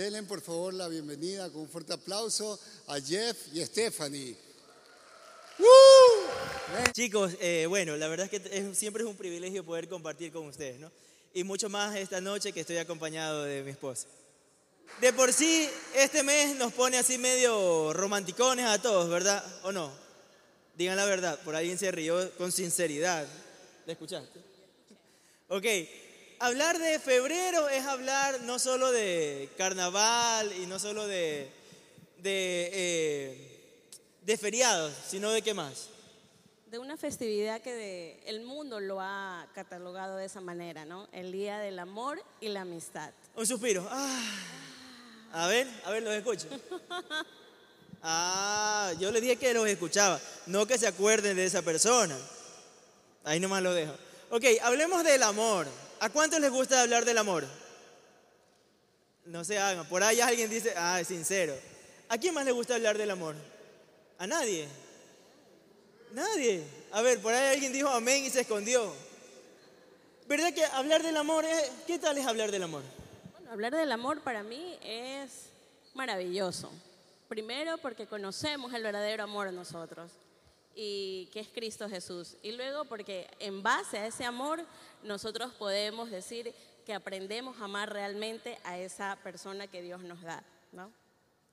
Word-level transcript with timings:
Denle 0.00 0.22
por 0.22 0.40
favor 0.40 0.72
la 0.74 0.86
bienvenida 0.86 1.50
con 1.50 1.62
un 1.62 1.68
fuerte 1.68 1.92
aplauso 1.92 2.56
a 2.86 3.00
Jeff 3.00 3.48
y 3.52 3.66
Stephanie. 3.66 4.36
Chicos, 6.92 7.32
eh, 7.40 7.66
bueno, 7.68 7.96
la 7.96 8.06
verdad 8.06 8.32
es 8.32 8.40
que 8.40 8.74
siempre 8.76 9.02
es 9.02 9.08
un 9.08 9.16
privilegio 9.16 9.64
poder 9.64 9.88
compartir 9.88 10.30
con 10.30 10.46
ustedes, 10.46 10.78
¿no? 10.78 10.92
Y 11.34 11.42
mucho 11.42 11.68
más 11.68 11.96
esta 11.96 12.20
noche 12.20 12.52
que 12.52 12.60
estoy 12.60 12.76
acompañado 12.76 13.42
de 13.42 13.64
mi 13.64 13.72
esposa. 13.72 14.06
De 15.00 15.12
por 15.12 15.32
sí, 15.32 15.68
este 15.96 16.22
mes 16.22 16.54
nos 16.54 16.72
pone 16.72 16.96
así 16.96 17.18
medio 17.18 17.92
romanticones 17.92 18.66
a 18.66 18.80
todos, 18.80 19.10
¿verdad? 19.10 19.44
¿O 19.64 19.72
no? 19.72 19.90
Digan 20.76 20.96
la 20.96 21.06
verdad, 21.06 21.40
por 21.42 21.56
alguien 21.56 21.76
se 21.76 21.90
rió 21.90 22.30
con 22.36 22.52
sinceridad. 22.52 23.26
¿La 23.84 23.94
escuchaste? 23.94 24.38
Ok, 25.48 25.64
hablar 26.38 26.78
de 26.78 26.98
febrero 26.98 27.68
es 27.68 27.84
hablar 27.84 28.40
no 28.42 28.58
solo 28.58 28.90
de 28.92 29.48
carnaval 29.56 30.52
y 30.52 30.66
no 30.66 30.78
solo 30.78 31.06
de, 31.06 31.50
de, 32.18 32.70
eh, 32.72 33.60
de 34.22 34.36
feriados, 34.38 34.92
sino 35.08 35.30
de 35.30 35.42
qué 35.42 35.54
más. 35.54 35.88
de 36.70 36.78
una 36.78 36.98
festividad 36.98 37.62
que 37.62 37.72
de- 37.72 38.20
el 38.26 38.42
mundo 38.42 38.78
lo 38.78 39.00
ha 39.00 39.46
catalogado 39.54 40.16
de 40.18 40.26
esa 40.26 40.42
manera, 40.42 40.84
¿no? 40.84 41.08
El 41.12 41.32
Día 41.32 41.58
del 41.60 41.78
Amor 41.78 42.22
y 42.42 42.48
la 42.48 42.60
Amistad. 42.60 43.10
Un 43.34 43.46
suspiro. 43.46 43.88
Ah. 43.90 44.34
A 45.32 45.46
ver, 45.46 45.66
a 45.84 45.90
ver, 45.90 46.02
los 46.02 46.14
escucho. 46.14 46.46
Ah, 48.00 48.92
yo 49.00 49.10
le 49.10 49.20
dije 49.20 49.36
que 49.36 49.52
los 49.52 49.66
escuchaba, 49.66 50.20
no 50.46 50.66
que 50.66 50.78
se 50.78 50.86
acuerden 50.86 51.36
de 51.36 51.44
esa 51.46 51.62
persona. 51.62 52.16
Ahí 53.24 53.40
nomás 53.40 53.60
lo 53.60 53.74
dejo. 53.74 53.92
Ok, 54.30 54.44
hablemos 54.62 55.02
del 55.02 55.20
amor. 55.24 55.66
¿A 56.00 56.10
cuántos 56.10 56.40
les 56.40 56.50
gusta 56.50 56.80
hablar 56.80 57.04
del 57.04 57.18
amor? 57.18 57.44
No 59.24 59.44
se 59.44 59.58
hagan. 59.58 59.86
Por 59.88 60.02
ahí 60.02 60.20
alguien 60.20 60.48
dice, 60.48 60.72
ah, 60.76 61.00
es 61.00 61.08
sincero. 61.08 61.54
¿A 62.08 62.16
quién 62.16 62.32
más 62.34 62.44
le 62.44 62.52
gusta 62.52 62.74
hablar 62.74 62.96
del 62.96 63.10
amor? 63.10 63.34
¿A 64.18 64.26
nadie? 64.26 64.68
Nadie. 66.12 66.64
A 66.92 67.02
ver, 67.02 67.20
por 67.20 67.34
ahí 67.34 67.54
alguien 67.54 67.72
dijo 67.72 67.88
amén 67.88 68.24
y 68.24 68.30
se 68.30 68.40
escondió. 68.40 68.92
¿Verdad 70.26 70.52
que 70.54 70.64
hablar 70.64 71.02
del 71.02 71.16
amor 71.16 71.44
es... 71.44 71.70
¿Qué 71.86 71.98
tal 71.98 72.16
es 72.16 72.26
hablar 72.26 72.50
del 72.50 72.62
amor? 72.62 72.82
Bueno, 73.32 73.50
hablar 73.50 73.74
del 73.74 73.92
amor 73.92 74.20
para 74.22 74.42
mí 74.42 74.78
es 74.82 75.50
maravilloso. 75.94 76.70
Primero 77.28 77.76
porque 77.78 78.06
conocemos 78.06 78.72
el 78.72 78.82
verdadero 78.82 79.24
amor 79.24 79.48
en 79.48 79.56
nosotros 79.56 80.12
y 80.74 81.28
que 81.32 81.40
es 81.40 81.48
Cristo 81.48 81.88
Jesús. 81.88 82.36
Y 82.42 82.52
luego 82.52 82.84
porque 82.84 83.28
en 83.38 83.62
base 83.62 83.98
a 83.98 84.06
ese 84.06 84.24
amor 84.24 84.64
nosotros 85.02 85.52
podemos 85.54 86.10
decir 86.10 86.54
que 86.84 86.94
aprendemos 86.94 87.60
a 87.60 87.64
amar 87.64 87.92
realmente 87.92 88.58
a 88.64 88.78
esa 88.78 89.18
persona 89.22 89.66
que 89.66 89.82
Dios 89.82 90.02
nos 90.02 90.22
da, 90.22 90.42
¿no? 90.72 90.92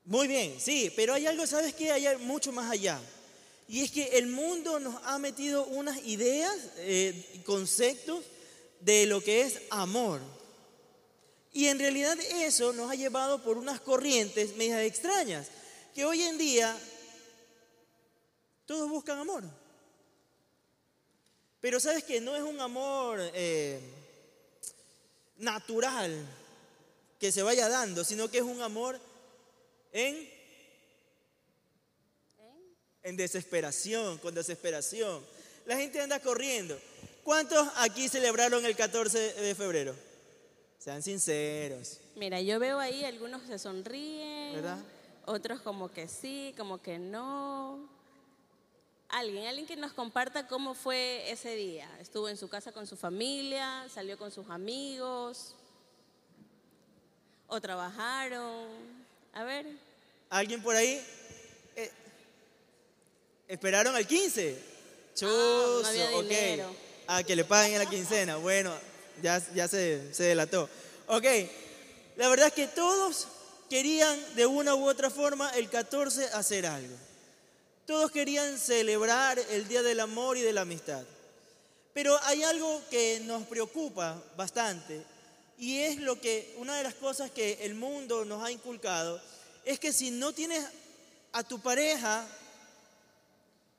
Muy 0.04 0.28
bien, 0.28 0.60
sí, 0.60 0.92
pero 0.94 1.14
hay 1.14 1.26
algo, 1.26 1.46
¿sabes 1.46 1.74
qué? 1.74 1.90
Hay 1.90 2.16
mucho 2.18 2.52
más 2.52 2.70
allá. 2.70 3.00
Y 3.68 3.82
es 3.82 3.90
que 3.90 4.18
el 4.18 4.28
mundo 4.28 4.78
nos 4.78 4.94
ha 5.04 5.18
metido 5.18 5.66
unas 5.66 5.98
ideas, 6.04 6.54
eh, 6.76 7.42
conceptos 7.44 8.24
de 8.80 9.06
lo 9.06 9.20
que 9.20 9.42
es 9.42 9.60
amor. 9.70 10.20
Y 11.52 11.66
en 11.66 11.78
realidad 11.78 12.16
eso 12.34 12.72
nos 12.72 12.90
ha 12.90 12.94
llevado 12.94 13.42
por 13.42 13.58
unas 13.58 13.80
corrientes 13.80 14.56
medias 14.56 14.82
extrañas, 14.82 15.48
que 15.94 16.04
hoy 16.04 16.22
en 16.22 16.38
día 16.38 16.78
todos 18.66 18.88
buscan 18.88 19.18
amor. 19.18 19.44
Pero 21.66 21.80
sabes 21.80 22.04
que 22.04 22.20
no 22.20 22.36
es 22.36 22.44
un 22.44 22.60
amor 22.60 23.18
eh, 23.34 23.80
natural 25.38 26.24
que 27.18 27.32
se 27.32 27.42
vaya 27.42 27.68
dando, 27.68 28.04
sino 28.04 28.30
que 28.30 28.38
es 28.38 28.44
un 28.44 28.62
amor 28.62 29.00
en, 29.90 30.30
en 33.02 33.16
desesperación, 33.16 34.18
con 34.18 34.32
desesperación. 34.32 35.26
La 35.64 35.76
gente 35.76 36.00
anda 36.00 36.20
corriendo. 36.20 36.78
¿Cuántos 37.24 37.66
aquí 37.78 38.08
celebraron 38.08 38.64
el 38.64 38.76
14 38.76 39.18
de 39.32 39.54
febrero? 39.56 39.92
Sean 40.78 41.02
sinceros, 41.02 41.98
Mira, 42.14 42.40
yo 42.42 42.60
veo 42.60 42.78
ahí 42.78 43.04
algunos 43.04 43.42
se 43.42 43.58
sonríen, 43.58 44.54
¿verdad? 44.54 44.78
otros 45.24 45.60
como 45.62 45.90
que 45.90 46.06
sí, 46.06 46.54
como 46.56 46.80
que 46.80 47.00
no. 47.00 47.88
Alguien, 49.08 49.46
alguien 49.46 49.66
que 49.66 49.76
nos 49.76 49.92
comparta 49.92 50.48
cómo 50.48 50.74
fue 50.74 51.30
ese 51.30 51.54
día. 51.54 51.88
Estuvo 52.00 52.28
en 52.28 52.36
su 52.36 52.48
casa 52.48 52.72
con 52.72 52.86
su 52.86 52.96
familia, 52.96 53.86
salió 53.92 54.18
con 54.18 54.30
sus 54.32 54.48
amigos, 54.50 55.54
o 57.46 57.60
trabajaron. 57.60 58.66
A 59.32 59.44
ver, 59.44 59.66
¿Alguien 60.28 60.60
por 60.60 60.74
ahí? 60.74 61.00
Eh, 61.76 61.90
¿Esperaron 63.46 63.94
al 63.94 64.06
15? 64.06 64.58
Chuzo, 65.14 65.82
Ah, 65.86 65.92
no 66.10 66.18
ok. 66.18 66.22
dinero. 66.24 66.76
Ah, 67.06 67.22
que 67.22 67.36
le 67.36 67.44
paguen 67.44 67.74
en 67.74 67.78
la 67.78 67.86
quincena. 67.88 68.36
Bueno, 68.36 68.74
ya, 69.22 69.40
ya 69.54 69.68
se, 69.68 70.12
se 70.12 70.24
delató. 70.24 70.68
Ok, 71.06 71.24
la 72.16 72.28
verdad 72.28 72.48
es 72.48 72.54
que 72.54 72.66
todos 72.66 73.28
querían 73.70 74.18
de 74.34 74.46
una 74.46 74.74
u 74.74 74.88
otra 74.88 75.10
forma 75.10 75.48
el 75.50 75.70
14 75.70 76.24
hacer 76.34 76.66
algo. 76.66 76.96
Todos 77.86 78.10
querían 78.10 78.58
celebrar 78.58 79.38
el 79.38 79.68
Día 79.68 79.80
del 79.80 80.00
Amor 80.00 80.36
y 80.36 80.40
de 80.40 80.52
la 80.52 80.62
Amistad. 80.62 81.04
Pero 81.94 82.18
hay 82.24 82.42
algo 82.42 82.82
que 82.90 83.20
nos 83.20 83.44
preocupa 83.44 84.20
bastante 84.36 85.04
y 85.56 85.78
es 85.78 85.98
lo 85.98 86.20
que 86.20 86.52
una 86.58 86.76
de 86.76 86.82
las 86.82 86.94
cosas 86.94 87.30
que 87.30 87.58
el 87.62 87.76
mundo 87.76 88.24
nos 88.24 88.42
ha 88.42 88.50
inculcado 88.50 89.20
es 89.64 89.78
que 89.78 89.92
si 89.92 90.10
no 90.10 90.32
tienes 90.32 90.64
a 91.32 91.44
tu 91.44 91.60
pareja 91.60 92.26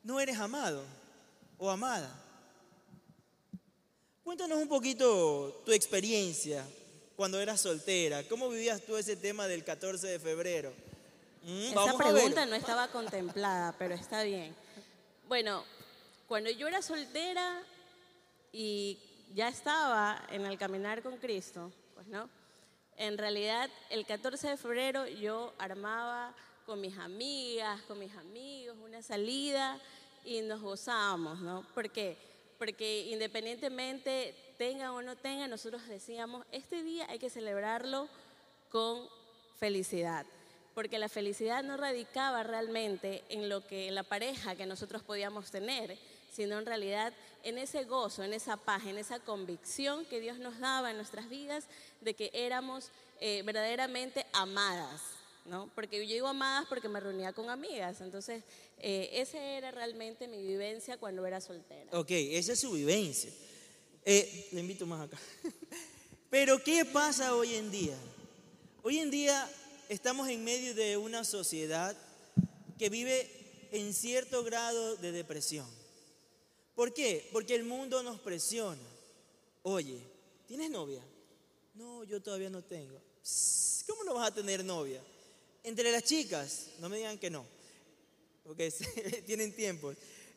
no 0.04 0.22
eres 0.22 0.40
amado 0.40 0.86
o 1.58 1.70
amada. 1.70 2.10
Cuéntanos 4.24 4.58
un 4.58 4.70
poquito 4.70 5.64
tu 5.66 5.74
experiencia 5.74 6.66
cuando 7.18 7.42
eras 7.42 7.60
soltera. 7.60 8.24
¿Cómo 8.30 8.48
vivías 8.48 8.82
tú 8.82 8.96
ese 8.96 9.18
tema 9.18 9.48
del 9.48 9.66
14 9.66 10.08
de 10.08 10.20
febrero? 10.20 10.87
Mm, 11.48 11.78
esa 11.80 11.98
pregunta 11.98 12.46
no 12.46 12.56
estaba 12.56 12.90
contemplada, 12.90 13.74
pero 13.80 13.96
está 13.96 14.24
bien. 14.24 14.54
Bueno, 15.30 15.64
cuando 16.28 16.50
yo 16.50 16.68
era 16.68 16.82
soltera 16.82 17.62
y 18.52 19.00
ya 19.34 19.48
estaba 19.48 20.22
en 20.30 20.46
el 20.46 20.58
caminar 20.58 21.02
con 21.02 21.16
Cristo, 21.16 21.72
pues 21.94 22.06
no. 22.08 22.30
En 22.98 23.18
realidad, 23.18 23.70
el 23.90 24.06
14 24.06 24.50
de 24.50 24.58
febrero 24.58 25.08
yo 25.08 25.54
armaba 25.58 26.36
con 26.66 26.82
mis 26.82 26.98
amigas, 26.98 27.82
con 27.84 27.98
mis 27.98 28.14
amigos, 28.18 28.76
una 28.84 29.02
salida 29.02 29.80
y 30.26 30.42
nos 30.42 30.60
gozábamos, 30.60 31.40
¿no? 31.40 31.66
¿Por 31.74 31.90
qué? 31.92 32.18
Porque 32.58 33.08
independientemente 33.08 34.36
tenga 34.58 34.92
o 34.92 35.02
no 35.02 35.16
tenga, 35.16 35.48
nosotros 35.48 35.88
decíamos, 35.88 36.46
este 36.52 36.84
día 36.84 37.06
hay 37.10 37.20
que 37.20 37.30
celebrarlo 37.30 38.10
con 38.70 39.08
felicidad. 39.58 40.26
Porque 40.78 41.00
la 41.00 41.10
felicidad 41.10 41.64
no 41.64 41.76
radicaba 41.76 42.44
realmente 42.44 43.24
en 43.30 43.50
lo 43.50 43.66
que 43.66 43.88
en 43.88 43.96
la 43.96 44.04
pareja 44.04 44.56
que 44.56 44.68
nosotros 44.68 45.02
podíamos 45.02 45.50
tener, 45.50 45.98
sino 46.32 46.60
en 46.60 46.68
realidad 46.68 47.14
en 47.44 47.58
ese 47.58 47.86
gozo, 47.86 48.24
en 48.24 48.32
esa 48.32 48.58
paz, 48.58 48.86
en 48.86 49.00
esa 49.00 49.18
convicción 49.20 50.06
que 50.06 50.20
Dios 50.20 50.38
nos 50.38 50.60
daba 50.60 50.92
en 50.92 50.98
nuestras 50.98 51.30
vidas 51.30 51.64
de 52.02 52.14
que 52.14 52.30
éramos 52.32 52.92
eh, 53.20 53.42
verdaderamente 53.44 54.28
amadas, 54.34 55.02
¿no? 55.46 55.68
Porque 55.74 55.98
yo 56.06 56.14
digo 56.14 56.28
amadas 56.28 56.68
porque 56.70 56.88
me 56.90 57.00
reunía 57.00 57.34
con 57.34 57.50
amigas, 57.50 58.00
entonces 58.02 58.44
eh, 58.78 59.10
esa 59.14 59.40
era 59.40 59.72
realmente 59.72 60.28
mi 60.28 60.46
vivencia 60.46 60.98
cuando 60.98 61.26
era 61.26 61.42
soltera. 61.42 61.90
Ok, 61.98 62.12
esa 62.12 62.54
es 62.54 62.60
su 62.60 62.74
vivencia. 62.74 63.32
Eh, 64.06 64.50
le 64.52 64.60
invito 64.60 64.86
más 64.86 65.08
acá. 65.08 65.18
Pero 66.30 66.64
¿qué 66.64 66.86
pasa 66.86 67.34
hoy 67.34 67.56
en 67.56 67.72
día? 67.72 67.98
Hoy 68.84 69.00
en 69.00 69.10
día 69.10 69.50
estamos 69.90 70.28
en 70.30 70.44
medio 70.44 70.74
de 70.74 70.98
una 70.98 71.24
sociedad 71.24 71.96
que 72.78 72.90
vive 72.90 73.70
en 73.72 73.94
cierto 73.94 74.44
grado 74.44 74.96
de 74.98 75.12
depresión. 75.12 75.68
¿Por 76.76 76.94
qué? 76.94 77.28
Porque 77.32 77.56
el 77.56 77.64
mundo 77.64 78.04
nos 78.04 78.20
presiona. 78.20 78.82
Oye, 79.64 80.00
¿tienes 80.48 80.70
novia? 80.70 81.02
No, 81.76 82.04
yo 82.04 82.22
todavía 82.22 82.50
no 82.50 82.64
tengo. 82.64 83.02
¿Cómo 83.88 84.04
no 84.04 84.14
vas 84.16 84.28
a 84.28 84.34
tener 84.34 84.64
novia? 84.64 85.02
Entre 85.64 85.92
las 85.92 86.04
chicas, 86.04 86.68
no 86.80 86.88
me 86.90 86.98
digan 86.98 87.18
que 87.18 87.30
no, 87.30 87.46
porque 88.44 88.72
tienen 89.26 89.54
tiempo. 89.54 89.94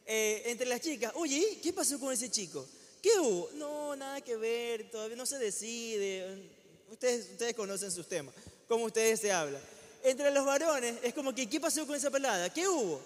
Eh, 0.06 0.43
entre 0.46 0.67
las 0.67 0.81
chicas, 0.81 1.12
oye, 1.14 1.58
¿qué 1.62 1.73
pasó 1.73 2.00
con 2.00 2.12
ese 2.12 2.31
chico? 2.31 2.67
¿Qué 3.03 3.11
hubo? 3.20 3.50
No, 3.55 3.94
nada 3.96 4.20
que 4.20 4.37
ver, 4.37 4.91
todavía 4.91 5.17
no 5.17 5.26
se 5.26 5.38
decide. 5.38 6.50
Ustedes, 6.91 7.31
ustedes 7.31 7.55
conocen 7.55 7.93
sus 7.93 8.08
temas, 8.08 8.35
cómo 8.70 8.84
ustedes 8.84 9.19
se 9.19 9.32
hablan. 9.32 9.61
Entre 10.05 10.31
los 10.31 10.46
varones 10.46 10.94
es 11.02 11.12
como 11.12 11.34
que, 11.34 11.49
¿qué 11.49 11.58
pasó 11.58 11.84
con 11.88 11.96
esa 11.96 12.08
pelada? 12.08 12.49
¿Qué 12.50 12.69
hubo? 12.69 13.00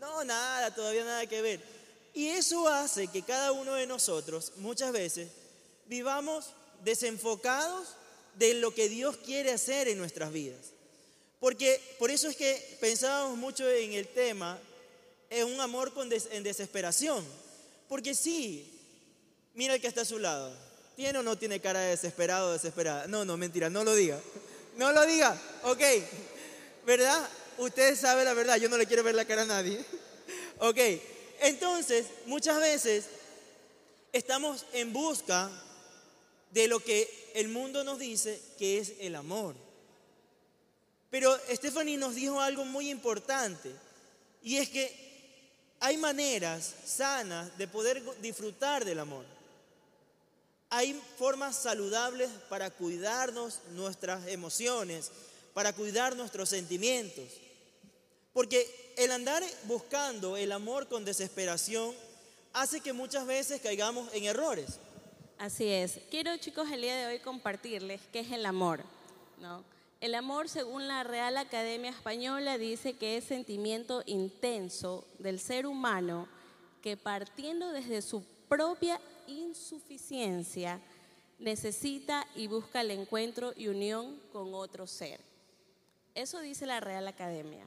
No, 0.00 0.24
nada, 0.24 0.74
todavía 0.74 1.04
nada 1.04 1.26
que 1.26 1.42
ver. 1.42 1.60
Y 2.14 2.28
eso 2.28 2.66
hace 2.66 3.06
que 3.06 3.20
cada 3.20 3.52
uno 3.52 3.74
de 3.74 3.86
nosotros 3.86 4.52
muchas 4.56 4.92
veces 4.92 5.28
vivamos 5.84 6.46
desenfocados 6.82 7.88
de 8.36 8.54
lo 8.54 8.74
que 8.74 8.88
Dios 8.88 9.18
quiere 9.18 9.52
hacer 9.52 9.88
en 9.88 9.98
nuestras 9.98 10.32
vidas. 10.32 10.70
Porque 11.38 11.78
por 11.98 12.10
eso 12.10 12.26
es 12.28 12.36
que 12.36 12.78
pensábamos 12.80 13.36
mucho 13.36 13.68
en 13.68 13.92
el 13.92 14.08
tema, 14.08 14.58
en 15.28 15.46
un 15.48 15.60
amor 15.60 15.92
con 15.92 16.08
en 16.10 16.42
desesperación. 16.42 17.22
Porque 17.90 18.14
sí, 18.14 18.72
mira 19.52 19.74
el 19.74 19.82
que 19.82 19.86
está 19.86 20.00
a 20.00 20.06
su 20.06 20.18
lado. 20.18 20.50
¿Tiene 20.96 21.18
o 21.18 21.22
no 21.22 21.36
tiene 21.36 21.60
cara 21.60 21.80
de 21.80 21.90
desesperado 21.90 22.48
o 22.48 22.52
desesperada? 22.52 23.06
No, 23.06 23.26
no, 23.26 23.36
mentira, 23.36 23.68
no 23.68 23.84
lo 23.84 23.94
diga. 23.94 24.18
No 24.80 24.92
lo 24.92 25.04
diga, 25.04 25.38
ok. 25.64 25.82
¿Verdad? 26.86 27.28
Usted 27.58 27.94
sabe 27.94 28.24
la 28.24 28.32
verdad, 28.32 28.56
yo 28.56 28.70
no 28.70 28.78
le 28.78 28.86
quiero 28.86 29.02
ver 29.02 29.14
la 29.14 29.26
cara 29.26 29.42
a 29.42 29.44
nadie. 29.44 29.78
ok, 30.58 30.78
entonces 31.40 32.06
muchas 32.24 32.58
veces 32.58 33.04
estamos 34.10 34.64
en 34.72 34.90
busca 34.94 35.50
de 36.50 36.66
lo 36.66 36.80
que 36.80 37.30
el 37.34 37.48
mundo 37.48 37.84
nos 37.84 37.98
dice 37.98 38.40
que 38.56 38.78
es 38.78 38.94
el 39.00 39.16
amor. 39.16 39.54
Pero 41.10 41.38
Stephanie 41.50 41.98
nos 41.98 42.14
dijo 42.14 42.40
algo 42.40 42.64
muy 42.64 42.88
importante 42.88 43.70
y 44.42 44.56
es 44.56 44.70
que 44.70 44.90
hay 45.80 45.98
maneras 45.98 46.74
sanas 46.86 47.58
de 47.58 47.68
poder 47.68 48.02
disfrutar 48.22 48.86
del 48.86 49.00
amor. 49.00 49.26
Hay 50.70 50.94
formas 51.18 51.56
saludables 51.56 52.30
para 52.48 52.70
cuidarnos 52.70 53.58
nuestras 53.72 54.28
emociones, 54.28 55.10
para 55.52 55.72
cuidar 55.72 56.14
nuestros 56.14 56.48
sentimientos. 56.48 57.24
Porque 58.32 58.94
el 58.96 59.10
andar 59.10 59.42
buscando 59.64 60.36
el 60.36 60.52
amor 60.52 60.86
con 60.86 61.04
desesperación 61.04 61.92
hace 62.52 62.80
que 62.80 62.92
muchas 62.92 63.26
veces 63.26 63.60
caigamos 63.60 64.12
en 64.14 64.24
errores. 64.24 64.78
Así 65.38 65.66
es. 65.66 65.98
Quiero, 66.10 66.36
chicos, 66.36 66.70
el 66.70 66.82
día 66.82 66.96
de 66.96 67.06
hoy 67.06 67.18
compartirles 67.18 68.00
qué 68.12 68.20
es 68.20 68.30
el 68.30 68.46
amor. 68.46 68.84
¿no? 69.40 69.64
El 70.00 70.14
amor, 70.14 70.48
según 70.48 70.86
la 70.86 71.02
Real 71.02 71.36
Academia 71.36 71.90
Española, 71.90 72.58
dice 72.58 72.92
que 72.92 73.16
es 73.16 73.24
sentimiento 73.24 74.02
intenso 74.06 75.04
del 75.18 75.40
ser 75.40 75.66
humano 75.66 76.28
que 76.80 76.96
partiendo 76.96 77.72
desde 77.72 78.02
su 78.02 78.24
propia 78.48 79.00
insuficiencia 79.26 80.80
necesita 81.38 82.26
y 82.34 82.46
busca 82.46 82.82
el 82.82 82.90
encuentro 82.90 83.52
y 83.56 83.68
unión 83.68 84.20
con 84.32 84.54
otro 84.54 84.86
ser. 84.86 85.20
Eso 86.14 86.40
dice 86.40 86.66
la 86.66 86.80
Real 86.80 87.08
Academia. 87.08 87.64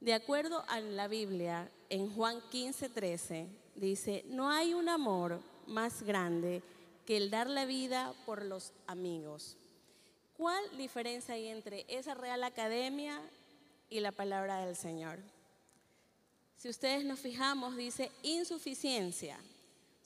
De 0.00 0.14
acuerdo 0.14 0.64
a 0.68 0.80
la 0.80 1.08
Biblia, 1.08 1.70
en 1.88 2.12
Juan 2.14 2.40
15, 2.50 2.88
13, 2.88 3.46
dice, 3.74 4.24
no 4.28 4.50
hay 4.50 4.74
un 4.74 4.88
amor 4.88 5.40
más 5.66 6.02
grande 6.02 6.62
que 7.06 7.16
el 7.16 7.30
dar 7.30 7.48
la 7.48 7.66
vida 7.66 8.14
por 8.24 8.44
los 8.44 8.72
amigos. 8.86 9.56
¿Cuál 10.36 10.62
diferencia 10.78 11.34
hay 11.34 11.48
entre 11.48 11.84
esa 11.88 12.14
Real 12.14 12.42
Academia 12.44 13.20
y 13.90 14.00
la 14.00 14.10
palabra 14.10 14.64
del 14.64 14.74
Señor? 14.74 15.18
Si 16.56 16.68
ustedes 16.68 17.04
nos 17.04 17.20
fijamos, 17.20 17.76
dice 17.76 18.10
insuficiencia. 18.22 19.38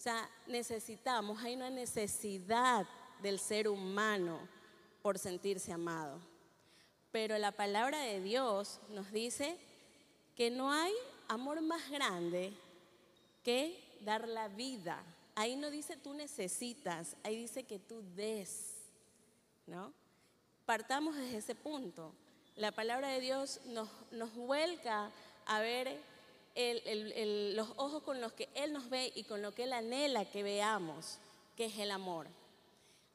Sea, 0.05 0.29
necesitamos, 0.47 1.43
hay 1.43 1.55
una 1.55 1.71
necesidad 1.71 2.87
del 3.23 3.39
ser 3.39 3.69
humano 3.69 4.39
por 5.01 5.19
sentirse 5.19 5.73
amado. 5.73 6.21
Pero 7.11 7.39
la 7.39 7.53
palabra 7.53 8.01
de 8.01 8.21
Dios 8.21 8.81
nos 8.91 9.11
dice 9.13 9.57
que 10.37 10.51
no 10.51 10.71
hay 10.71 10.93
amor 11.27 11.63
más 11.63 11.89
grande 11.89 12.53
que 13.43 13.83
dar 14.03 14.29
la 14.29 14.49
vida. 14.49 15.03
Ahí 15.37 15.57
no 15.57 15.71
dice 15.71 15.97
tú 15.97 16.13
necesitas, 16.13 17.17
ahí 17.23 17.37
dice 17.37 17.63
que 17.63 17.79
tú 17.79 18.03
des, 18.15 18.75
¿no? 19.67 19.91
Partamos 20.67 21.17
desde 21.17 21.39
ese 21.39 21.55
punto. 21.55 22.13
La 22.57 22.73
palabra 22.73 23.09
de 23.09 23.21
Dios 23.21 23.59
nos, 23.65 23.89
nos 24.11 24.35
vuelca 24.35 25.11
a 25.47 25.61
ver 25.61 25.99
los 26.55 27.69
ojos 27.77 28.03
con 28.03 28.21
los 28.21 28.33
que 28.33 28.49
Él 28.55 28.73
nos 28.73 28.89
ve 28.89 29.13
y 29.15 29.25
con 29.25 29.43
lo 29.43 29.53
que 29.53 29.65
Él 29.65 29.73
anhela 29.73 30.25
que 30.25 30.43
veamos, 30.43 31.19
que 31.57 31.67
es 31.67 31.79
el 31.79 31.91
amor. 31.91 32.27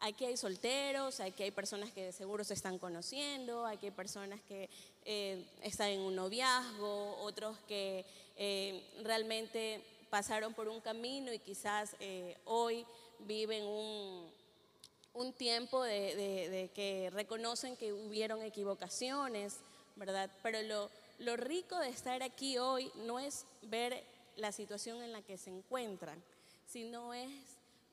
Aquí 0.02 0.24
hay 0.24 0.38
solteros, 0.38 1.20
aquí 1.20 1.44
hay 1.44 1.52
personas 1.52 1.92
que 1.92 2.06
de 2.06 2.12
seguro 2.14 2.44
se 2.46 2.54
están 2.54 2.80
conociendo, 2.80 3.66
aquí 3.66 3.88
hay 3.88 3.92
personas 3.92 4.40
que 4.48 4.70
eh, 5.04 5.46
están 5.62 5.90
en 5.90 6.00
un 6.00 6.16
noviazgo, 6.16 7.18
otros 7.22 7.58
que 7.68 8.06
eh, 8.38 8.82
realmente 9.04 9.84
pasaron 10.10 10.54
por 10.54 10.70
un 10.70 10.80
camino 10.80 11.34
y 11.34 11.40
quizás 11.40 11.96
eh, 12.00 12.38
hoy 12.46 12.86
viven 13.20 13.66
un, 13.66 14.32
un 15.14 15.34
tiempo 15.34 15.84
de, 15.84 16.16
de, 16.50 16.70
que 16.74 17.10
reconocen 17.12 17.76
que 17.76 17.92
hubieron 17.92 18.42
equivocaciones, 18.42 19.58
¿verdad? 19.98 20.32
Pero 20.42 20.62
lo, 20.62 20.90
lo 21.20 21.36
rico 21.36 21.78
de 21.80 21.90
estar 21.90 22.24
aquí 22.24 22.58
hoy 22.58 22.92
no 23.06 23.20
es 23.20 23.46
ver 23.64 24.04
la 24.38 24.52
situación 24.52 25.02
en 25.02 25.12
la 25.12 25.22
que 25.22 25.38
se 25.38 25.50
encuentran, 25.50 26.22
sino 26.66 27.14
es 27.14 27.30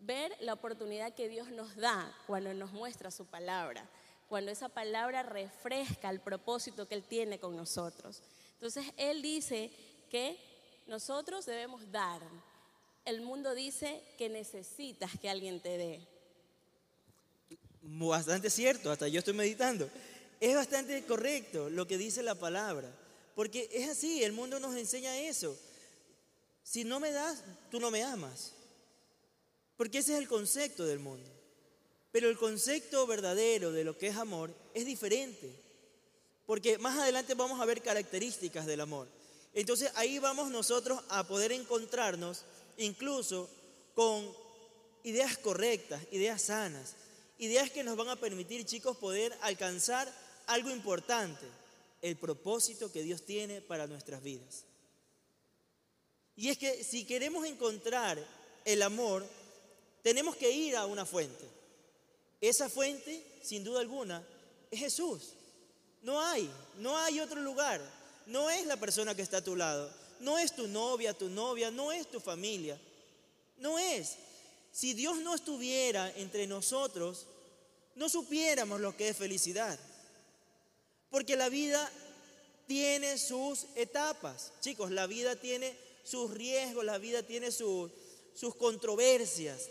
ver 0.01 0.33
la 0.41 0.53
oportunidad 0.53 1.15
que 1.15 1.29
Dios 1.29 1.51
nos 1.51 1.75
da 1.77 2.15
cuando 2.27 2.55
nos 2.55 2.73
muestra 2.73 3.11
su 3.11 3.27
palabra, 3.27 3.89
cuando 4.29 4.51
esa 4.51 4.69
palabra 4.69 5.23
refresca 5.23 6.11
el 6.11 6.21
propósito 6.21 6.87
que 6.87 6.95
Él 6.95 7.03
tiene 7.03 7.39
con 7.39 7.57
nosotros. 7.57 8.23
Entonces 8.55 8.87
Él 8.97 9.23
dice 9.23 9.71
que 10.11 10.39
nosotros 10.87 11.47
debemos 11.47 11.91
dar. 11.91 12.23
El 13.05 13.23
mundo 13.23 13.55
dice 13.55 14.03
que 14.19 14.29
necesitas 14.29 15.19
que 15.21 15.29
alguien 15.29 15.61
te 15.61 15.79
dé. 15.79 16.07
Bastante 17.83 18.51
cierto, 18.51 18.91
hasta 18.91 19.09
yo 19.09 19.21
estoy 19.21 19.35
meditando. 19.35 19.89
Es 20.41 20.55
bastante 20.55 21.05
correcto 21.05 21.71
lo 21.71 21.87
que 21.87 21.97
dice 21.97 22.23
la 22.23 22.35
palabra, 22.35 22.91
porque 23.37 23.69
es 23.71 23.91
así, 23.91 24.25
el 24.25 24.33
mundo 24.33 24.59
nos 24.59 24.75
enseña 24.75 25.19
eso. 25.19 25.57
Si 26.63 26.85
no 26.85 26.99
me 26.99 27.13
das, 27.13 27.45
tú 27.71 27.79
no 27.79 27.91
me 27.91 28.03
amas. 28.03 28.53
Porque 29.77 29.99
ese 29.99 30.15
es 30.15 30.19
el 30.19 30.27
concepto 30.27 30.87
del 30.87 31.01
mundo. 31.01 31.31
Pero 32.11 32.31
el 32.31 32.39
concepto 32.39 33.07
verdadero 33.07 33.73
de 33.73 33.85
lo 33.85 33.99
que 33.99 34.07
es 34.07 34.17
amor 34.17 34.55
es 34.73 34.87
diferente. 34.87 35.53
Porque 36.47 36.79
más 36.79 36.99
adelante 36.99 37.35
vamos 37.35 37.61
a 37.61 37.67
ver 37.67 37.83
características 37.83 38.65
del 38.65 38.81
amor. 38.81 39.07
Entonces 39.53 39.93
ahí 39.97 40.19
vamos 40.19 40.51
nosotros 40.51 40.99
a 41.11 41.29
poder 41.29 41.53
encontrarnos 41.53 42.43
incluso 42.79 43.51
con 43.95 44.35
ideas 45.05 45.37
correctas, 45.37 46.03
ideas 46.11 46.41
sanas, 46.41 46.95
ideas 47.39 47.71
que 47.71 47.85
nos 47.85 47.99
van 47.99 48.09
a 48.09 48.17
permitir, 48.17 48.65
chicos, 48.65 48.97
poder 48.97 49.37
alcanzar 49.43 50.11
algo 50.47 50.71
importante, 50.71 51.47
el 52.07 52.17
propósito 52.17 52.93
que 52.93 53.03
Dios 53.03 53.23
tiene 53.23 53.61
para 53.61 53.89
nuestras 53.89 54.23
vidas. 54.23 54.65
Y 56.37 56.51
es 56.51 56.59
que 56.59 56.85
si 56.85 57.05
queremos 57.05 57.45
encontrar 57.45 58.25
el 58.65 58.83
amor, 58.83 59.27
tenemos 60.03 60.37
que 60.37 60.51
ir 60.51 60.77
a 60.77 60.87
una 60.87 61.05
fuente. 61.05 61.45
Esa 62.41 62.69
fuente, 62.69 63.25
sin 63.43 63.65
duda 63.65 63.81
alguna, 63.81 64.25
es 64.71 64.79
Jesús. 64.79 65.33
No 66.03 66.23
hay, 66.23 66.49
no 66.79 66.97
hay 66.97 67.19
otro 67.19 67.41
lugar. 67.41 67.81
No 68.27 68.51
es 68.51 68.67
la 68.67 68.77
persona 68.77 69.17
que 69.17 69.23
está 69.23 69.39
a 69.39 69.45
tu 69.45 69.57
lado. 69.57 69.93
No 70.21 70.39
es 70.39 70.55
tu 70.55 70.69
novia, 70.69 71.13
tu 71.13 71.29
novia, 71.29 71.73
no 71.73 71.91
es 71.91 72.09
tu 72.09 72.21
familia. 72.21 72.79
No 73.57 73.81
es. 73.81 74.17
Si 74.71 74.95
Dios 74.95 75.17
no 75.19 75.35
estuviera 75.35 76.13
entre 76.17 76.47
nosotros, 76.47 77.27
no 77.97 78.09
supiéramos 78.09 78.81
lo 78.81 78.97
que 78.97 79.09
es 79.09 79.17
felicidad. 79.17 79.77
Porque 81.11 81.37
la 81.37 81.49
vida 81.49 81.91
tiene 82.67 83.19
sus 83.19 83.67
etapas. 83.75 84.53
Chicos, 84.61 84.91
la 84.91 85.07
vida 85.07 85.37
tiene 85.37 85.77
sus 86.03 86.31
riesgos, 86.31 86.85
la 86.85 86.99
vida 86.99 87.23
tiene 87.23 87.51
sus 87.51 87.91
controversias. 88.59 89.69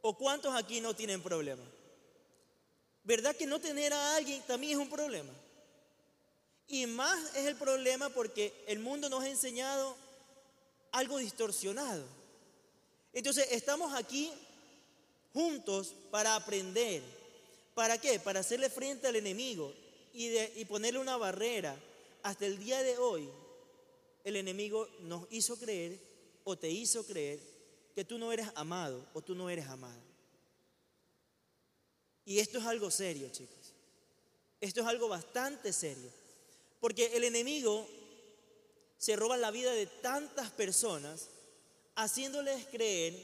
¿O 0.00 0.16
cuántos 0.16 0.54
aquí 0.54 0.80
no 0.80 0.94
tienen 0.94 1.22
problema? 1.22 1.64
¿Verdad 3.04 3.34
que 3.34 3.46
no 3.46 3.58
tener 3.58 3.92
a 3.92 4.16
alguien 4.16 4.42
también 4.42 4.72
es 4.72 4.78
un 4.78 4.90
problema? 4.90 5.32
Y 6.66 6.86
más 6.86 7.34
es 7.34 7.46
el 7.46 7.56
problema 7.56 8.10
porque 8.10 8.52
el 8.66 8.78
mundo 8.78 9.08
nos 9.08 9.24
ha 9.24 9.28
enseñado 9.28 9.96
algo 10.92 11.16
distorsionado. 11.18 12.04
Entonces 13.12 13.48
estamos 13.50 13.94
aquí 13.94 14.30
juntos 15.32 15.94
para 16.10 16.36
aprender. 16.36 17.02
¿Para 17.74 17.98
qué? 17.98 18.20
Para 18.20 18.40
hacerle 18.40 18.68
frente 18.68 19.06
al 19.06 19.16
enemigo 19.16 19.72
y, 20.18 20.60
y 20.60 20.64
ponerle 20.64 20.98
una 20.98 21.16
barrera. 21.16 21.78
Hasta 22.22 22.46
el 22.46 22.58
día 22.58 22.82
de 22.82 22.98
hoy, 22.98 23.28
el 24.24 24.36
enemigo 24.36 24.88
nos 25.02 25.26
hizo 25.30 25.56
creer 25.56 25.98
o 26.44 26.56
te 26.56 26.68
hizo 26.68 27.06
creer 27.06 27.38
que 27.94 28.04
tú 28.04 28.18
no 28.18 28.32
eres 28.32 28.48
amado 28.56 29.06
o 29.14 29.22
tú 29.22 29.34
no 29.34 29.48
eres 29.48 29.66
amada. 29.68 30.02
Y 32.24 32.40
esto 32.40 32.58
es 32.58 32.66
algo 32.66 32.90
serio, 32.90 33.28
chicos. 33.30 33.72
Esto 34.60 34.80
es 34.80 34.86
algo 34.86 35.08
bastante 35.08 35.72
serio. 35.72 36.10
Porque 36.80 37.16
el 37.16 37.24
enemigo 37.24 37.88
se 38.98 39.16
roba 39.16 39.36
la 39.36 39.50
vida 39.50 39.72
de 39.72 39.86
tantas 39.86 40.50
personas 40.50 41.28
haciéndoles 41.94 42.66
creer 42.66 43.14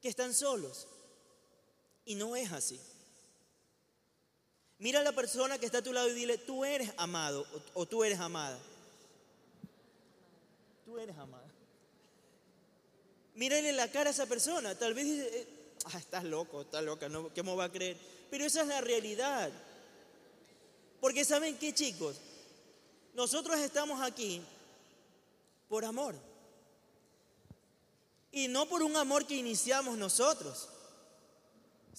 que 0.00 0.08
están 0.08 0.34
solos. 0.34 0.86
Y 2.04 2.14
no 2.14 2.36
es 2.36 2.52
así. 2.52 2.78
Mira 4.78 5.00
a 5.00 5.02
la 5.02 5.12
persona 5.12 5.58
que 5.58 5.66
está 5.66 5.78
a 5.78 5.82
tu 5.82 5.92
lado 5.92 6.08
y 6.08 6.14
dile, 6.14 6.38
tú 6.38 6.64
eres 6.64 6.92
amado 6.96 7.46
o, 7.74 7.86
tú 7.86 8.04
eres 8.04 8.20
amada. 8.20 8.58
Tú 10.84 10.98
eres 10.98 11.16
amada. 11.18 11.46
Mírale 13.34 13.72
la 13.72 13.90
cara 13.90 14.10
a 14.10 14.12
esa 14.12 14.26
persona. 14.26 14.76
Tal 14.76 14.94
vez 14.94 15.04
dice, 15.04 15.40
eh, 15.40 15.46
ah, 15.86 15.98
estás 15.98 16.24
loco, 16.24 16.62
estás 16.62 16.82
loca, 16.84 17.08
no, 17.08 17.32
¿qué 17.34 17.42
va 17.42 17.64
a 17.64 17.72
creer? 17.72 17.96
Pero 18.30 18.44
esa 18.44 18.62
es 18.62 18.68
la 18.68 18.80
realidad. 18.80 19.50
Porque 21.00 21.24
¿saben 21.24 21.58
qué, 21.58 21.74
chicos? 21.74 22.16
Nosotros 23.14 23.58
estamos 23.58 24.00
aquí 24.00 24.40
por 25.68 25.84
amor. 25.84 26.14
Y 28.30 28.46
no 28.46 28.66
por 28.66 28.82
un 28.82 28.96
amor 28.96 29.26
que 29.26 29.34
iniciamos 29.34 29.98
nosotros, 29.98 30.68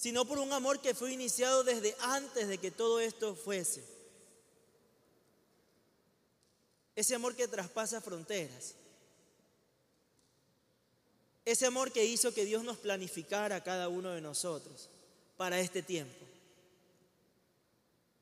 sino 0.00 0.24
por 0.24 0.38
un 0.38 0.50
amor 0.50 0.80
que 0.80 0.94
fue 0.94 1.12
iniciado 1.12 1.62
desde 1.62 1.94
antes 2.00 2.48
de 2.48 2.56
que 2.56 2.70
todo 2.70 3.00
esto 3.00 3.34
fuese. 3.34 3.84
Ese 6.96 7.14
amor 7.14 7.36
que 7.36 7.46
traspasa 7.46 8.00
fronteras. 8.00 8.76
Ese 11.44 11.66
amor 11.66 11.92
que 11.92 12.06
hizo 12.06 12.32
que 12.32 12.46
Dios 12.46 12.64
nos 12.64 12.78
planificara 12.78 13.56
a 13.56 13.62
cada 13.62 13.90
uno 13.90 14.12
de 14.12 14.22
nosotros 14.22 14.88
para 15.36 15.60
este 15.60 15.82
tiempo. 15.82 16.24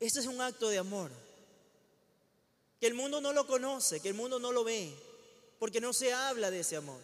Ese 0.00 0.18
es 0.18 0.26
un 0.26 0.40
acto 0.40 0.70
de 0.70 0.78
amor. 0.78 1.12
Que 2.80 2.88
el 2.88 2.94
mundo 2.94 3.20
no 3.20 3.32
lo 3.32 3.46
conoce, 3.46 4.00
que 4.00 4.08
el 4.08 4.14
mundo 4.14 4.40
no 4.40 4.50
lo 4.50 4.64
ve, 4.64 4.92
porque 5.60 5.80
no 5.80 5.92
se 5.92 6.12
habla 6.12 6.50
de 6.50 6.58
ese 6.58 6.74
amor. 6.74 7.00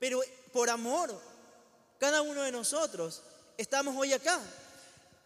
Pero 0.00 0.20
por 0.52 0.70
amor, 0.70 1.16
cada 2.00 2.22
uno 2.22 2.42
de 2.42 2.50
nosotros 2.50 3.22
estamos 3.56 3.94
hoy 3.96 4.12
acá. 4.12 4.40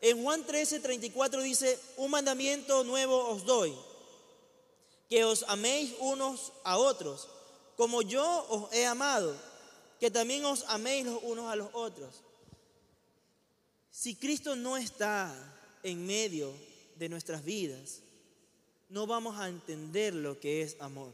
En 0.00 0.22
Juan 0.22 0.44
13, 0.44 0.80
34 0.80 1.42
dice, 1.42 1.78
un 1.96 2.10
mandamiento 2.10 2.84
nuevo 2.84 3.28
os 3.28 3.44
doy, 3.44 3.75
que 5.10 5.25
os 5.25 5.44
améis 5.49 5.94
unos 5.99 6.52
a 6.64 6.78
otros, 6.78 7.28
como 7.76 8.00
yo 8.00 8.25
os 8.49 8.72
he 8.72 8.87
amado, 8.87 9.37
que 9.99 10.10
también 10.10 10.44
os 10.44 10.64
améis 10.68 11.04
los 11.04 11.22
unos 11.22 11.52
a 11.52 11.56
los 11.56 11.68
otros. 11.75 12.22
Si 13.90 14.14
Cristo 14.16 14.56
no 14.56 14.78
está 14.78 15.34
en 15.82 16.06
medio 16.06 16.54
de 16.96 17.08
nuestras 17.10 17.44
vidas, 17.44 18.00
no 18.88 19.06
vamos 19.06 19.38
a 19.38 19.49
entender 19.49 20.14
lo 20.14 20.40
que 20.40 20.62
es 20.62 20.76
amor. 20.80 21.12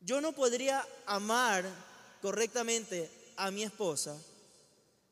Yo 0.00 0.20
no 0.20 0.32
podría 0.32 0.86
amar 1.06 1.64
correctamente 2.20 3.10
a 3.36 3.50
mi 3.50 3.62
esposa 3.62 4.16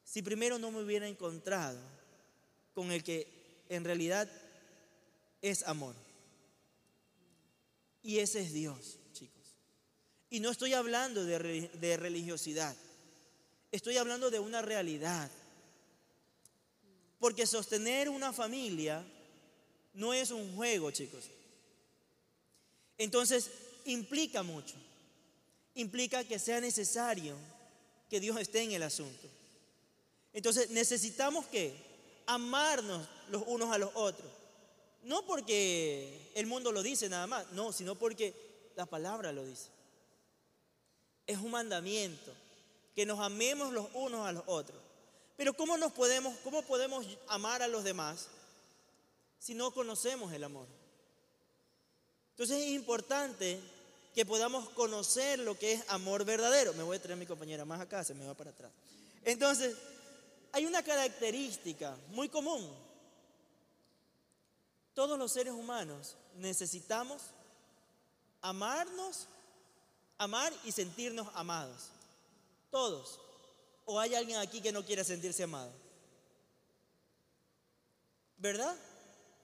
si 0.08 0.22
primero 0.22 0.58
no 0.58 0.70
me 0.70 0.82
hubiera 0.82 1.06
encontrado 1.06 1.78
con 2.74 2.90
el 2.90 3.04
que 3.04 3.26
en 3.68 3.84
realidad 3.84 4.26
es 5.42 5.62
amor. 5.64 5.94
Y 8.02 8.18
ese 8.18 8.40
es 8.40 8.54
Dios, 8.54 8.98
chicos. 9.12 9.54
Y 10.30 10.40
no 10.40 10.50
estoy 10.50 10.72
hablando 10.72 11.24
de, 11.26 11.96
religiosidad, 11.98 12.74
estoy 13.70 13.98
hablando 13.98 14.30
de 14.30 14.38
una 14.38 14.62
realidad. 14.62 15.30
Porque 17.18 17.46
sostener 17.46 18.08
una 18.08 18.32
familia 18.32 19.04
no 19.92 20.14
es 20.14 20.30
un 20.30 20.56
juego, 20.56 20.90
chicos. 20.90 21.24
Entonces, 22.96 23.50
implica 23.84 24.42
mucho. 24.42 24.76
Implica 25.74 26.24
que 26.24 26.38
sea 26.38 26.62
necesario 26.62 27.36
que 28.08 28.20
Dios 28.20 28.40
esté 28.40 28.62
en 28.62 28.72
el 28.72 28.84
asunto. 28.84 29.28
Entonces, 30.38 30.70
necesitamos 30.70 31.46
que 31.46 31.74
amarnos 32.26 33.08
los 33.28 33.42
unos 33.48 33.74
a 33.74 33.78
los 33.78 33.90
otros. 33.94 34.30
No 35.02 35.26
porque 35.26 36.30
el 36.36 36.46
mundo 36.46 36.70
lo 36.70 36.84
dice 36.84 37.08
nada 37.08 37.26
más, 37.26 37.50
no, 37.50 37.72
sino 37.72 37.96
porque 37.96 38.70
la 38.76 38.86
palabra 38.86 39.32
lo 39.32 39.44
dice. 39.44 39.64
Es 41.26 41.38
un 41.38 41.50
mandamiento, 41.50 42.32
que 42.94 43.04
nos 43.04 43.18
amemos 43.18 43.72
los 43.72 43.88
unos 43.94 44.28
a 44.28 44.30
los 44.30 44.44
otros. 44.46 44.80
Pero 45.36 45.54
¿cómo 45.54 45.76
nos 45.76 45.90
podemos, 45.90 46.36
cómo 46.44 46.62
podemos 46.62 47.04
amar 47.26 47.60
a 47.60 47.66
los 47.66 47.82
demás 47.82 48.28
si 49.40 49.54
no 49.54 49.72
conocemos 49.72 50.32
el 50.32 50.44
amor? 50.44 50.68
Entonces 52.30 52.58
es 52.58 52.68
importante 52.68 53.58
que 54.14 54.24
podamos 54.24 54.68
conocer 54.68 55.40
lo 55.40 55.58
que 55.58 55.72
es 55.72 55.84
amor 55.88 56.24
verdadero. 56.24 56.74
Me 56.74 56.84
voy 56.84 56.96
a 56.96 57.02
traer 57.02 57.14
a 57.14 57.16
mi 57.16 57.26
compañera 57.26 57.64
más 57.64 57.80
acá, 57.80 58.04
se 58.04 58.14
me 58.14 58.24
va 58.24 58.34
para 58.34 58.50
atrás. 58.50 58.70
Entonces, 59.24 59.76
hay 60.52 60.66
una 60.66 60.82
característica 60.82 61.96
muy 62.08 62.28
común. 62.28 62.68
Todos 64.94 65.18
los 65.18 65.32
seres 65.32 65.52
humanos 65.52 66.16
necesitamos 66.36 67.22
amarnos, 68.40 69.28
amar 70.16 70.52
y 70.64 70.72
sentirnos 70.72 71.28
amados. 71.34 71.90
Todos. 72.70 73.20
¿O 73.84 73.98
hay 73.98 74.14
alguien 74.14 74.38
aquí 74.38 74.60
que 74.60 74.72
no 74.72 74.84
quiere 74.84 75.04
sentirse 75.04 75.44
amado? 75.44 75.72
¿Verdad? 78.36 78.76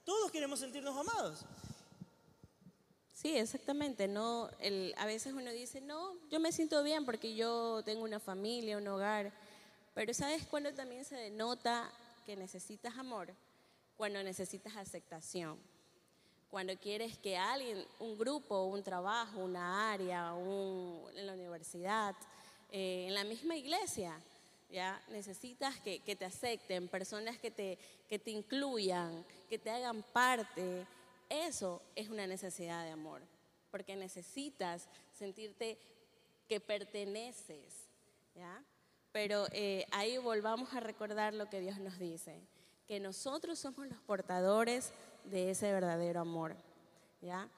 Todos 0.05 0.31
queremos 0.31 0.61
sentirnos 0.61 0.97
amados. 0.97 1.41
Sí, 3.13 3.37
exactamente. 3.37 4.07
No, 4.07 4.51
a 4.99 5.07
veces 5.07 5.33
uno 5.33 5.51
dice, 5.51 5.81
no, 5.81 6.15
yo 6.31 6.41
me 6.41 6.53
siento 6.53 6.83
bien 6.83 7.07
porque 7.07 7.35
yo 7.35 7.83
tengo 7.85 8.05
una 8.05 8.21
familia, 8.21 8.77
un 8.77 8.87
hogar. 8.87 9.33
Pero 9.95 10.13
¿sabes 10.13 10.45
cuándo 10.47 10.75
también 10.75 11.05
se 11.05 11.17
denota 11.17 11.91
que 12.27 12.37
necesitas 12.37 12.99
amor? 12.99 13.33
Cuando 13.97 14.23
necesitas 14.23 14.75
aceptación. 14.77 15.57
Cuando 16.51 16.77
quieres 16.77 17.17
que 17.19 17.37
alguien, 17.37 17.85
un 18.01 18.19
grupo, 18.19 18.65
un 18.65 18.83
trabajo, 18.83 19.41
una 19.41 19.93
área, 19.93 20.33
en 21.15 21.27
la 21.27 21.33
universidad, 21.33 22.15
eh, 22.71 23.07
en 23.09 23.15
la 23.15 23.25
misma 23.25 23.57
iglesia, 23.57 24.21
¿ya? 24.71 25.01
Necesitas 25.09 25.79
que, 25.81 26.01
que, 26.01 26.17
te 26.17 26.25
acepten, 26.25 26.89
personas 26.89 27.39
que 27.39 27.51
te, 27.51 27.79
que 28.09 28.19
te 28.19 28.31
incluyan, 28.31 29.25
que 29.49 29.59
te 29.59 29.71
hagan 29.71 30.03
parte. 30.03 30.87
Eso 31.29 31.83
es 31.95 32.09
una 32.09 32.27
necesidad 32.27 32.85
de 32.85 32.91
amor, 32.91 33.21
porque 33.71 33.97
necesitas 33.97 34.89
sentirte 35.13 35.79
que 36.49 36.61
perteneces, 36.61 37.87
¿ya? 38.35 38.63
Pero 39.15 39.47
eh, 39.53 39.87
ahí 39.93 40.19
volvamos 40.19 40.75
a 40.75 40.81
recordar 40.81 41.35
lo 41.35 41.49
que 41.49 41.61
Dios 41.61 41.79
nos 41.79 42.01
dice, 42.01 42.43
que 42.89 42.99
nosotros 42.99 43.61
somos 43.61 43.87
los 43.87 44.01
portadores 44.01 44.91
de 45.23 45.51
ese 45.51 45.73
verdadero 45.73 46.23
amor, 46.23 46.57
¿ya? 47.21 47.49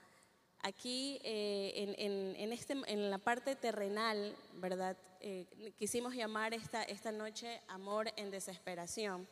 Aquí 0.61 1.19
eh, 1.25 1.95
en, 1.97 2.37
en, 2.37 2.53
este, 2.53 2.75
en, 2.75 3.11
la 3.11 3.17
parte 3.17 3.57
terrenal, 3.57 4.37
¿verdad? 4.57 4.99
Eh, 5.23 5.47
quisimos 5.79 6.15
llamar 6.15 6.53
esta, 6.53 6.83
esta 6.83 7.11
noche 7.11 7.63
amor 7.69 8.13
en 8.17 8.31
desesperación, 8.31 9.27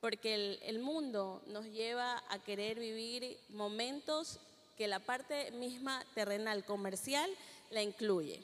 porque 0.00 0.34
el, 0.36 0.60
el, 0.62 0.78
mundo 0.78 1.42
nos 1.48 1.64
lleva 1.64 2.22
a 2.28 2.38
querer 2.38 2.78
vivir 2.78 3.40
momentos 3.48 4.38
que 4.76 4.86
la 4.86 5.00
parte 5.00 5.50
misma 5.50 6.04
terrenal, 6.14 6.64
comercial, 6.64 7.28
la 7.70 7.82
incluye. 7.82 8.40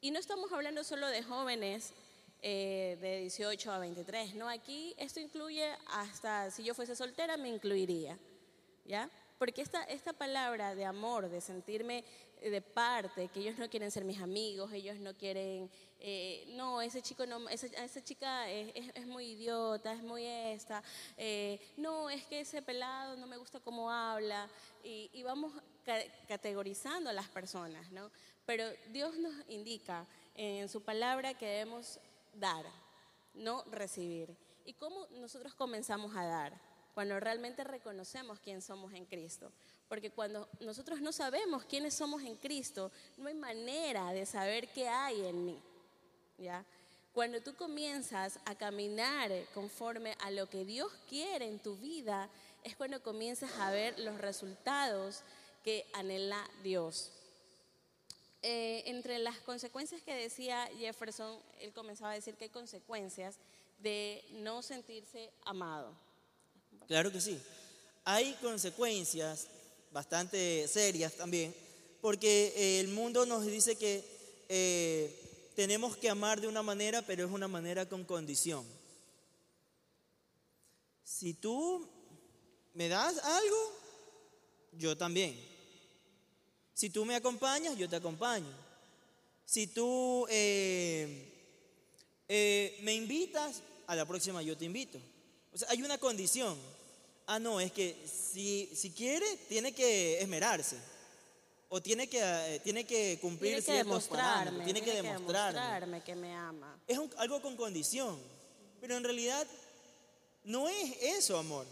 Y 0.00 0.10
no 0.10 0.18
estamos 0.18 0.52
hablando 0.52 0.82
solo 0.82 1.06
de 1.06 1.22
jóvenes 1.22 1.94
eh, 2.46 2.98
de 3.00 3.20
18 3.20 3.72
a 3.72 3.78
23, 3.78 4.34
¿no? 4.34 4.50
Aquí 4.50 4.94
esto 4.98 5.18
incluye 5.18 5.66
hasta, 5.86 6.50
si 6.50 6.62
yo 6.62 6.74
fuese 6.74 6.94
soltera, 6.94 7.38
me 7.38 7.48
incluiría, 7.48 8.18
¿ya? 8.84 9.08
Porque 9.38 9.62
esta, 9.62 9.82
esta 9.84 10.12
palabra 10.12 10.74
de 10.74 10.84
amor, 10.84 11.30
de 11.30 11.40
sentirme 11.40 12.04
de 12.42 12.60
parte, 12.60 13.28
que 13.28 13.40
ellos 13.40 13.56
no 13.56 13.70
quieren 13.70 13.90
ser 13.90 14.04
mis 14.04 14.20
amigos, 14.20 14.70
ellos 14.74 14.98
no 14.98 15.14
quieren, 15.14 15.70
eh, 15.98 16.44
no, 16.48 16.82
ese 16.82 17.00
chico 17.00 17.24
no, 17.24 17.48
esa, 17.48 17.66
esa 17.82 18.04
chica 18.04 18.50
es, 18.50 18.90
es, 18.94 19.06
muy 19.06 19.24
idiota, 19.24 19.94
es 19.94 20.02
muy 20.02 20.26
esta, 20.26 20.82
eh, 21.16 21.58
no, 21.78 22.10
es 22.10 22.26
que 22.26 22.40
ese 22.40 22.60
pelado 22.60 23.16
no 23.16 23.26
me 23.26 23.38
gusta 23.38 23.58
cómo 23.58 23.90
habla, 23.90 24.50
y, 24.82 25.08
y 25.14 25.22
vamos 25.22 25.50
categorizando 26.28 27.08
a 27.08 27.14
las 27.14 27.28
personas, 27.28 27.90
¿no? 27.90 28.10
Pero 28.44 28.66
Dios 28.92 29.16
nos 29.16 29.32
indica 29.48 30.06
en 30.34 30.68
su 30.68 30.82
palabra 30.82 31.32
que 31.32 31.46
debemos 31.46 31.98
dar, 32.34 32.64
no 33.34 33.64
recibir. 33.64 34.36
¿Y 34.64 34.74
cómo 34.74 35.06
nosotros 35.12 35.54
comenzamos 35.54 36.14
a 36.16 36.24
dar? 36.24 36.74
cuando 36.94 37.18
realmente 37.18 37.64
reconocemos 37.64 38.38
quién 38.38 38.62
somos 38.62 38.94
en 38.94 39.04
Cristo. 39.04 39.50
Porque 39.88 40.10
cuando 40.10 40.48
nosotros 40.60 41.00
no 41.00 41.12
sabemos 41.12 41.64
quiénes 41.64 41.94
somos 41.94 42.22
en 42.22 42.36
Cristo, 42.36 42.90
no 43.18 43.28
hay 43.28 43.34
manera 43.34 44.12
de 44.12 44.24
saber 44.24 44.68
qué 44.68 44.88
hay 44.88 45.26
en 45.26 45.44
mí. 45.44 45.60
¿ya? 46.38 46.64
Cuando 47.12 47.40
tú 47.42 47.54
comienzas 47.54 48.38
a 48.44 48.54
caminar 48.54 49.30
conforme 49.52 50.16
a 50.20 50.30
lo 50.30 50.48
que 50.48 50.64
Dios 50.64 50.92
quiere 51.08 51.46
en 51.46 51.58
tu 51.58 51.76
vida, 51.76 52.28
es 52.62 52.76
cuando 52.76 53.02
comienzas 53.02 53.52
a 53.58 53.70
ver 53.70 53.98
los 53.98 54.18
resultados 54.18 55.22
que 55.62 55.86
anhela 55.92 56.48
Dios. 56.62 57.12
Eh, 58.46 58.82
entre 58.90 59.18
las 59.20 59.38
consecuencias 59.38 60.02
que 60.02 60.12
decía 60.12 60.68
Jefferson, 60.78 61.40
él 61.62 61.72
comenzaba 61.72 62.10
a 62.10 62.14
decir 62.14 62.34
que 62.34 62.44
hay 62.44 62.50
consecuencias 62.50 63.36
de 63.78 64.22
no 64.32 64.60
sentirse 64.60 65.32
amado. 65.46 65.96
Claro 66.86 67.10
que 67.10 67.22
sí. 67.22 67.40
Hay 68.04 68.34
consecuencias 68.42 69.48
bastante 69.92 70.68
serias 70.68 71.14
también, 71.14 71.54
porque 72.02 72.52
eh, 72.54 72.80
el 72.80 72.88
mundo 72.88 73.24
nos 73.24 73.46
dice 73.46 73.76
que 73.76 74.04
eh, 74.50 75.50
tenemos 75.56 75.96
que 75.96 76.10
amar 76.10 76.38
de 76.38 76.46
una 76.46 76.62
manera, 76.62 77.00
pero 77.00 77.24
es 77.24 77.32
una 77.32 77.48
manera 77.48 77.88
con 77.88 78.04
condición. 78.04 78.66
Si 81.02 81.32
tú 81.32 81.88
me 82.74 82.88
das 82.88 83.16
algo, 83.24 83.72
yo 84.72 84.98
también. 84.98 85.53
Si 86.74 86.90
tú 86.90 87.04
me 87.04 87.14
acompañas, 87.14 87.76
yo 87.76 87.88
te 87.88 87.96
acompaño. 87.96 88.50
Si 89.46 89.68
tú 89.68 90.26
eh, 90.28 91.30
me 92.82 92.94
invitas, 92.94 93.62
a 93.86 93.94
la 93.94 94.04
próxima 94.06 94.42
yo 94.42 94.56
te 94.56 94.64
invito. 94.64 94.98
O 95.52 95.58
sea, 95.58 95.68
hay 95.70 95.82
una 95.82 95.98
condición. 95.98 96.58
Ah, 97.26 97.38
no, 97.38 97.60
es 97.60 97.72
que 97.72 97.96
si, 98.06 98.70
si 98.74 98.90
quiere, 98.90 99.26
tiene 99.48 99.72
que 99.72 100.20
esmerarse. 100.20 100.76
O 101.68 101.80
tiene 101.80 102.06
que, 102.06 102.20
eh, 102.20 102.60
tiene 102.62 102.84
que 102.84 103.18
cumplir 103.20 103.62
tiene 103.62 103.64
que 103.64 103.84
demostrarme, 103.84 104.64
Tiene, 104.64 104.82
que, 104.82 104.92
demostrarme. 104.92 106.02
que 106.02 106.14
me 106.14 106.34
ama. 106.34 106.78
Es 106.86 106.98
algo 107.16 107.40
con 107.40 107.56
condición. 107.56 108.18
Pero 108.80 108.96
en 108.96 109.04
realidad 109.04 109.46
no 110.44 110.68
es 110.68 110.96
eso, 111.02 111.38
amor. 111.38 111.66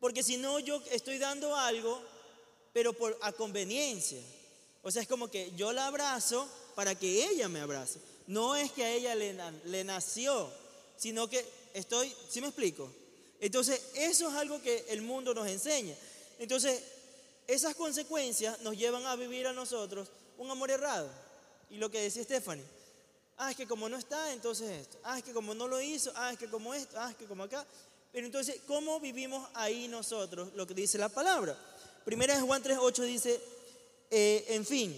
Porque 0.00 0.22
si 0.22 0.36
no, 0.36 0.58
yo 0.58 0.82
estoy 0.90 1.18
dando 1.18 1.56
algo, 1.56 2.02
pero 2.72 2.92
por, 2.92 3.18
a 3.22 3.32
conveniencia. 3.32 4.20
O 4.82 4.90
sea, 4.90 5.02
es 5.02 5.08
como 5.08 5.28
que 5.28 5.52
yo 5.56 5.72
la 5.72 5.86
abrazo 5.86 6.48
para 6.74 6.94
que 6.94 7.24
ella 7.24 7.48
me 7.48 7.60
abrace. 7.60 8.00
No 8.26 8.56
es 8.56 8.72
que 8.72 8.84
a 8.84 8.92
ella 8.92 9.14
le, 9.14 9.84
nació, 9.84 10.50
sino 10.96 11.28
que 11.28 11.44
estoy, 11.74 12.14
¿sí 12.28 12.40
me 12.40 12.48
explico? 12.48 12.92
Entonces, 13.40 13.80
eso 13.94 14.28
es 14.28 14.34
algo 14.34 14.60
que 14.62 14.84
el 14.88 15.02
mundo 15.02 15.34
nos 15.34 15.48
enseña. 15.48 15.94
Entonces, 16.38 16.82
esas 17.46 17.74
consecuencias 17.74 18.60
nos 18.60 18.76
llevan 18.76 19.06
a 19.06 19.16
vivir 19.16 19.46
a 19.46 19.52
nosotros 19.52 20.08
un 20.36 20.50
amor 20.50 20.70
errado. 20.70 21.10
Y 21.70 21.78
lo 21.78 21.90
que 21.90 22.00
decía 22.00 22.22
Stephanie, 22.22 22.64
ah, 23.38 23.50
es 23.50 23.56
que 23.56 23.66
como 23.66 23.88
no 23.88 23.96
está, 23.96 24.32
entonces 24.32 24.70
esto. 24.70 24.98
Ah, 25.02 25.18
es 25.18 25.24
que 25.24 25.32
como 25.32 25.54
no 25.54 25.66
lo 25.66 25.80
hizo, 25.80 26.12
ah, 26.14 26.32
es 26.32 26.38
que 26.38 26.48
como 26.48 26.74
esto, 26.74 26.96
ah, 26.98 27.10
es 27.10 27.16
que 27.16 27.26
como 27.26 27.44
acá. 27.44 27.66
Pero 28.12 28.26
entonces, 28.26 28.60
¿cómo 28.66 29.00
vivimos 29.00 29.48
ahí 29.54 29.88
nosotros 29.88 30.52
lo 30.54 30.66
que 30.66 30.74
dice 30.74 30.98
la 30.98 31.08
palabra? 31.08 31.58
Primera 32.08 32.34
de 32.34 32.40
Juan 32.40 32.62
3.8 32.62 33.04
dice, 33.04 33.38
eh, 34.10 34.46
en 34.48 34.64
fin, 34.64 34.96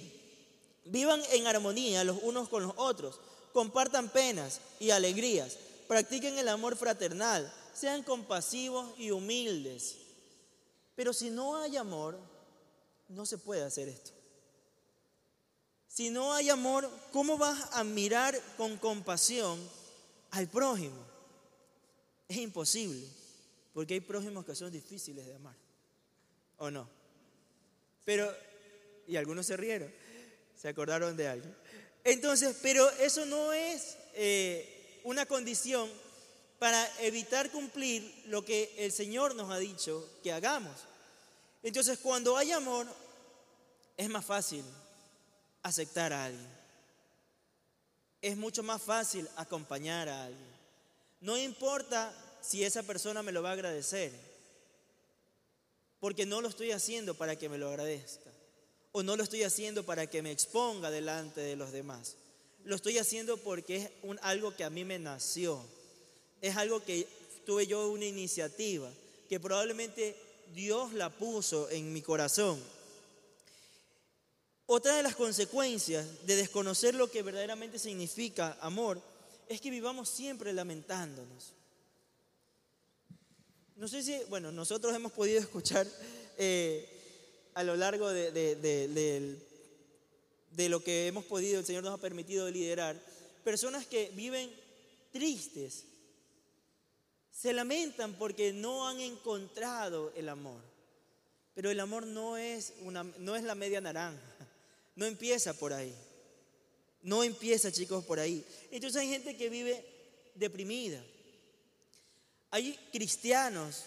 vivan 0.84 1.20
en 1.32 1.44
armonía 1.48 2.04
los 2.04 2.18
unos 2.22 2.48
con 2.48 2.62
los 2.62 2.72
otros, 2.76 3.18
compartan 3.52 4.10
penas 4.10 4.60
y 4.78 4.90
alegrías, 4.90 5.58
practiquen 5.88 6.38
el 6.38 6.46
amor 6.46 6.76
fraternal 6.76 7.52
sean 7.74 8.04
compasivos 8.04 8.96
y 8.96 9.10
humildes. 9.10 9.96
Pero 10.94 11.12
si 11.12 11.30
no 11.30 11.56
hay 11.56 11.76
amor, 11.76 12.16
no 13.08 13.26
se 13.26 13.38
puede 13.38 13.64
hacer 13.64 13.88
esto. 13.88 14.12
Si 15.88 16.10
no 16.10 16.32
hay 16.32 16.48
amor, 16.48 16.88
¿cómo 17.12 17.36
vas 17.36 17.70
a 17.72 17.82
mirar 17.82 18.40
con 18.56 18.76
compasión 18.76 19.58
al 20.30 20.46
prójimo? 20.46 21.04
Es 22.28 22.36
imposible, 22.36 23.04
porque 23.74 23.94
hay 23.94 24.00
prójimos 24.00 24.44
que 24.44 24.54
son 24.54 24.70
difíciles 24.70 25.26
de 25.26 25.34
amar. 25.34 25.56
¿O 26.58 26.70
no? 26.70 26.99
Pero, 28.04 28.32
y 29.06 29.16
algunos 29.16 29.46
se 29.46 29.56
rieron, 29.56 29.92
se 30.56 30.68
acordaron 30.68 31.16
de 31.16 31.28
algo. 31.28 31.46
Entonces, 32.04 32.56
pero 32.62 32.88
eso 32.92 33.26
no 33.26 33.52
es 33.52 33.96
eh, 34.14 35.00
una 35.04 35.26
condición 35.26 35.90
para 36.58 36.86
evitar 37.00 37.50
cumplir 37.50 38.24
lo 38.26 38.44
que 38.44 38.74
el 38.78 38.92
Señor 38.92 39.34
nos 39.34 39.50
ha 39.50 39.58
dicho 39.58 40.06
que 40.22 40.32
hagamos. 40.32 40.76
Entonces, 41.62 41.98
cuando 41.98 42.36
hay 42.36 42.52
amor, 42.52 42.86
es 43.96 44.08
más 44.08 44.24
fácil 44.24 44.64
aceptar 45.62 46.12
a 46.12 46.26
alguien. 46.26 46.60
Es 48.22 48.36
mucho 48.36 48.62
más 48.62 48.82
fácil 48.82 49.28
acompañar 49.36 50.08
a 50.08 50.24
alguien. 50.24 50.50
No 51.20 51.36
importa 51.36 52.14
si 52.40 52.64
esa 52.64 52.82
persona 52.82 53.22
me 53.22 53.32
lo 53.32 53.42
va 53.42 53.50
a 53.50 53.54
agradecer, 53.54 54.12
porque 56.00 56.26
no 56.26 56.40
lo 56.40 56.48
estoy 56.48 56.72
haciendo 56.72 57.14
para 57.14 57.36
que 57.36 57.48
me 57.48 57.58
lo 57.58 57.68
agradezca, 57.68 58.30
o 58.92 59.02
no 59.02 59.16
lo 59.16 59.22
estoy 59.22 59.44
haciendo 59.44 59.84
para 59.84 60.08
que 60.08 60.22
me 60.22 60.32
exponga 60.32 60.90
delante 60.90 61.40
de 61.40 61.56
los 61.56 61.70
demás. 61.70 62.16
Lo 62.64 62.74
estoy 62.74 62.98
haciendo 62.98 63.36
porque 63.36 63.76
es 63.76 63.90
algo 64.22 64.54
que 64.54 64.64
a 64.64 64.70
mí 64.70 64.84
me 64.84 64.98
nació 64.98 65.64
es 66.40 66.56
algo 66.56 66.82
que 66.84 67.06
tuve 67.44 67.66
yo 67.66 67.90
una 67.90 68.06
iniciativa, 68.06 68.90
que 69.28 69.40
probablemente 69.40 70.16
Dios 70.54 70.92
la 70.94 71.10
puso 71.10 71.68
en 71.70 71.92
mi 71.92 72.02
corazón. 72.02 72.60
Otra 74.66 74.96
de 74.96 75.02
las 75.02 75.16
consecuencias 75.16 76.06
de 76.26 76.36
desconocer 76.36 76.94
lo 76.94 77.10
que 77.10 77.22
verdaderamente 77.22 77.78
significa 77.78 78.56
amor 78.60 79.00
es 79.48 79.60
que 79.60 79.70
vivamos 79.70 80.08
siempre 80.08 80.52
lamentándonos. 80.52 81.52
No 83.80 83.88
sé 83.88 84.02
si, 84.02 84.14
bueno, 84.28 84.52
nosotros 84.52 84.94
hemos 84.94 85.10
podido 85.10 85.40
escuchar 85.40 85.86
eh, 86.36 86.86
a 87.54 87.62
lo 87.62 87.76
largo 87.76 88.10
de, 88.10 88.30
de 90.50 90.68
lo 90.68 90.84
que 90.84 91.06
hemos 91.06 91.24
podido, 91.24 91.60
el 91.60 91.64
Señor 91.64 91.82
nos 91.82 91.94
ha 91.94 92.02
permitido 92.02 92.50
liderar, 92.50 93.00
personas 93.42 93.86
que 93.86 94.12
viven 94.14 94.50
tristes 95.10 95.86
se 97.32 97.54
lamentan 97.54 98.12
porque 98.18 98.52
no 98.52 98.86
han 98.86 99.00
encontrado 99.00 100.12
el 100.14 100.28
amor. 100.28 100.60
Pero 101.54 101.70
el 101.70 101.80
amor 101.80 102.06
no 102.06 102.36
es, 102.36 102.74
una, 102.82 103.02
no 103.02 103.34
es 103.34 103.44
la 103.44 103.54
media 103.54 103.80
naranja. 103.80 104.20
No 104.94 105.06
empieza 105.06 105.54
por 105.54 105.72
ahí. 105.72 105.94
No 107.00 107.24
empieza, 107.24 107.72
chicos, 107.72 108.04
por 108.04 108.20
ahí. 108.20 108.44
Entonces 108.70 109.00
hay 109.00 109.08
gente 109.08 109.38
que 109.38 109.48
vive 109.48 109.82
deprimida. 110.34 111.02
Hay 112.50 112.78
cristianos 112.92 113.84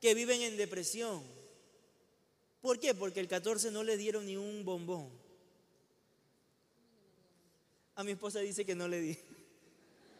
que 0.00 0.14
viven 0.14 0.42
en 0.42 0.56
depresión. 0.56 1.22
¿Por 2.60 2.80
qué? 2.80 2.94
Porque 2.94 3.20
el 3.20 3.28
14 3.28 3.70
no 3.70 3.82
le 3.82 3.96
dieron 3.96 4.26
ni 4.26 4.36
un 4.36 4.64
bombón. 4.64 5.10
A 7.94 8.04
mi 8.04 8.12
esposa 8.12 8.40
dice 8.40 8.64
que 8.64 8.74
no 8.74 8.88
le 8.88 9.00
di 9.00 9.18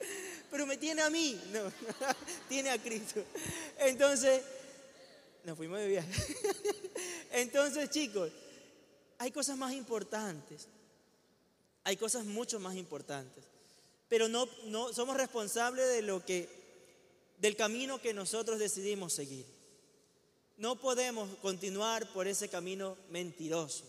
pero 0.51 0.67
me 0.67 0.77
tiene 0.77 1.03
a 1.03 1.11
mí. 1.11 1.41
No, 1.53 1.73
tiene 2.49 2.71
a 2.71 2.83
Cristo. 2.83 3.23
Entonces, 3.79 4.43
nos 5.45 5.57
fuimos 5.57 5.79
de 5.79 5.89
viaje. 5.89 6.37
Entonces, 7.33 7.91
chicos, 7.91 8.31
hay 9.19 9.31
cosas 9.31 9.57
más 9.57 9.73
importantes. 9.73 10.69
Hay 11.85 11.97
cosas 11.97 12.25
mucho 12.25 12.59
más 12.59 12.75
importantes. 12.75 13.45
Pero 14.09 14.29
no, 14.29 14.49
no 14.65 14.93
somos 14.93 15.17
responsables 15.17 15.89
de 15.89 16.03
lo 16.03 16.25
que, 16.25 16.49
del 17.39 17.57
camino 17.57 18.01
que 18.01 18.15
nosotros 18.15 18.59
decidimos 18.59 19.13
seguir. 19.13 19.47
No 20.57 20.81
podemos 20.81 21.29
continuar 21.43 22.11
por 22.13 22.27
ese 22.27 22.49
camino 22.49 22.97
mentiroso, 23.11 23.85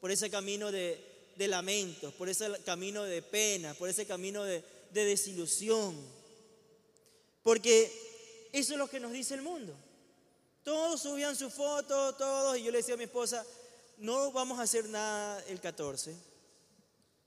por 0.00 0.10
ese 0.10 0.30
camino 0.30 0.72
de, 0.72 0.98
lamentos, 1.36 2.14
por 2.14 2.28
ese 2.28 2.50
camino 2.64 3.04
de 3.04 3.20
pena, 3.22 3.74
por 3.74 3.88
ese 3.88 4.06
camino 4.06 4.42
de, 4.44 4.64
de 4.92 5.04
desilusión. 5.04 5.94
Porque 7.42 7.92
eso 8.52 8.72
es 8.72 8.78
lo 8.78 8.88
que 8.88 9.00
nos 9.00 9.12
dice 9.12 9.34
el 9.34 9.42
mundo. 9.42 9.74
Todos 10.64 11.02
subían 11.02 11.36
su 11.36 11.50
foto, 11.50 12.14
todos, 12.14 12.58
y 12.58 12.64
yo 12.64 12.70
le 12.70 12.78
decía 12.78 12.94
a 12.94 12.98
mi 12.98 13.04
esposa, 13.04 13.44
no 13.98 14.32
vamos 14.32 14.58
a 14.58 14.62
hacer 14.62 14.88
nada 14.88 15.42
el 15.48 15.60
14, 15.60 16.14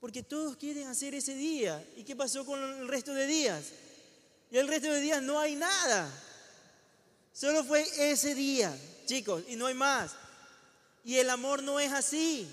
porque 0.00 0.22
todos 0.22 0.56
quieren 0.56 0.88
hacer 0.88 1.14
ese 1.14 1.34
día. 1.34 1.84
¿Y 1.96 2.02
qué 2.02 2.16
pasó 2.16 2.44
con 2.44 2.60
el 2.60 2.88
resto 2.88 3.14
de 3.14 3.26
días? 3.26 3.64
Y 4.52 4.58
el 4.58 4.68
resto 4.68 4.92
de 4.92 5.00
días 5.00 5.22
no 5.22 5.40
hay 5.40 5.56
nada. 5.56 6.12
Solo 7.32 7.64
fue 7.64 7.88
ese 8.10 8.34
día, 8.34 8.78
chicos, 9.06 9.42
y 9.48 9.56
no 9.56 9.64
hay 9.64 9.72
más. 9.72 10.12
Y 11.04 11.16
el 11.16 11.30
amor 11.30 11.62
no 11.62 11.80
es 11.80 11.90
así. 11.90 12.46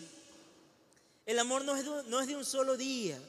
El 1.26 1.38
amor 1.40 1.66
no 1.66 1.76
es 2.22 2.28
de 2.28 2.36
un 2.38 2.46
solo 2.46 2.78
día. 2.78 3.20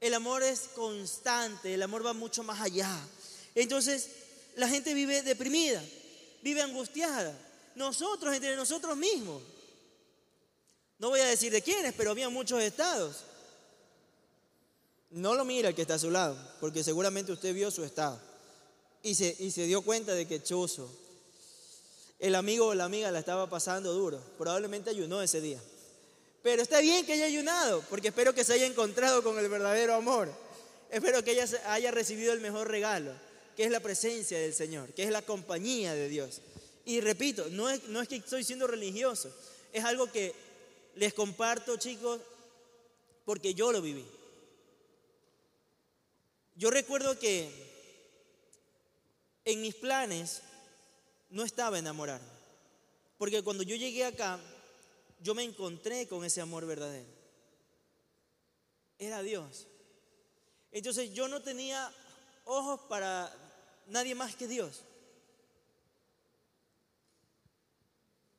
El 0.00 0.14
amor 0.14 0.44
es 0.44 0.68
constante, 0.76 1.74
el 1.74 1.82
amor 1.82 2.06
va 2.06 2.12
mucho 2.12 2.44
más 2.44 2.60
allá. 2.60 2.88
Entonces, 3.52 4.10
la 4.54 4.68
gente 4.68 4.94
vive 4.94 5.22
deprimida, 5.22 5.82
vive 6.40 6.62
angustiada. 6.62 7.36
Nosotros, 7.74 8.32
entre 8.32 8.54
nosotros 8.54 8.96
mismos. 8.96 9.42
No 10.98 11.08
voy 11.08 11.18
a 11.18 11.26
decir 11.26 11.50
de 11.50 11.62
quiénes, 11.62 11.94
pero 11.94 12.12
había 12.12 12.28
muchos 12.28 12.62
estados. 12.62 13.24
No 15.12 15.34
lo 15.34 15.44
mira 15.44 15.70
el 15.70 15.74
que 15.74 15.82
está 15.82 15.94
a 15.94 15.98
su 15.98 16.10
lado, 16.10 16.36
porque 16.60 16.84
seguramente 16.84 17.32
usted 17.32 17.54
vio 17.54 17.70
su 17.70 17.84
estado. 17.84 18.20
Y 19.02 19.14
se, 19.14 19.34
y 19.38 19.50
se 19.50 19.66
dio 19.66 19.82
cuenta 19.82 20.14
de 20.14 20.26
que 20.26 20.42
chuzo. 20.42 20.90
El 22.18 22.34
amigo 22.34 22.66
o 22.66 22.74
la 22.74 22.84
amiga 22.84 23.10
la 23.10 23.18
estaba 23.18 23.48
pasando 23.50 23.92
duro. 23.92 24.20
Probablemente 24.38 24.90
ayunó 24.90 25.22
ese 25.22 25.40
día. 25.40 25.60
Pero 26.42 26.62
está 26.62 26.80
bien 26.80 27.04
que 27.06 27.12
haya 27.12 27.26
ayunado, 27.26 27.84
porque 27.90 28.08
espero 28.08 28.34
que 28.34 28.44
se 28.44 28.54
haya 28.54 28.66
encontrado 28.66 29.22
con 29.22 29.38
el 29.38 29.48
verdadero 29.48 29.94
amor. 29.94 30.32
Espero 30.90 31.22
que 31.22 31.32
ella 31.32 31.46
haya 31.66 31.90
recibido 31.90 32.32
el 32.32 32.40
mejor 32.40 32.68
regalo. 32.68 33.12
que 33.56 33.64
es 33.64 33.70
la 33.70 33.80
presencia 33.80 34.38
del 34.38 34.54
Señor, 34.54 34.92
que 34.94 35.04
es 35.04 35.10
la 35.10 35.22
compañía 35.22 35.94
de 35.94 36.08
Dios. 36.08 36.40
Y 36.84 37.00
repito, 37.00 37.46
no 37.50 37.70
es, 37.70 37.84
no 37.88 38.00
es 38.00 38.08
que 38.08 38.16
estoy 38.16 38.44
siendo 38.44 38.66
religioso, 38.66 39.30
es 39.72 39.84
algo 39.84 40.10
que 40.10 40.34
les 40.96 41.14
comparto, 41.14 41.76
chicos, 41.76 42.20
porque 43.24 43.54
yo 43.54 43.72
lo 43.72 43.80
viví. 43.80 44.04
Yo 46.54 46.70
recuerdo 46.70 47.18
que 47.18 47.50
en 49.44 49.60
mis 49.60 49.74
planes 49.74 50.42
no 51.30 51.44
estaba 51.44 51.78
enamorarme, 51.78 52.28
porque 53.18 53.42
cuando 53.42 53.62
yo 53.62 53.76
llegué 53.76 54.04
acá, 54.04 54.38
yo 55.20 55.34
me 55.34 55.44
encontré 55.44 56.06
con 56.06 56.24
ese 56.24 56.40
amor 56.40 56.66
verdadero. 56.66 57.08
Era 58.98 59.22
Dios. 59.22 59.66
Entonces 60.70 61.12
yo 61.12 61.28
no 61.28 61.42
tenía 61.42 61.92
ojos 62.44 62.80
para 62.88 63.32
nadie 63.86 64.14
más 64.14 64.34
que 64.36 64.48
Dios. 64.48 64.82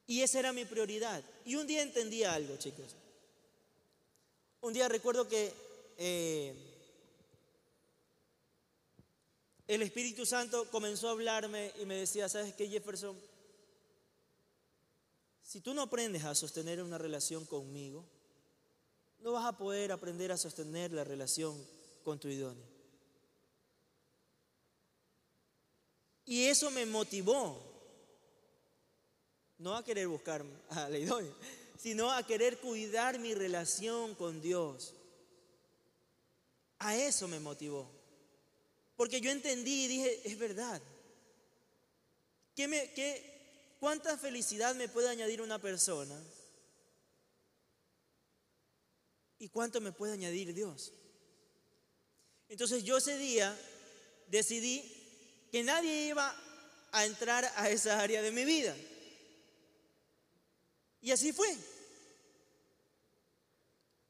Y 0.05 0.21
esa 0.21 0.39
era 0.39 0.53
mi 0.53 0.65
prioridad. 0.65 1.23
Y 1.45 1.55
un 1.55 1.65
día 1.65 1.81
entendí 1.81 2.23
algo, 2.23 2.57
chicos. 2.57 2.95
Un 4.61 4.73
día 4.73 4.87
recuerdo 4.87 5.27
que 5.27 5.53
eh, 5.97 6.72
el 9.67 9.81
Espíritu 9.81 10.25
Santo 10.25 10.69
comenzó 10.69 11.07
a 11.07 11.11
hablarme 11.11 11.71
y 11.81 11.85
me 11.85 11.95
decía, 11.95 12.27
¿sabes 12.27 12.53
qué, 12.53 12.67
Jefferson? 12.67 13.17
Si 15.41 15.61
tú 15.61 15.73
no 15.73 15.83
aprendes 15.83 16.23
a 16.23 16.35
sostener 16.35 16.81
una 16.81 16.97
relación 16.97 17.45
conmigo, 17.45 18.05
no 19.19 19.31
vas 19.31 19.45
a 19.45 19.57
poder 19.57 19.91
aprender 19.91 20.31
a 20.31 20.37
sostener 20.37 20.91
la 20.91 21.03
relación 21.03 21.55
con 22.03 22.19
tu 22.19 22.27
idóneo. 22.27 22.65
Y 26.25 26.45
eso 26.45 26.71
me 26.71 26.85
motivó, 26.85 27.61
no 29.57 29.75
a 29.75 29.83
querer 29.83 30.07
buscar 30.07 30.45
a 30.69 30.89
la 30.89 30.97
idónea, 30.97 31.33
sino 31.77 32.11
a 32.11 32.25
querer 32.25 32.59
cuidar 32.59 33.19
mi 33.19 33.33
relación 33.33 34.15
con 34.15 34.41
Dios. 34.41 34.93
A 36.79 36.95
eso 36.97 37.27
me 37.27 37.39
motivó. 37.39 38.02
Porque 39.03 39.19
yo 39.19 39.31
entendí 39.31 39.83
y 39.83 39.87
dije, 39.89 40.21
es 40.23 40.39
verdad. 40.39 40.81
¿Qué 42.55 42.69
me, 42.69 42.93
qué, 42.93 43.75
¿Cuánta 43.77 44.17
felicidad 44.17 44.75
me 44.75 44.87
puede 44.87 45.09
añadir 45.09 45.41
una 45.41 45.59
persona? 45.59 46.17
¿Y 49.39 49.49
cuánto 49.49 49.81
me 49.81 49.91
puede 49.91 50.13
añadir 50.13 50.53
Dios? 50.53 50.93
Entonces 52.47 52.85
yo 52.85 52.95
ese 52.95 53.17
día 53.17 53.53
decidí 54.29 54.81
que 55.51 55.63
nadie 55.63 56.07
iba 56.07 56.33
a 56.93 57.05
entrar 57.05 57.51
a 57.57 57.69
esa 57.69 57.99
área 57.99 58.21
de 58.21 58.31
mi 58.31 58.45
vida. 58.45 58.73
Y 61.01 61.11
así 61.11 61.33
fue. 61.33 61.53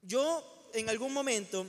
Yo 0.04 0.70
en 0.74 0.88
algún 0.88 1.12
momento, 1.12 1.66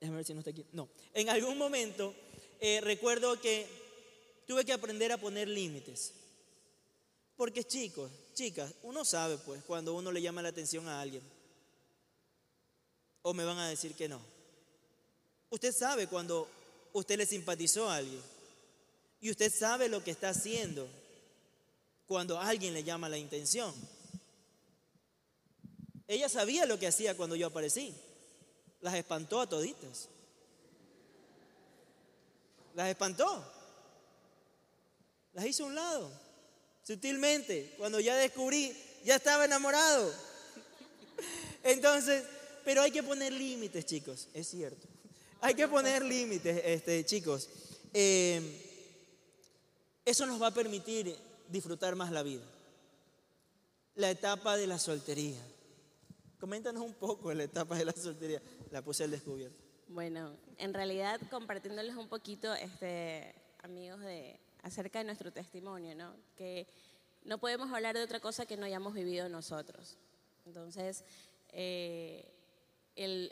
déjame 0.00 0.16
ver 0.16 0.24
si 0.24 0.34
no 0.34 0.40
está 0.40 0.50
aquí, 0.50 0.64
no, 0.72 0.88
en 1.14 1.28
algún 1.28 1.58
momento 1.58 2.14
eh, 2.60 2.80
recuerdo 2.80 3.40
que 3.40 3.66
tuve 4.46 4.64
que 4.64 4.72
aprender 4.72 5.12
a 5.12 5.18
poner 5.18 5.48
límites. 5.48 6.12
Porque 7.36 7.62
chicos, 7.62 8.10
chicas, 8.34 8.74
uno 8.82 9.04
sabe 9.04 9.38
pues 9.38 9.62
cuando 9.62 9.94
uno 9.94 10.10
le 10.10 10.20
llama 10.20 10.42
la 10.42 10.48
atención 10.48 10.88
a 10.88 11.00
alguien. 11.00 11.22
O 13.22 13.32
me 13.32 13.44
van 13.44 13.58
a 13.58 13.68
decir 13.68 13.94
que 13.94 14.08
no. 14.08 14.20
Usted 15.50 15.72
sabe 15.72 16.08
cuando 16.08 16.48
usted 16.92 17.16
le 17.16 17.26
simpatizó 17.26 17.88
a 17.88 17.96
alguien. 17.96 18.20
Y 19.20 19.30
usted 19.30 19.52
sabe 19.52 19.88
lo 19.88 20.02
que 20.02 20.10
está 20.10 20.30
haciendo 20.30 20.88
cuando 22.06 22.40
alguien 22.40 22.74
le 22.74 22.82
llama 22.82 23.08
la 23.08 23.18
intención. 23.18 23.72
Ella 26.08 26.28
sabía 26.28 26.66
lo 26.66 26.78
que 26.78 26.86
hacía 26.86 27.16
cuando 27.16 27.36
yo 27.36 27.46
aparecí. 27.46 27.94
Las 28.80 28.94
espantó 28.94 29.40
a 29.40 29.48
toditas. 29.48 30.08
Las 32.74 32.88
espantó. 32.88 33.44
Las 35.32 35.46
hizo 35.46 35.64
a 35.64 35.66
un 35.66 35.74
lado. 35.74 36.10
Sutilmente. 36.84 37.74
Cuando 37.76 38.00
ya 38.00 38.16
descubrí, 38.16 38.76
ya 39.04 39.16
estaba 39.16 39.44
enamorado. 39.44 40.12
Entonces, 41.64 42.24
pero 42.64 42.82
hay 42.82 42.90
que 42.90 43.02
poner 43.02 43.32
límites, 43.32 43.84
chicos. 43.86 44.28
Es 44.32 44.48
cierto. 44.48 44.86
Hay 45.40 45.54
que 45.54 45.68
poner 45.68 46.04
límites, 46.04 46.60
este, 46.64 47.04
chicos. 47.04 47.48
Eh, 47.92 48.40
eso 50.04 50.26
nos 50.26 50.40
va 50.40 50.48
a 50.48 50.54
permitir 50.54 51.16
disfrutar 51.48 51.94
más 51.96 52.10
la 52.10 52.22
vida. 52.22 52.44
La 53.94 54.10
etapa 54.10 54.56
de 54.56 54.66
la 54.66 54.78
soltería. 54.78 55.40
Coméntanos 56.38 56.82
un 56.82 56.94
poco 56.94 57.32
la 57.34 57.44
etapa 57.44 57.76
de 57.76 57.84
la 57.84 57.92
soltería. 57.92 58.40
La 58.70 58.82
puse 58.82 59.04
al 59.04 59.10
descubierto. 59.10 59.68
Bueno, 59.88 60.36
en 60.58 60.74
realidad 60.74 61.20
compartiéndoles 61.30 61.96
un 61.96 62.08
poquito, 62.08 62.54
este, 62.54 63.34
amigos, 63.62 64.00
de, 64.00 64.38
acerca 64.62 64.98
de 64.98 65.06
nuestro 65.06 65.32
testimonio, 65.32 65.94
¿no? 65.94 66.14
Que 66.36 66.66
no 67.24 67.38
podemos 67.38 67.72
hablar 67.72 67.96
de 67.96 68.02
otra 68.02 68.20
cosa 68.20 68.46
que 68.46 68.56
no 68.56 68.66
hayamos 68.66 68.94
vivido 68.94 69.28
nosotros. 69.28 69.96
Entonces, 70.46 71.04
eh, 71.52 72.24
el, 72.96 73.30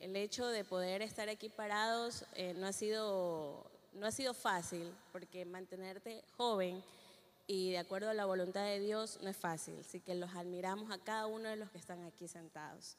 el, 0.00 0.16
hecho 0.16 0.46
de 0.48 0.64
poder 0.64 1.02
estar 1.02 1.28
aquí 1.28 1.48
parados 1.48 2.24
eh, 2.34 2.54
no, 2.54 2.66
ha 2.66 2.72
sido, 2.72 3.70
no 3.94 4.06
ha 4.06 4.10
sido 4.10 4.34
fácil, 4.34 4.92
porque 5.12 5.44
mantenerte 5.44 6.22
joven 6.36 6.82
y 7.48 7.72
de 7.72 7.78
acuerdo 7.78 8.10
a 8.10 8.14
la 8.14 8.26
voluntad 8.26 8.62
de 8.62 8.78
Dios 8.78 9.18
no 9.22 9.28
es 9.28 9.36
fácil. 9.36 9.80
Así 9.80 9.98
que 9.98 10.14
los 10.14 10.30
admiramos 10.36 10.92
a 10.92 10.98
cada 10.98 11.26
uno 11.26 11.48
de 11.48 11.56
los 11.56 11.70
que 11.70 11.78
están 11.78 12.04
aquí 12.04 12.28
sentados, 12.28 12.96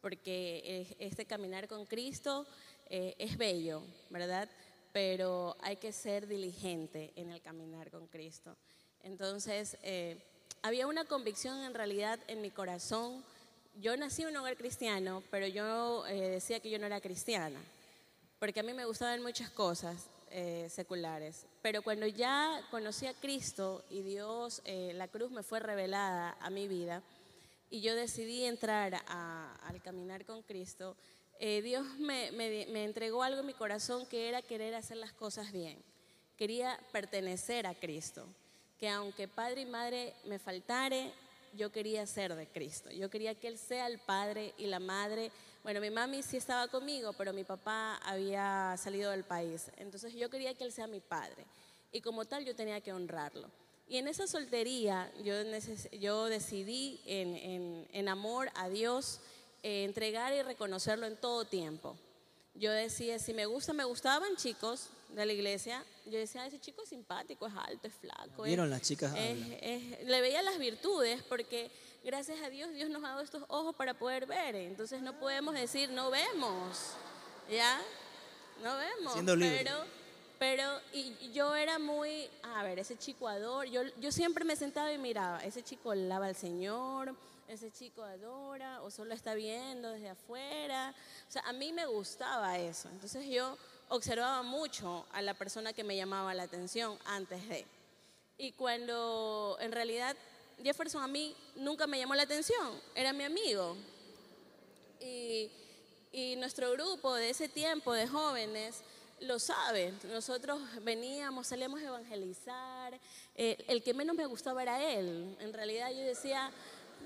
porque 0.00 0.86
este 1.00 1.24
caminar 1.24 1.66
con 1.66 1.86
Cristo 1.86 2.46
eh, 2.88 3.16
es 3.18 3.36
bello, 3.36 3.82
¿verdad? 4.10 4.48
Pero 4.92 5.56
hay 5.60 5.76
que 5.76 5.92
ser 5.92 6.28
diligente 6.28 7.12
en 7.16 7.30
el 7.30 7.40
caminar 7.40 7.90
con 7.90 8.06
Cristo. 8.06 8.56
Entonces, 9.02 9.78
eh, 9.82 10.22
había 10.62 10.86
una 10.86 11.06
convicción 11.06 11.64
en 11.64 11.74
realidad 11.74 12.20
en 12.28 12.42
mi 12.42 12.50
corazón 12.50 13.24
yo 13.80 13.96
nací 13.96 14.22
en 14.22 14.28
un 14.28 14.36
hogar 14.36 14.56
cristiano, 14.56 15.22
pero 15.30 15.46
yo 15.46 16.06
eh, 16.06 16.30
decía 16.30 16.60
que 16.60 16.70
yo 16.70 16.78
no 16.78 16.86
era 16.86 17.00
cristiana, 17.00 17.60
porque 18.38 18.60
a 18.60 18.62
mí 18.62 18.72
me 18.72 18.86
gustaban 18.86 19.22
muchas 19.22 19.50
cosas 19.50 20.06
eh, 20.38 20.68
seculares. 20.68 21.46
Pero 21.62 21.80
cuando 21.80 22.06
ya 22.06 22.60
conocí 22.70 23.06
a 23.06 23.14
Cristo 23.14 23.82
y 23.88 24.02
Dios, 24.02 24.60
eh, 24.66 24.92
la 24.94 25.08
cruz 25.08 25.30
me 25.30 25.42
fue 25.42 25.60
revelada 25.60 26.36
a 26.40 26.50
mi 26.50 26.68
vida, 26.68 27.02
y 27.70 27.80
yo 27.80 27.94
decidí 27.94 28.44
entrar 28.44 29.02
al 29.08 29.82
caminar 29.82 30.26
con 30.26 30.42
Cristo, 30.42 30.94
Dios 31.40 31.84
me, 31.98 32.30
me 32.32 32.84
entregó 32.84 33.22
algo 33.22 33.40
en 33.40 33.46
mi 33.46 33.54
corazón 33.54 34.06
que 34.06 34.28
era 34.28 34.40
querer 34.40 34.74
hacer 34.74 34.98
las 34.98 35.12
cosas 35.12 35.52
bien. 35.52 35.82
Quería 36.36 36.78
pertenecer 36.92 37.66
a 37.66 37.74
Cristo, 37.74 38.28
que 38.78 38.88
aunque 38.88 39.26
padre 39.26 39.62
y 39.62 39.66
madre 39.66 40.14
me 40.26 40.38
faltare, 40.38 41.12
yo 41.56 41.72
quería 41.72 42.06
ser 42.06 42.34
de 42.34 42.46
Cristo. 42.46 42.90
Yo 42.90 43.10
quería 43.10 43.34
que 43.34 43.48
Él 43.48 43.58
sea 43.58 43.86
el 43.86 43.98
padre 43.98 44.54
y 44.58 44.66
la 44.66 44.78
madre. 44.78 45.30
Bueno, 45.66 45.80
mi 45.80 45.90
mami 45.90 46.22
sí 46.22 46.36
estaba 46.36 46.68
conmigo, 46.68 47.12
pero 47.14 47.32
mi 47.32 47.42
papá 47.42 47.96
había 48.04 48.76
salido 48.78 49.10
del 49.10 49.24
país. 49.24 49.68
Entonces 49.78 50.14
yo 50.14 50.30
quería 50.30 50.54
que 50.54 50.62
Él 50.62 50.70
sea 50.70 50.86
mi 50.86 51.00
padre. 51.00 51.44
Y 51.90 52.00
como 52.02 52.24
tal 52.24 52.44
yo 52.44 52.54
tenía 52.54 52.80
que 52.80 52.92
honrarlo. 52.92 53.50
Y 53.88 53.96
en 53.96 54.06
esa 54.06 54.28
soltería 54.28 55.12
yo, 55.24 55.34
yo 55.98 56.26
decidí 56.26 57.00
en, 57.04 58.08
amor 58.08 58.48
a 58.54 58.68
Dios 58.68 59.18
eh, 59.64 59.82
entregar 59.82 60.32
y 60.34 60.42
reconocerlo 60.42 61.04
en 61.04 61.16
todo 61.16 61.44
tiempo. 61.44 61.96
Yo 62.54 62.70
decía, 62.70 63.18
si 63.18 63.34
me 63.34 63.46
gusta, 63.46 63.72
me 63.72 63.82
gustaban 63.82 64.36
chicos, 64.36 64.90
de 65.08 65.26
la 65.26 65.32
iglesia, 65.32 65.84
yo 66.04 66.18
decía, 66.18 66.46
ese 66.46 66.60
chico 66.60 66.82
es 66.82 66.90
simpático, 66.90 67.46
es 67.46 67.54
alto, 67.56 67.88
es 67.88 67.94
flaco. 67.94 68.42
¿Vieron 68.44 68.70
las 68.70 68.82
chicas? 68.82 69.12
le 69.14 70.20
veía 70.20 70.42
las 70.42 70.58
virtudes 70.58 71.22
porque 71.24 71.70
gracias 72.06 72.40
a 72.40 72.48
Dios 72.48 72.72
Dios 72.72 72.88
nos 72.88 73.02
ha 73.02 73.08
dado 73.08 73.20
estos 73.20 73.42
ojos 73.48 73.74
para 73.74 73.92
poder 73.92 74.26
ver. 74.26 74.54
Entonces 74.54 75.02
no 75.02 75.18
podemos 75.18 75.54
decir, 75.54 75.90
no 75.90 76.10
vemos, 76.10 76.92
¿ya? 77.50 77.80
No 78.62 78.76
vemos. 78.76 79.14
Pero, 79.38 79.84
pero 80.38 80.80
y 80.92 81.32
yo 81.32 81.56
era 81.56 81.80
muy, 81.80 82.30
a 82.44 82.62
ver, 82.62 82.78
ese 82.78 82.96
chico 82.96 83.28
adora, 83.28 83.68
yo, 83.68 83.82
yo 83.98 84.12
siempre 84.12 84.44
me 84.44 84.54
sentaba 84.54 84.92
y 84.92 84.98
miraba, 84.98 85.44
ese 85.44 85.64
chico 85.64 85.94
lava 85.94 86.26
al 86.26 86.36
Señor, 86.36 87.12
ese 87.48 87.72
chico 87.72 88.04
adora 88.04 88.80
o 88.82 88.90
solo 88.90 89.12
está 89.12 89.34
viendo 89.34 89.90
desde 89.90 90.10
afuera. 90.10 90.94
O 91.28 91.32
sea, 91.32 91.42
a 91.42 91.52
mí 91.52 91.72
me 91.72 91.86
gustaba 91.86 92.56
eso. 92.56 92.88
Entonces 92.88 93.26
yo 93.26 93.58
observaba 93.88 94.44
mucho 94.44 95.06
a 95.12 95.22
la 95.22 95.34
persona 95.34 95.72
que 95.72 95.82
me 95.82 95.96
llamaba 95.96 96.34
la 96.34 96.44
atención 96.44 96.96
antes 97.04 97.48
de. 97.48 97.66
Y 98.38 98.52
cuando 98.52 99.56
en 99.60 99.72
realidad 99.72 100.16
Jefferson 100.62 101.02
a 101.02 101.06
mí 101.06 101.34
nunca 101.56 101.86
me 101.86 101.98
llamó 101.98 102.14
la 102.14 102.22
atención, 102.22 102.80
era 102.94 103.12
mi 103.12 103.24
amigo. 103.24 103.76
Y, 105.00 105.50
y 106.12 106.36
nuestro 106.36 106.72
grupo 106.72 107.14
de 107.14 107.30
ese 107.30 107.48
tiempo 107.48 107.92
de 107.92 108.06
jóvenes 108.08 108.82
lo 109.20 109.38
sabe. 109.38 109.92
Nosotros 110.04 110.60
veníamos, 110.82 111.46
salíamos 111.46 111.80
a 111.80 111.86
evangelizar. 111.86 112.98
Eh, 113.34 113.64
el 113.68 113.82
que 113.82 113.94
menos 113.94 114.16
me 114.16 114.26
gustaba 114.26 114.62
era 114.62 114.82
él. 114.82 115.36
En 115.40 115.52
realidad 115.52 115.90
yo 115.90 116.00
decía, 116.00 116.50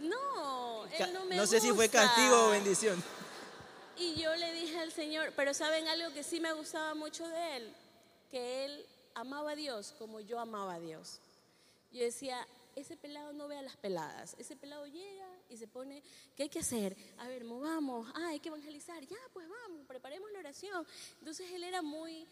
no, 0.00 0.86
él 0.86 1.12
no 1.12 1.24
me 1.24 1.36
No 1.36 1.46
sé 1.46 1.60
si 1.60 1.70
fue 1.72 1.88
castigo 1.88 2.46
o 2.46 2.50
bendición. 2.50 3.02
Y 3.96 4.14
yo 4.14 4.34
le 4.36 4.52
dije 4.54 4.78
al 4.78 4.92
Señor, 4.92 5.32
pero 5.36 5.52
¿saben 5.52 5.86
algo 5.88 6.12
que 6.14 6.22
sí 6.22 6.40
me 6.40 6.52
gustaba 6.52 6.94
mucho 6.94 7.28
de 7.28 7.56
él? 7.56 7.74
Que 8.30 8.64
él 8.64 8.86
amaba 9.14 9.52
a 9.52 9.56
Dios 9.56 9.94
como 9.98 10.20
yo 10.20 10.40
amaba 10.40 10.74
a 10.74 10.80
Dios. 10.80 11.18
Yo 11.92 12.00
decía, 12.00 12.46
ese 12.80 12.96
pelado 12.96 13.32
no 13.32 13.48
ve 13.48 13.56
a 13.56 13.62
las 13.62 13.76
peladas, 13.76 14.34
ese 14.38 14.56
pelado 14.56 14.86
llega 14.86 15.28
y 15.48 15.56
se 15.56 15.66
pone, 15.66 16.02
¿qué 16.36 16.44
hay 16.44 16.48
que 16.48 16.60
hacer? 16.60 16.96
A 17.18 17.28
ver, 17.28 17.44
movamos, 17.44 18.10
ah, 18.14 18.28
hay 18.28 18.40
que 18.40 18.48
evangelizar, 18.48 19.04
ya, 19.06 19.18
pues 19.32 19.48
vamos, 19.48 19.86
preparemos 19.86 20.30
la 20.32 20.40
oración. 20.40 20.86
Entonces 21.18 21.50
él 21.52 21.64
era 21.64 21.82
muy, 21.82 22.26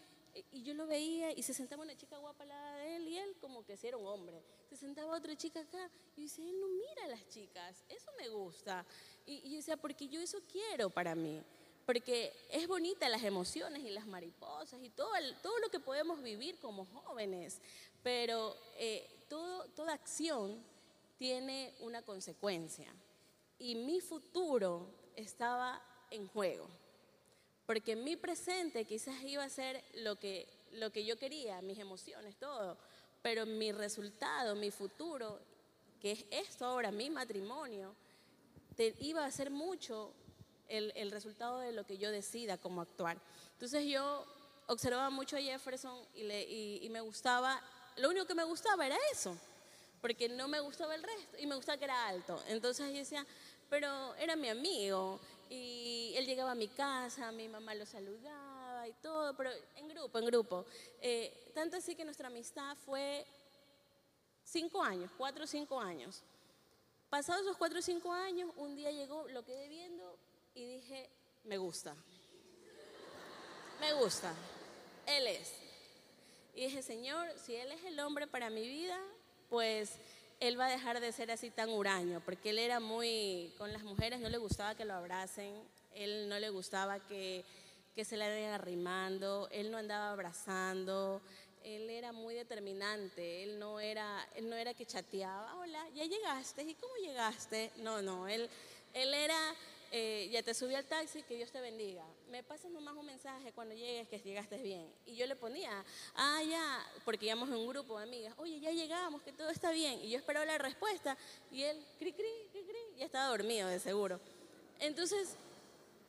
y 0.51 0.63
yo 0.63 0.73
lo 0.73 0.87
veía 0.87 1.31
y 1.31 1.43
se 1.43 1.53
sentaba 1.53 1.83
una 1.83 1.95
chica 1.95 2.17
guapa 2.17 2.43
al 2.43 2.49
lado 2.49 2.77
de 2.77 2.95
él 2.95 3.07
y 3.07 3.17
él 3.17 3.35
como 3.41 3.65
que 3.65 3.77
si 3.77 3.87
era 3.87 3.97
un 3.97 4.07
hombre. 4.07 4.41
Se 4.69 4.77
sentaba 4.77 5.15
otra 5.15 5.35
chica 5.35 5.61
acá 5.61 5.89
y 6.15 6.21
dice, 6.21 6.41
él 6.41 6.59
no 6.59 6.67
mira 6.67 7.05
a 7.05 7.07
las 7.07 7.27
chicas, 7.29 7.83
eso 7.89 8.11
me 8.17 8.29
gusta. 8.29 8.85
Y, 9.25 9.35
y 9.45 9.49
yo 9.51 9.55
decía, 9.57 9.77
porque 9.77 10.07
yo 10.07 10.21
eso 10.21 10.39
quiero 10.51 10.89
para 10.89 11.15
mí 11.15 11.41
porque 11.89 12.31
es 12.51 12.67
bonita 12.67 13.09
las 13.09 13.23
emociones 13.23 13.83
y 13.83 13.89
las 13.89 14.05
mariposas 14.05 14.79
y 14.83 14.91
todo, 14.91 15.09
todo 15.41 15.57
lo 15.57 15.69
que 15.69 15.79
podemos 15.79 16.21
vivir 16.21 16.59
como 16.59 16.85
jóvenes, 16.85 17.59
pero 18.03 18.55
eh, 18.77 19.09
toda 19.29 19.93
acción 19.93 20.61
tiene 21.17 21.73
una 21.79 22.01
consecuencia. 22.01 22.93
Y 23.57 23.75
mi 23.75 24.01
futuro 24.01 24.89
estaba 25.15 25.81
en 26.11 26.27
juego, 26.27 26.67
porque 27.65 27.95
mi 27.95 28.15
presente 28.15 28.85
quizás 28.85 29.21
iba 29.23 29.43
a 29.43 29.49
ser 29.49 29.83
lo 29.95 30.15
que, 30.17 30.47
lo 30.71 30.91
que 30.91 31.05
yo 31.05 31.17
quería, 31.17 31.61
mis 31.61 31.77
emociones, 31.77 32.35
todo, 32.37 32.77
pero 33.21 33.45
mi 33.45 33.71
resultado, 33.71 34.55
mi 34.55 34.71
futuro, 34.71 35.39
que 35.99 36.13
es 36.13 36.25
esto 36.31 36.65
ahora, 36.65 36.91
mi 36.91 37.09
matrimonio, 37.09 37.93
te, 38.75 38.95
iba 39.01 39.25
a 39.25 39.31
ser 39.31 39.51
mucho 39.51 40.13
el, 40.69 41.11
resultado 41.11 41.59
de 41.59 41.71
lo 41.71 41.85
que 41.85 41.97
yo 41.97 42.11
decida 42.11 42.57
cómo 42.57 42.81
actuar. 42.81 43.19
Entonces 43.53 43.85
yo 43.85 44.25
observaba 44.67 45.09
mucho 45.09 45.35
a 45.35 45.41
Jefferson 45.41 45.99
y, 46.13 46.79
y, 46.81 46.89
me 46.89 47.01
gustaba, 47.01 47.61
lo 47.99 48.09
único 48.09 48.25
que 48.25 48.35
me 48.35 48.43
gustaba 48.43 48.85
era 48.85 48.97
eso, 49.11 49.37
porque 50.01 50.29
no 50.29 50.47
me 50.47 50.59
gustaba 50.59 50.95
el 50.95 51.03
resto 51.03 51.37
y 51.37 51.45
me 51.45 51.55
gustaba 51.55 51.77
que 51.77 51.85
era 51.85 52.07
alto. 52.07 52.41
Entonces 52.47 52.87
yo 52.91 52.97
decía, 52.97 53.25
pero 53.69 54.15
era 54.15 54.35
mi 54.35 54.49
amigo 54.49 55.19
y 55.49 56.13
él 56.15 56.25
llegaba 56.25 56.51
a 56.51 56.55
mi 56.55 56.67
casa, 56.67 57.31
mi 57.31 57.47
mamá 57.47 57.75
lo 57.75 57.85
saludaba 57.85 58.87
y 58.87 58.93
todo, 58.93 59.35
pero 59.35 59.51
en 59.75 59.87
grupo, 59.89 60.19
en 60.19 60.25
grupo. 60.25 60.65
Eh, 61.01 61.51
tanto 61.53 61.77
así 61.77 61.95
que 61.95 62.05
nuestra 62.05 62.27
amistad 62.27 62.75
fue 62.85 63.25
cinco 64.43 64.81
años, 64.81 65.11
cuatro 65.17 65.43
o 65.43 65.47
cinco 65.47 65.79
años. 65.79 66.21
Pasados 67.09 67.41
esos 67.41 67.57
cuatro 67.57 67.79
o 67.79 67.81
cinco 67.81 68.13
años, 68.13 68.51
un 68.55 68.75
día 68.75 68.91
llegó, 68.91 69.27
lo 69.29 69.43
quedé 69.43 69.67
viendo 69.67 70.17
y 70.53 70.65
dije, 70.65 71.09
me 71.43 71.57
gusta. 71.57 71.95
Me 73.79 73.93
gusta. 73.93 74.33
Él 75.05 75.27
es. 75.27 75.68
Y 76.53 76.65
dije, 76.65 76.81
Señor, 76.81 77.27
si 77.37 77.55
Él 77.55 77.71
es 77.71 77.83
el 77.85 77.99
hombre 77.99 78.27
para 78.27 78.49
mi 78.49 78.67
vida, 78.67 78.99
pues 79.49 79.93
Él 80.39 80.59
va 80.59 80.67
a 80.67 80.71
dejar 80.71 80.99
de 80.99 81.11
ser 81.11 81.31
así 81.31 81.49
tan 81.49 81.69
huraño, 81.69 82.21
porque 82.25 82.49
Él 82.51 82.59
era 82.59 82.79
muy, 82.79 83.53
con 83.57 83.71
las 83.71 83.83
mujeres 83.83 84.19
no 84.19 84.29
le 84.29 84.37
gustaba 84.37 84.75
que 84.75 84.85
lo 84.85 84.93
abracen, 84.93 85.53
Él 85.93 86.27
no 86.29 86.39
le 86.39 86.49
gustaba 86.49 86.99
que, 86.99 87.43
que 87.95 88.05
se 88.05 88.17
le 88.17 88.27
vayan 88.27 88.53
arrimando, 88.53 89.47
Él 89.51 89.71
no 89.71 89.77
andaba 89.77 90.11
abrazando, 90.11 91.21
Él 91.63 91.89
era 91.89 92.11
muy 92.11 92.35
determinante, 92.35 93.43
Él 93.43 93.59
no 93.59 93.79
era, 93.79 94.27
él 94.35 94.49
no 94.49 94.55
era 94.55 94.73
que 94.73 94.85
chateaba, 94.85 95.55
hola, 95.55 95.87
ya 95.93 96.05
llegaste, 96.05 96.63
¿y 96.63 96.75
cómo 96.75 96.93
llegaste? 96.95 97.71
No, 97.77 98.01
no, 98.01 98.27
Él, 98.27 98.49
él 98.93 99.13
era 99.13 99.55
eh, 99.91 100.29
ya 100.31 100.43
te 100.43 100.53
subí 100.53 100.75
al 100.75 100.85
taxi, 100.85 101.23
que 101.23 101.35
Dios 101.35 101.51
te 101.51 101.59
bendiga. 101.61 102.03
Me 102.29 102.43
pasas 102.43 102.71
nomás 102.71 102.95
un 102.95 103.05
mensaje 103.05 103.51
cuando 103.53 103.73
llegues 103.73 104.07
que 104.07 104.19
llegaste 104.19 104.57
bien. 104.57 104.87
Y 105.05 105.15
yo 105.15 105.25
le 105.25 105.35
ponía, 105.35 105.83
ah, 106.15 106.41
ya, 106.43 106.85
porque 107.05 107.25
íbamos 107.25 107.49
en 107.49 107.55
un 107.55 107.67
grupo 107.67 107.97
de 107.97 108.03
amigas, 108.03 108.33
oye, 108.37 108.59
ya 108.59 108.71
llegamos, 108.71 109.21
que 109.23 109.31
todo 109.31 109.49
está 109.49 109.71
bien. 109.71 109.99
Y 110.03 110.09
yo 110.09 110.17
esperaba 110.17 110.45
la 110.45 110.57
respuesta 110.57 111.17
y 111.51 111.63
él, 111.63 111.83
cri, 111.97 112.13
cri, 112.13 112.29
cri, 112.51 112.63
cri, 112.63 112.97
ya 112.97 113.05
estaba 113.05 113.27
dormido 113.29 113.67
de 113.67 113.79
seguro. 113.79 114.19
Entonces, 114.79 115.29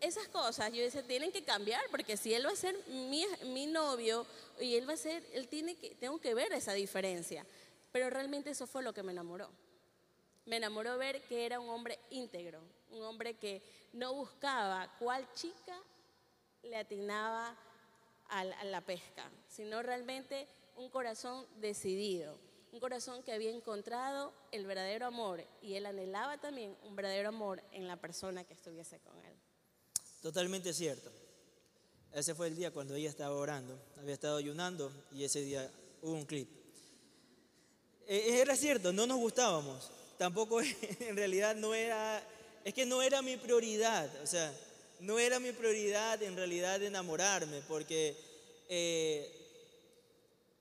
esas 0.00 0.28
cosas 0.28 0.72
yo 0.72 0.82
decía, 0.82 1.02
tienen 1.02 1.32
que 1.32 1.42
cambiar, 1.42 1.82
porque 1.90 2.16
si 2.16 2.34
él 2.34 2.46
va 2.46 2.52
a 2.52 2.56
ser 2.56 2.76
mi, 2.88 3.26
mi 3.44 3.66
novio 3.66 4.26
y 4.60 4.76
él 4.76 4.88
va 4.88 4.94
a 4.94 4.98
ser, 4.98 5.22
él 5.32 5.48
tiene 5.48 5.74
que, 5.76 5.94
tengo 5.94 6.20
que 6.20 6.34
ver 6.34 6.52
esa 6.52 6.72
diferencia. 6.72 7.46
Pero 7.92 8.08
realmente 8.10 8.50
eso 8.50 8.66
fue 8.66 8.82
lo 8.82 8.92
que 8.92 9.02
me 9.02 9.12
enamoró. 9.12 9.50
Me 10.50 10.56
enamoró 10.56 10.98
ver 10.98 11.22
que 11.28 11.46
era 11.46 11.60
un 11.60 11.68
hombre 11.68 11.96
íntegro, 12.10 12.60
un 12.90 13.02
hombre 13.02 13.34
que 13.34 13.62
no 13.92 14.14
buscaba 14.14 14.92
cuál 14.98 15.24
chica 15.32 15.80
le 16.64 16.76
atinaba 16.76 17.56
a 18.30 18.64
la 18.64 18.80
pesca, 18.80 19.30
sino 19.46 19.80
realmente 19.80 20.48
un 20.74 20.90
corazón 20.90 21.46
decidido, 21.60 22.36
un 22.72 22.80
corazón 22.80 23.22
que 23.22 23.32
había 23.32 23.52
encontrado 23.52 24.32
el 24.50 24.66
verdadero 24.66 25.06
amor 25.06 25.44
y 25.62 25.74
él 25.74 25.86
anhelaba 25.86 26.36
también 26.38 26.76
un 26.82 26.96
verdadero 26.96 27.28
amor 27.28 27.62
en 27.70 27.86
la 27.86 27.94
persona 27.94 28.42
que 28.42 28.54
estuviese 28.54 28.98
con 28.98 29.16
él. 29.24 29.36
Totalmente 30.20 30.72
cierto. 30.72 31.12
Ese 32.12 32.34
fue 32.34 32.48
el 32.48 32.56
día 32.56 32.72
cuando 32.72 32.96
ella 32.96 33.08
estaba 33.08 33.36
orando, 33.36 33.80
había 34.00 34.14
estado 34.14 34.38
ayunando 34.38 34.90
y 35.12 35.22
ese 35.22 35.42
día 35.42 35.70
hubo 36.02 36.14
un 36.14 36.26
clip. 36.26 36.48
E, 38.08 38.40
era 38.40 38.56
cierto, 38.56 38.92
no 38.92 39.06
nos 39.06 39.18
gustábamos, 39.18 39.92
tampoco 40.20 40.60
en 41.00 41.16
realidad 41.16 41.56
no 41.56 41.72
era 41.72 42.22
es 42.62 42.74
que 42.74 42.84
no 42.84 43.00
era 43.00 43.22
mi 43.22 43.38
prioridad, 43.38 44.06
o 44.22 44.26
sea, 44.26 44.52
no 45.00 45.18
era 45.18 45.40
mi 45.40 45.50
prioridad 45.52 46.22
en 46.22 46.36
realidad 46.36 46.82
enamorarme, 46.82 47.62
porque 47.66 48.14
eh, 48.68 49.32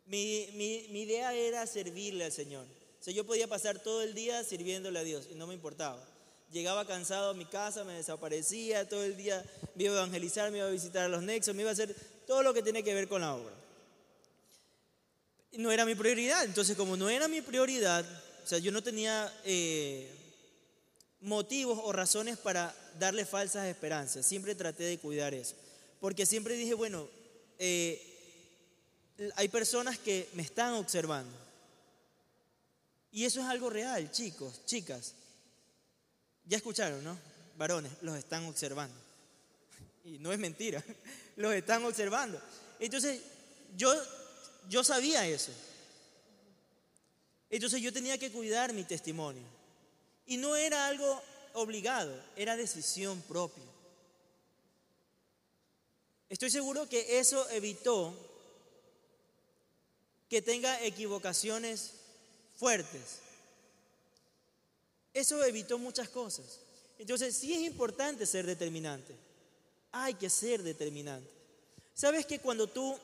mi, 0.06 0.48
mi, 0.54 1.02
idea 1.02 1.34
era 1.34 1.67
servirle 1.67 2.24
al 2.24 2.32
Señor. 2.32 2.65
O 3.02 3.04
sea, 3.04 3.13
yo 3.13 3.26
podía 3.26 3.48
pasar 3.48 3.80
todo 3.80 4.02
el 4.02 4.13
día 4.13 4.45
sirviéndole 4.45 4.98
a 4.98 5.04
Dios 5.04 5.28
y 5.30 5.36
no 5.36 5.45
me 5.45 5.56
importaba. 5.56 6.02
Llegaba 6.54 6.88
cansado 6.88 7.32
a 7.32 7.34
mi 7.34 7.43
casa, 7.43 7.84
me 7.84 7.93
desaparecía, 7.93 8.88
todo 8.88 9.04
el 9.04 9.17
día 9.17 9.43
me 9.76 9.84
iba 9.84 9.95
a 9.95 9.98
evangelizar, 9.98 10.52
me 10.52 10.60
iba 10.60 10.67
a 10.67 10.72
visitar 10.72 11.04
a 11.04 11.10
los 11.10 11.22
nexos, 11.22 11.54
me 11.54 11.63
iba 11.63 11.69
a 11.69 11.74
hacer 11.74 11.93
todo 12.26 12.43
lo 12.43 12.54
que 12.54 12.63
tiene 12.63 12.82
que 12.82 12.93
ver 12.93 13.10
con 13.10 13.19
la 13.19 13.36
obra. 13.36 13.54
No 15.52 15.69
era 15.69 15.86
mi 15.86 15.95
prioridad, 15.95 16.45
entonces 16.45 16.78
como 16.78 16.95
no 16.95 17.10
era 17.10 17.28
mi 17.28 17.41
prioridad, 17.41 18.06
o 18.43 18.47
sea, 18.47 18.60
yo 18.60 18.71
no 18.71 18.82
tenía... 18.84 19.32
Eh, 19.45 20.15
motivos 21.21 21.80
o 21.84 21.91
razones 21.91 22.38
para 22.38 22.73
darle 22.97 23.25
falsas 23.25 23.67
esperanzas. 23.67 24.25
Siempre 24.25 24.56
traté 24.56 24.84
de 24.84 24.97
cuidar 24.97 25.34
eso. 25.34 25.56
Porque 25.99 26.25
siempre 26.25 26.56
dije, 26.56 26.73
bueno, 26.73 27.08
eh, 27.58 28.02
hay 29.36 29.47
personas 29.49 29.97
que 29.99 30.30
me 30.34 30.43
están 30.43 30.73
observando. 30.73 31.36
Y 33.12 33.25
eso 33.25 33.41
es 33.41 33.47
algo 33.47 33.69
real, 33.69 34.12
chicos, 34.12 34.65
chicas. 34.65 35.13
Ya 36.45 36.58
escucharon, 36.58 37.04
¿no? 37.04 37.17
Varones, 37.58 37.91
los 38.02 38.17
están 38.17 38.45
observando. 38.45 38.95
Y 40.06 40.19
no 40.19 40.32
es 40.32 40.39
mentira, 40.39 40.84
los 41.36 41.54
están 41.54 41.84
observando. 41.84 42.39
Entonces, 42.80 43.21
yo, 43.75 43.93
yo 44.69 44.84
sabía 44.84 45.28
eso. 45.28 45.52
Entonces 47.49 47.81
yo 47.81 47.91
tenía 47.91 48.17
que 48.17 48.31
cuidar 48.31 48.73
mi 48.73 48.83
testimonio. 48.83 49.43
Y 50.25 50.38
no 50.38 50.55
era 50.55 50.88
algo 50.88 51.21
obligado, 51.53 52.15
era 52.35 52.55
decisión 52.55 53.21
propia. 53.23 53.63
Estoy 56.29 56.51
seguro 56.51 56.88
que 56.88 57.19
eso 57.19 57.49
evitó 57.49 58.13
que 60.29 60.43
tenga 60.43 60.83
equivocaciones 60.83 61.93
fuertes. 62.57 63.19
Eso 65.12 65.43
evitó 65.43 65.79
muchas 65.79 66.07
cosas. 66.09 66.59
Entonces, 66.99 67.35
sí 67.35 67.53
es 67.53 67.62
importante 67.62 68.27
ser 68.27 68.45
determinante. 68.45 69.15
Hay 69.91 70.13
que 70.13 70.29
ser 70.29 70.62
determinante. 70.62 71.27
¿Sabes 71.95 72.27
que 72.27 72.39
cuando 72.39 72.67
tú, 72.67 72.95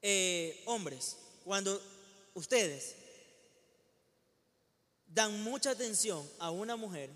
eh, 0.00 0.62
hombres, 0.64 1.16
cuando 1.44 1.80
ustedes 2.34 2.94
dan 5.12 5.42
mucha 5.42 5.70
atención 5.70 6.28
a 6.38 6.50
una 6.50 6.76
mujer, 6.76 7.10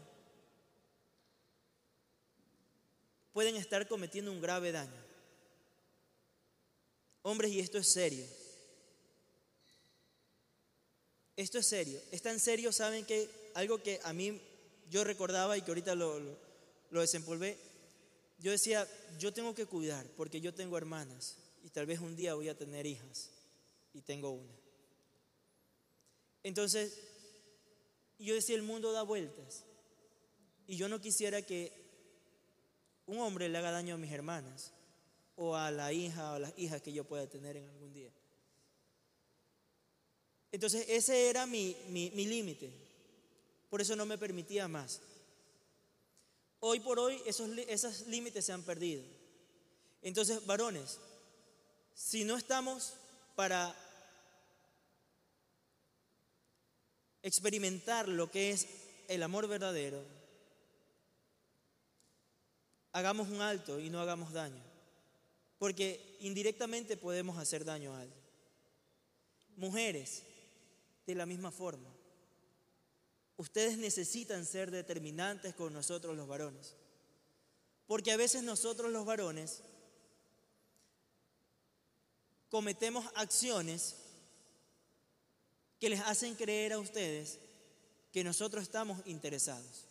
pueden 3.33 3.57
estar 3.57 3.87
cometiendo 3.89 4.33
un 4.33 4.41
grave 4.41 4.73
daño. 4.73 5.05
Hombres, 7.23 7.53
y 7.53 7.61
esto 7.61 7.79
es 7.79 7.91
serio. 7.91 8.27
Esto 11.37 11.59
es 11.59 11.67
serio. 11.67 12.01
Es 12.13 12.23
tan 12.23 12.39
serio, 12.39 12.73
saben 12.73 13.05
que 13.05 13.29
algo 13.55 13.83
que 13.83 14.01
a 14.05 14.13
mí 14.13 14.41
yo 14.91 15.05
recordaba 15.05 15.57
y 15.57 15.63
que 15.63 15.71
ahorita 15.71 15.95
lo, 15.95 16.21
lo, 16.91 17.01
desempolvé, 17.01 17.57
yo 18.39 18.51
decía, 18.51 18.87
yo 19.19 19.33
tengo 19.33 19.55
que 19.55 19.67
cuidar 19.67 20.07
porque 20.17 20.41
yo 20.41 20.53
tengo 20.53 20.77
hermanas 20.77 21.37
y 21.63 21.71
tal 21.71 21.87
vez 21.87 22.01
un 22.01 22.15
día 22.15 22.35
voy 22.35 22.49
a 22.49 22.59
tener 22.59 22.87
hijas 22.87 23.31
y 23.95 24.03
tengo 24.03 24.31
una. 24.31 24.53
Entonces, 26.43 27.14
yo 28.19 28.35
decía, 28.35 28.57
el 28.57 28.63
mundo 28.63 28.93
da 28.93 29.03
vueltas 29.03 29.65
y 30.67 30.77
yo 30.77 30.89
no 30.89 31.01
quisiera 31.01 31.43
que 31.43 31.73
un 33.07 33.19
hombre 33.19 33.49
le 33.49 33.59
haga 33.59 33.71
daño 33.71 33.95
a 33.95 33.99
mis 33.99 34.13
hermanas 34.13 34.73
o 35.37 35.57
a 35.57 35.71
la 35.71 35.93
hija 35.93 36.33
o 36.33 36.35
a 36.35 36.39
las 36.39 36.53
hijas 36.57 36.81
que 36.81 36.93
yo 36.93 37.05
pueda 37.05 37.27
tener 37.27 37.57
en 37.57 37.69
algún 37.69 37.93
día. 37.93 38.11
Entonces 40.53 40.87
ese 40.89 41.29
era 41.29 41.47
mi, 41.47 41.77
mi, 41.89 42.11
límite. 42.11 42.71
Por 43.69 43.81
eso 43.81 43.97
no 43.97 44.07
me 44.07 44.17
permitía 44.17 44.69
más. 44.69 45.01
Hoy 46.61 46.81
por 46.81 46.99
hoy 46.99 47.21
esos, 47.27 47.51
esos 47.69 48.07
límites 48.07 48.45
se 48.45 48.53
han 48.53 48.63
perdido. 48.63 49.03
Entonces, 50.01 50.45
varones, 50.47 50.99
si 51.95 52.25
no 52.25 52.37
estamos 52.37 52.95
para 53.35 53.75
experimentar 57.25 58.07
lo 58.07 58.31
que 58.31 58.51
es 58.51 58.69
el 59.09 59.23
amor 59.23 59.49
verdadero, 59.49 60.05
hagamos 62.93 63.31
un 63.31 63.41
alto 63.41 63.81
y 63.81 63.89
no 63.89 63.99
hagamos 63.99 64.35
daño, 64.35 64.63
porque 65.59 66.19
indirectamente 66.21 66.99
podemos 66.99 67.39
hacer 67.39 67.65
daño 67.65 67.95
a 67.95 68.03
alguien. 68.03 68.21
Mujeres, 69.57 70.23
de 71.07 71.15
la 71.15 71.25
misma 71.25 71.51
forma, 71.51 71.89
ustedes 73.39 73.79
necesitan 73.79 74.45
ser 74.45 74.71
determinantes 74.71 75.55
con 75.55 75.73
nosotros 75.73 76.15
los 76.15 76.29
varones, 76.29 76.77
porque 77.87 78.13
a 78.13 78.19
veces 78.19 78.43
nosotros 78.43 78.93
los 78.93 79.07
varones 79.07 79.63
cometemos 82.51 83.07
acciones 83.15 83.97
que 85.81 85.89
les 85.89 86.01
hacen 86.01 86.35
creer 86.35 86.73
a 86.73 86.79
ustedes 86.79 87.39
que 88.13 88.25
nosotros 88.25 88.63
estamos 88.63 89.01
interesados. 89.07 89.87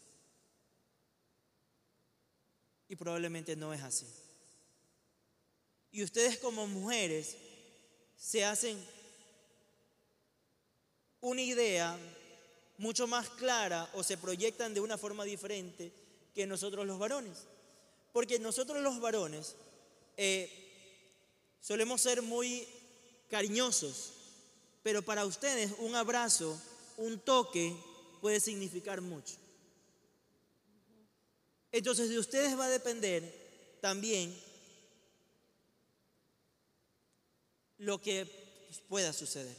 Y 2.88 2.96
probablemente 2.96 3.56
no 3.56 3.74
es 3.74 3.82
así. 3.82 4.08
Y 5.92 6.04
ustedes 6.04 6.38
como 6.38 6.66
mujeres 6.68 7.36
se 8.18 8.46
hacen 8.46 8.84
una 11.22 11.42
idea 11.42 11.98
mucho 12.78 13.08
más 13.08 13.30
clara 13.30 13.90
o 13.94 14.04
se 14.04 14.18
proyectan 14.18 14.74
de 14.74 14.82
una 14.82 14.98
forma 14.98 15.24
diferente 15.24 15.92
que 16.34 16.48
nosotros 16.48 16.86
los 16.86 17.00
varones. 17.00 17.46
Porque 18.12 18.40
nosotros 18.40 18.82
los 18.82 19.00
varones 19.00 19.56
eh, 20.18 20.50
solemos 21.62 22.02
ser 22.02 22.22
muy 22.22 22.68
cariñosos, 23.30 24.14
pero 24.84 25.02
para 25.02 25.26
ustedes 25.26 25.72
un 25.80 25.96
abrazo, 25.96 26.60
un 26.98 27.20
toque 27.20 27.76
puede 28.22 28.40
significar 28.40 29.02
mucho. 29.02 29.36
Entonces 31.72 32.10
de 32.10 32.20
ustedes 32.20 32.58
va 32.60 32.66
a 32.66 32.70
depender 32.70 33.78
también 33.82 34.38
lo 37.78 38.00
que 38.00 38.30
pueda 38.88 39.12
suceder. 39.12 39.56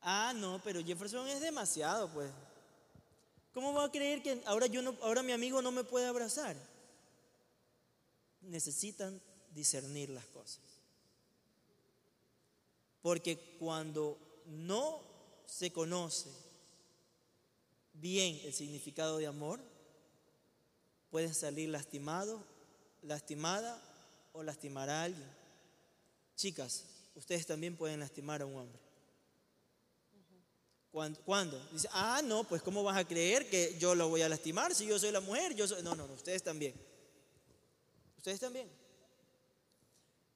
Ah, 0.00 0.32
no, 0.34 0.60
pero 0.64 0.84
Jefferson 0.84 1.28
es 1.28 1.40
demasiado, 1.40 2.08
pues. 2.12 2.30
¿Cómo 3.52 3.74
va 3.74 3.84
a 3.84 3.92
creer 3.92 4.22
que 4.22 4.42
ahora 4.46 4.66
yo 4.66 4.80
no, 4.80 4.96
ahora 5.02 5.22
mi 5.22 5.32
amigo 5.32 5.60
no 5.60 5.70
me 5.70 5.84
puede 5.84 6.06
abrazar? 6.06 6.56
Necesitan 8.40 9.20
discernir 9.54 10.08
las 10.08 10.24
cosas. 10.26 10.71
Porque 13.02 13.56
cuando 13.58 14.16
no 14.46 15.00
se 15.46 15.72
conoce 15.72 16.30
bien 17.94 18.40
el 18.44 18.54
significado 18.54 19.18
de 19.18 19.26
amor, 19.26 19.60
pueden 21.10 21.34
salir 21.34 21.68
lastimado, 21.68 22.42
lastimada 23.02 23.80
o 24.32 24.42
lastimar 24.42 24.88
a 24.88 25.02
alguien. 25.02 25.28
Chicas, 26.36 26.84
ustedes 27.14 27.46
también 27.46 27.76
pueden 27.76 28.00
lastimar 28.00 28.40
a 28.40 28.46
un 28.46 28.56
hombre. 28.56 28.80
¿Cuándo? 31.24 31.58
Dice, 31.72 31.88
ah, 31.92 32.20
no, 32.22 32.44
pues 32.44 32.60
¿cómo 32.62 32.82
vas 32.82 32.98
a 32.98 33.06
creer 33.06 33.48
que 33.48 33.76
yo 33.78 33.94
lo 33.94 34.10
voy 34.10 34.20
a 34.20 34.28
lastimar 34.28 34.74
si 34.74 34.86
yo 34.86 34.98
soy 34.98 35.10
la 35.10 35.20
mujer? 35.20 35.54
Yo 35.54 35.66
soy... 35.66 35.82
No, 35.82 35.94
no, 35.94 36.06
no, 36.06 36.12
ustedes 36.12 36.42
también. 36.42 36.74
Ustedes 38.18 38.40
también. 38.40 38.68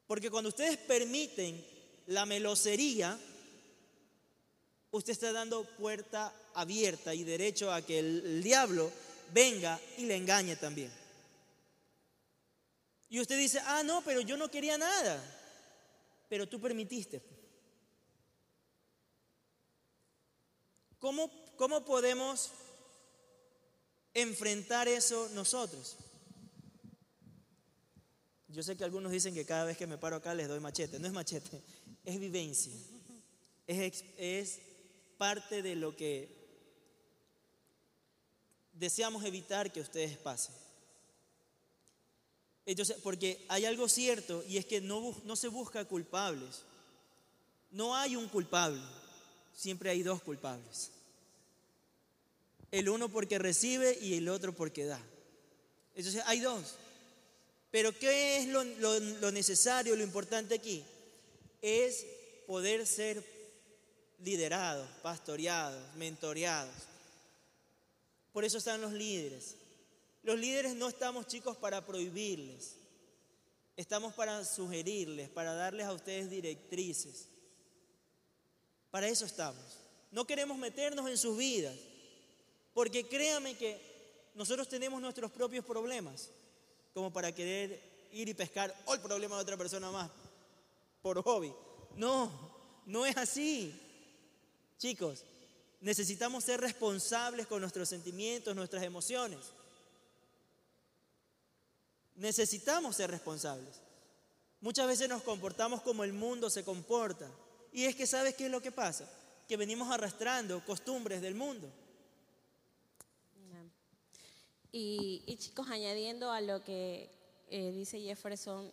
Porque 0.06 0.30
cuando 0.30 0.48
ustedes 0.48 0.78
permiten 0.78 1.75
la 2.06 2.24
melosería, 2.26 3.18
usted 4.90 5.12
está 5.12 5.32
dando 5.32 5.64
puerta 5.64 6.32
abierta 6.54 7.14
y 7.14 7.24
derecho 7.24 7.72
a 7.72 7.82
que 7.82 7.98
el, 7.98 8.42
diablo 8.42 8.90
venga 9.32 9.80
y 9.98 10.06
le 10.06 10.16
engañe 10.16 10.56
también. 10.56 10.92
Y 13.08 13.20
usted 13.20 13.36
dice, 13.38 13.60
ah, 13.64 13.82
no, 13.84 14.02
pero 14.02 14.20
yo 14.20 14.36
no 14.36 14.50
quería 14.50 14.78
nada. 14.78 15.22
Pero 16.28 16.48
tú 16.48 16.60
permitiste. 16.60 17.22
¿Cómo, 20.98 21.30
cómo 21.56 21.84
podemos 21.84 22.50
enfrentar 24.12 24.88
eso 24.88 25.28
nosotros? 25.34 25.96
Yo 28.48 28.62
sé 28.62 28.76
que 28.76 28.84
algunos 28.84 29.12
dicen 29.12 29.34
que 29.34 29.44
cada 29.44 29.66
vez 29.66 29.76
que 29.76 29.86
me 29.86 29.98
paro 29.98 30.16
acá 30.16 30.34
les 30.34 30.48
doy 30.48 30.60
machete. 30.60 30.98
No 30.98 31.06
es 31.06 31.12
machete, 31.12 31.62
es 32.06 32.18
vivencia. 32.18 32.72
Es, 33.66 34.04
es 34.16 34.60
parte 35.18 35.60
de 35.60 35.74
lo 35.74 35.94
que 35.94 36.34
deseamos 38.72 39.24
evitar 39.24 39.70
que 39.70 39.80
ustedes 39.80 40.16
pasen. 40.16 40.54
Entonces, 42.64 42.96
porque 43.02 43.44
hay 43.48 43.64
algo 43.64 43.88
cierto 43.88 44.42
y 44.48 44.56
es 44.56 44.64
que 44.64 44.80
no, 44.80 45.14
no 45.24 45.36
se 45.36 45.48
busca 45.48 45.84
culpables. 45.84 46.62
No 47.70 47.94
hay 47.94 48.16
un 48.16 48.28
culpable, 48.28 48.80
siempre 49.54 49.90
hay 49.90 50.02
dos 50.02 50.22
culpables. 50.22 50.90
El 52.70 52.88
uno 52.88 53.08
porque 53.08 53.38
recibe 53.38 53.98
y 54.00 54.14
el 54.14 54.28
otro 54.28 54.54
porque 54.54 54.84
da. 54.84 55.00
Entonces 55.94 56.22
hay 56.26 56.40
dos. 56.40 56.76
Pero 57.70 57.92
¿qué 57.98 58.38
es 58.38 58.48
lo, 58.48 59.32
necesario, 59.32 59.96
lo 59.96 60.02
importante 60.02 60.54
aquí? 60.54 60.84
Es 61.68 62.06
poder 62.46 62.86
ser 62.86 63.24
liderados, 64.20 64.88
pastoreados, 65.02 65.96
mentoreados. 65.96 66.72
Por 68.32 68.44
eso 68.44 68.58
están 68.58 68.80
los 68.80 68.92
líderes. 68.92 69.56
Los 70.22 70.38
líderes 70.38 70.76
no 70.76 70.88
estamos 70.88 71.26
chicos 71.26 71.56
para 71.56 71.84
prohibirles, 71.84 72.76
estamos 73.76 74.14
para 74.14 74.44
sugerirles, 74.44 75.28
para 75.28 75.54
darles 75.54 75.86
a 75.86 75.92
ustedes 75.92 76.30
directrices. 76.30 77.26
Para 78.92 79.08
eso 79.08 79.24
estamos. 79.24 79.80
No 80.12 80.24
queremos 80.24 80.56
meternos 80.58 81.10
en 81.10 81.18
sus 81.18 81.36
vidas, 81.36 81.74
porque 82.74 83.08
créame 83.08 83.56
que 83.56 83.76
nosotros 84.36 84.68
tenemos 84.68 85.00
nuestros 85.00 85.32
propios 85.32 85.64
problemas 85.64 86.30
como 86.94 87.12
para 87.12 87.32
querer 87.32 87.82
ir 88.12 88.28
y 88.28 88.34
pescar 88.34 88.72
el 88.86 89.00
problema 89.00 89.34
de 89.34 89.42
otra 89.42 89.56
persona 89.56 89.90
más 89.90 90.08
por 91.06 91.22
hobby. 91.22 91.54
No, 91.94 92.32
no 92.84 93.06
es 93.06 93.16
así. 93.16 93.80
Chicos, 94.76 95.22
necesitamos 95.80 96.42
ser 96.42 96.60
responsables 96.60 97.46
con 97.46 97.60
nuestros 97.60 97.88
sentimientos, 97.88 98.56
nuestras 98.56 98.82
emociones. 98.82 99.38
Necesitamos 102.16 102.96
ser 102.96 103.08
responsables. 103.12 103.76
Muchas 104.60 104.88
veces 104.88 105.08
nos 105.08 105.22
comportamos 105.22 105.80
como 105.82 106.02
el 106.02 106.12
mundo 106.12 106.50
se 106.50 106.64
comporta. 106.64 107.30
Y 107.72 107.84
es 107.84 107.94
que 107.94 108.08
sabes 108.08 108.34
qué 108.34 108.46
es 108.46 108.50
lo 108.50 108.60
que 108.60 108.72
pasa? 108.72 109.08
Que 109.46 109.56
venimos 109.56 109.88
arrastrando 109.92 110.64
costumbres 110.64 111.22
del 111.22 111.36
mundo. 111.36 111.70
Y, 114.72 115.36
chicos, 115.38 115.68
añadiendo 115.70 116.32
a 116.32 116.40
lo 116.40 116.64
que 116.64 117.08
eh, 117.48 117.70
dice 117.70 118.00
Jefferson, 118.00 118.70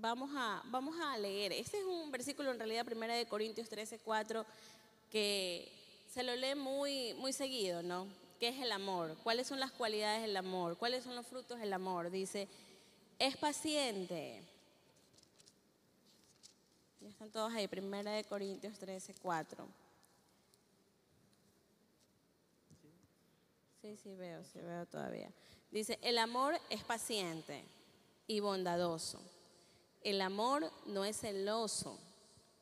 vamos 0.00 0.30
a, 0.34 0.62
vamos 0.66 0.96
a 1.00 1.16
leer. 1.18 1.52
Este 1.52 1.78
es 1.78 1.84
un 1.84 2.10
versículo 2.10 2.50
en 2.50 2.58
realidad, 2.58 2.84
primera 2.84 3.14
de 3.14 3.26
Corintios 3.26 3.68
13, 3.68 3.98
4, 3.98 4.44
que 5.10 5.70
se 6.12 6.22
lo 6.22 6.34
lee 6.36 6.54
muy, 6.54 7.14
muy 7.14 7.32
seguido, 7.32 7.82
¿no? 7.82 8.06
¿Qué 8.38 8.48
es 8.48 8.60
el 8.60 8.70
amor? 8.72 9.16
¿Cuáles 9.22 9.46
son 9.46 9.58
las 9.58 9.72
cualidades 9.72 10.22
del 10.22 10.36
amor? 10.36 10.76
¿Cuáles 10.76 11.04
son 11.04 11.16
los 11.16 11.26
frutos 11.26 11.58
del 11.58 11.72
amor? 11.72 12.10
Dice, 12.10 12.48
es 13.18 13.36
paciente. 13.36 14.42
Ya 17.00 17.08
están 17.08 17.30
todos 17.30 17.52
ahí, 17.52 17.66
primera 17.66 18.12
de 18.12 18.24
Corintios 18.24 18.78
13, 18.78 19.14
4. 19.20 19.66
Sí, 23.82 23.96
sí 23.96 24.14
veo, 24.14 24.44
sí 24.44 24.60
veo 24.60 24.86
todavía. 24.86 25.32
Dice, 25.70 25.98
el 26.02 26.18
amor 26.18 26.58
es 26.70 26.84
paciente 26.84 27.64
y 28.26 28.40
bondadoso. 28.40 29.20
El 30.08 30.22
amor 30.22 30.72
no 30.86 31.04
es 31.04 31.18
celoso, 31.18 31.98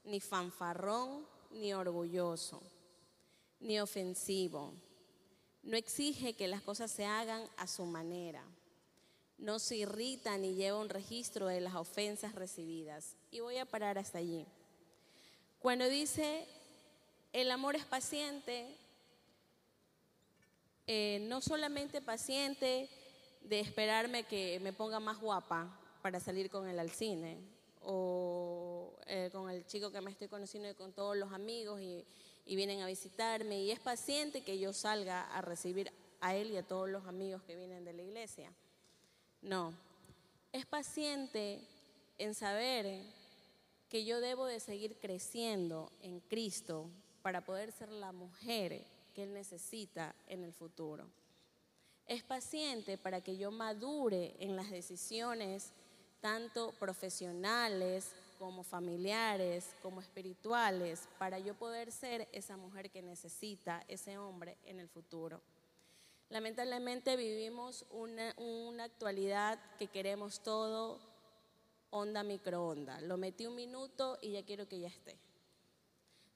ni 0.03 0.19
fanfarrón, 0.19 1.25
ni 1.53 1.73
orgulloso, 1.73 2.61
ni 3.61 3.79
ofensivo. 3.79 4.75
No 5.63 5.77
exige 5.77 6.35
que 6.35 6.49
las 6.49 6.61
cosas 6.63 6.91
se 6.91 7.05
hagan 7.05 7.49
a 7.57 7.69
su 7.69 7.85
manera. 7.85 8.43
No 9.39 9.61
se 9.61 9.77
irrita 9.77 10.37
ni 10.37 10.57
lleva 10.57 10.81
un 10.81 10.89
registro 10.89 11.47
de 11.47 11.61
las 11.61 11.77
ofensas 11.77 12.35
recibidas. 12.35 13.15
Y 13.31 13.39
voy 13.39 13.59
a 13.59 13.65
parar 13.65 13.97
hasta 13.97 14.19
allí. 14.19 14.45
Cuando 15.61 15.89
dice 15.89 16.49
el 17.33 17.53
amor 17.53 17.77
es 17.77 17.85
paciente, 17.85 18.77
eh, 20.89 21.25
no 21.29 21.41
solamente 21.41 22.03
paciente 22.03 22.91
de 23.43 23.61
esperarme 23.61 24.25
que 24.25 24.59
me 24.59 24.73
ponga 24.73 24.99
más 24.99 25.21
guapa 25.21 25.86
para 26.07 26.21
salir 26.21 26.49
con 26.49 26.69
él 26.69 26.79
al 26.79 26.93
cine 26.93 27.37
o 27.81 28.97
eh, 29.09 29.29
con 29.33 29.51
el 29.51 29.67
chico 29.67 29.91
que 29.91 30.01
me 30.01 30.13
estoy 30.13 30.29
conociendo 30.29 30.71
y 30.71 30.75
con 30.75 30.93
todos 30.93 31.17
los 31.17 31.33
amigos 31.33 31.81
y, 31.81 32.07
y 32.45 32.55
vienen 32.55 32.81
a 32.83 32.87
visitarme 32.87 33.61
y 33.61 33.73
es 33.73 33.81
paciente 33.81 34.45
que 34.45 34.57
yo 34.57 34.73
salga 34.73 35.25
a 35.37 35.41
recibir 35.41 35.91
a 36.21 36.37
él 36.37 36.53
y 36.53 36.59
a 36.59 36.63
todos 36.63 36.89
los 36.89 37.07
amigos 37.07 37.43
que 37.43 37.57
vienen 37.57 37.85
de 37.85 37.93
la 37.93 38.03
iglesia. 38.03 38.53
No, 39.43 39.75
es 40.53 40.65
paciente 40.65 41.61
en 42.19 42.37
saber 42.37 43.03
que 43.89 44.05
yo 44.05 44.21
debo 44.21 44.47
de 44.47 44.61
seguir 44.61 45.01
creciendo 45.01 45.91
en 46.03 46.21
Cristo 46.21 46.89
para 47.23 47.45
poder 47.45 47.73
ser 47.73 47.91
la 47.91 48.13
mujer 48.13 48.85
que 49.13 49.25
Él 49.25 49.35
necesita 49.35 50.15
en 50.29 50.45
el 50.45 50.53
futuro. 50.53 51.11
Es 52.07 52.23
paciente 52.23 52.97
para 52.97 53.23
que 53.23 53.37
yo 53.37 53.51
madure 53.51 54.37
en 54.39 54.55
las 54.55 54.71
decisiones 54.71 55.73
tanto 56.21 56.73
profesionales 56.79 58.13
como 58.39 58.63
familiares, 58.63 59.75
como 59.83 60.01
espirituales, 60.01 61.09
para 61.19 61.39
yo 61.39 61.55
poder 61.55 61.91
ser 61.91 62.29
esa 62.33 62.57
mujer 62.57 62.91
que 62.91 63.03
necesita 63.03 63.85
ese 63.89 64.19
hombre 64.19 64.57
en 64.65 64.81
el 64.81 64.89
futuro. 64.89 65.41
Lamentablemente 66.29 67.17
vivimos 67.17 67.87
una, 67.91 68.35
una 68.37 68.85
actualidad 68.85 69.59
que 69.79 69.87
queremos 69.87 70.41
todo 70.41 70.99
onda 71.91 72.23
microonda. 72.23 73.01
Lo 73.01 73.17
metí 73.17 73.47
un 73.47 73.55
minuto 73.55 74.19
y 74.21 74.33
ya 74.33 74.45
quiero 74.45 74.69
que 74.69 74.81
ya 74.81 74.89
esté. 74.89 75.17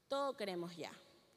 Todo 0.09 0.37
queremos 0.37 0.77
ya. 0.77 0.93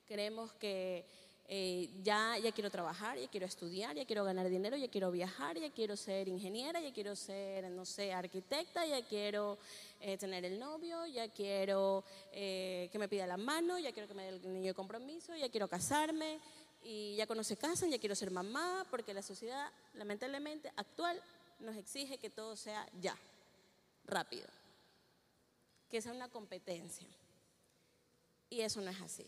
Queremos 0.05 0.53
que 0.53 1.05
eh, 1.49 1.89
ya, 2.01 2.37
ya 2.37 2.51
quiero 2.53 2.71
trabajar, 2.71 3.17
ya 3.17 3.27
quiero 3.27 3.45
estudiar, 3.45 3.95
ya 3.95 4.05
quiero 4.05 4.23
ganar 4.23 4.47
dinero, 4.47 4.77
ya 4.77 4.87
quiero 4.87 5.11
viajar, 5.11 5.57
ya 5.57 5.69
quiero 5.71 5.97
ser 5.97 6.27
ingeniera, 6.29 6.79
ya 6.79 6.93
quiero 6.93 7.15
ser, 7.15 7.69
no 7.69 7.85
sé, 7.85 8.13
arquitecta, 8.13 8.85
ya 8.85 9.05
quiero 9.05 9.57
eh, 9.99 10.17
tener 10.17 10.45
el 10.45 10.57
novio, 10.57 11.05
ya 11.05 11.27
quiero 11.27 12.03
eh, 12.31 12.87
que 12.91 12.97
me 12.97 13.09
pida 13.09 13.27
la 13.27 13.37
mano, 13.37 13.77
ya 13.77 13.91
quiero 13.91 14.07
que 14.07 14.13
me 14.13 14.23
dé 14.23 14.29
el 14.29 14.53
niño 14.53 14.67
de 14.67 14.73
compromiso, 14.73 15.35
ya 15.35 15.49
quiero 15.49 15.67
casarme 15.67 16.39
y 16.81 17.15
ya 17.15 17.27
cuando 17.27 17.43
se 17.43 17.57
casan 17.57 17.91
ya 17.91 17.99
quiero 17.99 18.15
ser 18.15 18.31
mamá, 18.31 18.85
porque 18.89 19.13
la 19.13 19.21
sociedad 19.21 19.69
lamentablemente 19.95 20.71
actual 20.77 21.21
nos 21.59 21.75
exige 21.75 22.17
que 22.17 22.29
todo 22.29 22.55
sea 22.55 22.87
ya, 23.01 23.17
rápido, 24.05 24.47
que 25.89 26.01
sea 26.01 26.13
una 26.13 26.29
competencia. 26.29 27.07
Y 28.49 28.61
eso 28.61 28.81
no 28.81 28.91
es 28.91 29.01
así. 29.01 29.25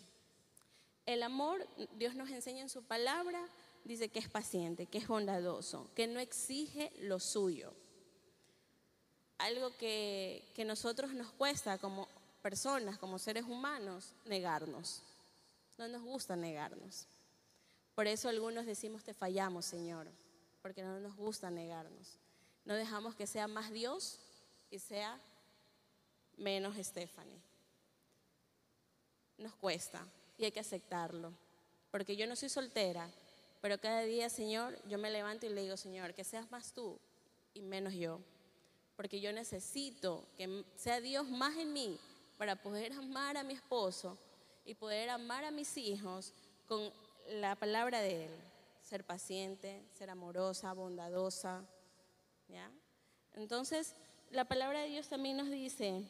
El 1.06 1.22
amor, 1.22 1.68
Dios 1.97 2.16
nos 2.16 2.30
enseña 2.30 2.62
en 2.62 2.70
su 2.70 2.84
palabra, 2.84 3.47
dice 3.84 4.10
que 4.10 4.20
es 4.20 4.28
paciente, 4.28 4.88
que 4.88 4.97
es 4.97 5.08
bondadoso, 5.08 5.89
que 5.95 6.08
no 6.08 6.20
exige 6.20 6.91
lo 7.01 7.20
suyo. 7.20 7.74
Algo 9.38 9.76
que, 9.78 10.51
que 10.56 10.66
nosotros 10.66 11.14
nos 11.14 11.32
cuesta 11.32 11.78
como 11.78 12.08
personas, 12.41 12.97
como 12.97 13.20
seres 13.20 13.43
humanos, 13.43 14.14
negarnos. 14.26 15.03
No 15.78 15.88
nos 15.88 16.01
gusta 16.01 16.36
negarnos. 16.36 17.06
Por 17.93 18.08
eso 18.08 18.28
algunos 18.28 18.66
decimos 18.66 19.03
te 19.03 19.14
fallamos, 19.14 19.66
Señor, 19.66 20.08
porque 20.62 20.82
no 20.82 20.99
nos 20.99 21.16
gusta 21.16 21.51
negarnos. 21.51 22.18
No 22.64 22.74
dejamos 22.74 23.16
que 23.16 23.28
sea 23.28 23.47
más 23.47 23.72
Dios 23.72 24.20
y 24.72 24.80
sea 24.80 25.20
menos 26.36 26.76
Stephanie. 26.78 27.41
Nos 29.38 29.53
cuesta 29.56 30.03
y 30.38 30.46
hay 30.46 30.52
que 30.52 30.60
aceptarlo. 30.60 31.34
Porque 31.92 32.16
yo 32.16 32.28
no 32.28 32.36
soy 32.36 32.50
soltera, 32.50 33.10
pero 33.62 33.80
cada 33.80 34.02
día, 34.02 34.30
Señor, 34.30 34.78
yo 34.88 34.98
me 34.98 35.10
levanto 35.10 35.46
y 35.46 35.50
le 35.50 35.62
digo, 35.62 35.78
Señor, 35.78 36.14
que 36.14 36.24
seas 36.24 36.50
más 36.52 36.74
tú 36.74 37.00
y 37.54 37.62
menos 37.62 37.94
yo. 37.94 38.20
Porque 38.96 39.20
yo 39.20 39.34
necesito 39.34 40.26
que 40.38 40.64
sea 40.76 41.02
Dios 41.02 41.28
más 41.28 41.58
en 41.58 41.74
mí 41.74 42.00
para 42.38 42.56
poder 42.56 42.94
amar 42.94 43.38
a 43.38 43.44
mi 43.44 43.54
esposo 43.54 44.18
y 44.66 44.76
poder 44.76 45.10
amar 45.10 45.44
a 45.46 45.52
mis 45.52 45.78
hijos 45.78 46.34
con 46.68 46.92
la 47.30 47.56
palabra 47.56 48.02
de 48.02 48.26
Él. 48.26 48.32
Ser 48.82 49.04
paciente, 49.04 49.82
ser 49.94 50.10
amorosa, 50.10 50.74
bondadosa. 50.74 51.64
¿ya? 52.48 52.70
Entonces, 53.34 53.96
la 54.32 54.46
palabra 54.46 54.82
de 54.82 54.90
Dios 54.90 55.08
también 55.08 55.38
nos 55.38 55.50
dice 55.50 56.04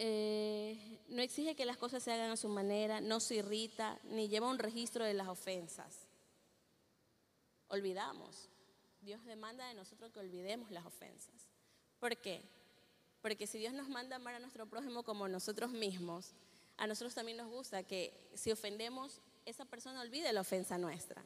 eh, 0.00 1.00
no 1.08 1.22
exige 1.22 1.56
que 1.56 1.66
las 1.66 1.76
cosas 1.76 2.04
se 2.04 2.12
hagan 2.12 2.30
a 2.30 2.36
su 2.36 2.48
manera, 2.48 3.00
no 3.00 3.18
se 3.18 3.34
irrita, 3.34 3.98
ni 4.04 4.28
lleva 4.28 4.48
un 4.48 4.60
registro 4.60 5.04
de 5.04 5.12
las 5.12 5.26
ofensas. 5.26 6.06
Olvidamos. 7.66 8.48
Dios 9.00 9.24
demanda 9.24 9.66
de 9.66 9.74
nosotros 9.74 10.12
que 10.12 10.20
olvidemos 10.20 10.70
las 10.70 10.86
ofensas. 10.86 11.48
¿Por 11.98 12.16
qué? 12.16 12.48
Porque 13.20 13.48
si 13.48 13.58
Dios 13.58 13.74
nos 13.74 13.88
manda 13.88 14.16
amar 14.16 14.36
a 14.36 14.38
nuestro 14.38 14.66
prójimo 14.66 15.02
como 15.02 15.26
nosotros 15.26 15.72
mismos, 15.72 16.32
a 16.76 16.86
nosotros 16.86 17.14
también 17.14 17.38
nos 17.38 17.50
gusta 17.50 17.82
que 17.82 18.30
si 18.34 18.52
ofendemos, 18.52 19.20
esa 19.46 19.64
persona 19.64 20.00
olvide 20.00 20.32
la 20.32 20.42
ofensa 20.42 20.78
nuestra, 20.78 21.24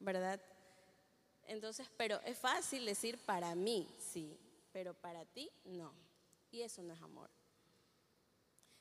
¿verdad? 0.00 0.40
Entonces, 1.44 1.88
pero 1.96 2.20
es 2.22 2.36
fácil 2.36 2.84
decir 2.84 3.18
para 3.18 3.54
mí, 3.54 3.88
sí, 4.00 4.36
pero 4.72 4.94
para 4.94 5.24
ti, 5.26 5.48
no. 5.64 5.94
Y 6.50 6.62
eso 6.62 6.82
no 6.82 6.92
es 6.92 7.00
amor. 7.00 7.30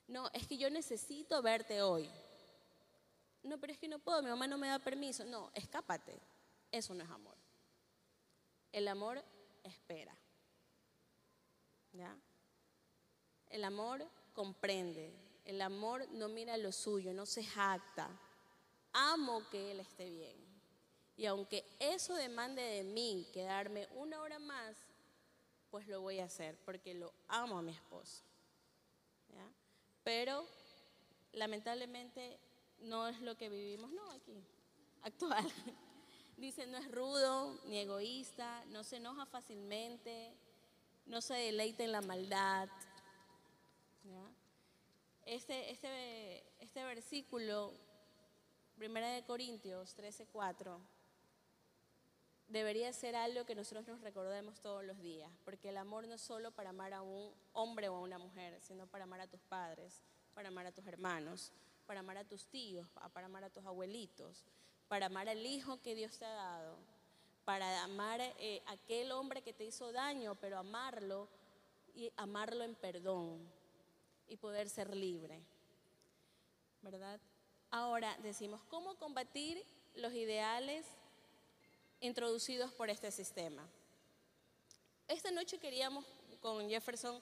No, 0.10 0.28
es 0.34 0.47
que 0.47 0.57
yo 0.57 0.72
necesito 0.72 1.39
verte 1.43 1.84
hoy. 1.84 2.10
No, 3.43 3.60
pero 3.60 3.72
es 3.72 3.80
que 3.80 3.88
no 3.88 3.99
puedo, 3.99 4.24
mi 4.24 4.30
mamá 4.30 4.47
no 4.47 4.57
me 4.57 4.68
da 4.68 4.80
permiso. 4.80 5.24
No, 5.24 5.51
escápate. 5.53 6.20
Eso 6.72 6.95
no 6.95 7.03
es 7.03 7.10
amor. 7.10 7.38
El 8.72 8.88
amor 8.88 9.24
espera. 9.64 10.16
¿Ya? 11.93 12.16
El 13.49 13.64
amor 13.64 14.03
comprende. 14.34 15.14
El 15.45 15.62
amor 15.62 16.07
no 16.10 16.28
mira 16.28 16.57
lo 16.57 16.72
suyo, 16.72 17.14
no 17.14 17.28
se 17.28 17.43
jacta. 17.43 18.10
Amo 18.93 19.47
que 19.49 19.72
él 19.72 19.80
esté 19.80 20.10
bien. 20.10 20.38
Y 21.18 21.28
aunque 21.28 21.66
eso 21.80 22.16
demande 22.16 22.64
de 22.64 22.84
mí 22.84 23.28
quedarme 23.32 23.88
una 23.91 24.22
hora 24.22 24.39
más, 24.39 24.76
pues 25.70 25.88
lo 25.88 26.01
voy 26.01 26.20
a 26.20 26.26
hacer 26.26 26.57
porque 26.66 26.95
lo 26.95 27.14
amo 27.28 27.60
a 27.60 27.62
mi 27.62 27.74
esposo. 27.74 28.28
Pero 30.10 30.43
lamentablemente 31.34 32.39
no 32.80 33.07
es 33.07 33.22
lo 33.22 33.38
que 33.38 33.47
vivimos, 33.47 33.91
no, 33.91 34.10
aquí, 34.10 34.43
actual. 35.03 35.45
Dice, 36.38 36.66
no 36.66 36.80
es 36.80 36.91
rudo 36.91 37.60
ni 37.66 37.78
egoísta, 37.78 38.66
no 38.70 38.84
se 38.84 38.95
enoja 38.95 39.28
fácilmente, 39.28 40.34
no 41.05 41.22
se 41.22 41.36
deleita 41.36 41.84
en 41.84 41.91
la 41.91 42.01
maldad. 42.01 42.70
Este, 45.28 45.70
este, 45.70 46.43
este 46.60 46.84
versículo, 46.86 47.72
Primera 48.80 49.12
de 49.12 49.24
Corintios 49.26 49.93
13, 49.93 50.26
4, 50.26 50.82
debería 52.49 52.91
ser 52.91 53.15
algo 53.15 53.45
que 53.45 53.55
nosotros 53.55 53.87
nos 53.87 54.01
recordemos 54.01 54.59
todos 54.59 54.83
los 54.83 54.99
días, 54.99 55.31
porque 55.45 55.69
el 55.69 55.77
amor 55.77 56.07
no 56.07 56.15
es 56.15 56.21
solo 56.21 56.51
para 56.51 56.71
amar 56.71 56.93
a 56.93 57.01
un 57.01 57.31
hombre 57.53 57.89
o 57.89 57.95
a 57.95 58.01
una 58.01 58.17
mujer, 58.17 58.59
sino 58.61 58.87
para 58.87 59.03
amar 59.03 59.21
a 59.21 59.27
tus 59.27 59.41
padres, 59.41 60.01
para 60.33 60.49
amar 60.49 60.65
a 60.65 60.71
tus 60.71 60.85
hermanos, 60.87 61.51
para 61.85 62.01
amar 62.01 62.17
a 62.17 62.25
tus 62.25 62.47
tíos, 62.47 62.89
para 62.89 63.27
amar 63.27 63.43
a 63.43 63.49
tus 63.49 63.65
abuelitos, 63.65 64.43
para 64.87 65.05
amar 65.05 65.29
al 65.29 65.45
hijo 65.45 65.79
que 65.81 65.93
Dios 65.93 66.17
te 66.17 66.25
ha 66.25 66.33
dado, 66.33 66.75
para 67.45 67.83
amar 67.83 68.19
eh, 68.21 68.63
a 68.65 68.71
aquel 68.71 69.11
hombre 69.11 69.43
que 69.43 69.53
te 69.53 69.65
hizo 69.65 69.91
daño, 69.91 70.35
pero 70.35 70.57
amarlo 70.57 71.29
y 71.93 72.11
amarlo 72.17 72.63
en 72.63 72.73
perdón 72.75 73.39
y 74.27 74.37
poder 74.37 74.69
ser 74.69 74.95
libre. 74.95 75.39
¿Verdad? 76.81 77.19
Ahora 77.69 78.17
decimos, 78.23 78.61
¿cómo 78.69 78.95
combatir 78.95 79.63
los 79.95 80.13
ideales 80.13 80.85
introducidos 82.01 82.71
por 82.73 82.89
este 82.89 83.11
sistema. 83.11 83.67
Esta 85.07 85.31
noche 85.31 85.57
queríamos 85.57 86.05
con 86.41 86.69
Jefferson 86.69 87.21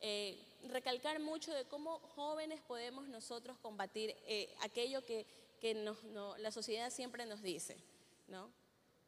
eh, 0.00 0.38
recalcar 0.68 1.20
mucho 1.20 1.52
de 1.52 1.64
cómo 1.64 1.98
jóvenes 2.14 2.60
podemos 2.60 3.08
nosotros 3.08 3.56
combatir 3.58 4.14
eh, 4.26 4.54
aquello 4.60 5.04
que, 5.04 5.26
la 6.38 6.52
sociedad 6.52 6.90
siempre 6.90 7.26
nos 7.26 7.42
dice, 7.42 7.76
¿no? 8.28 8.48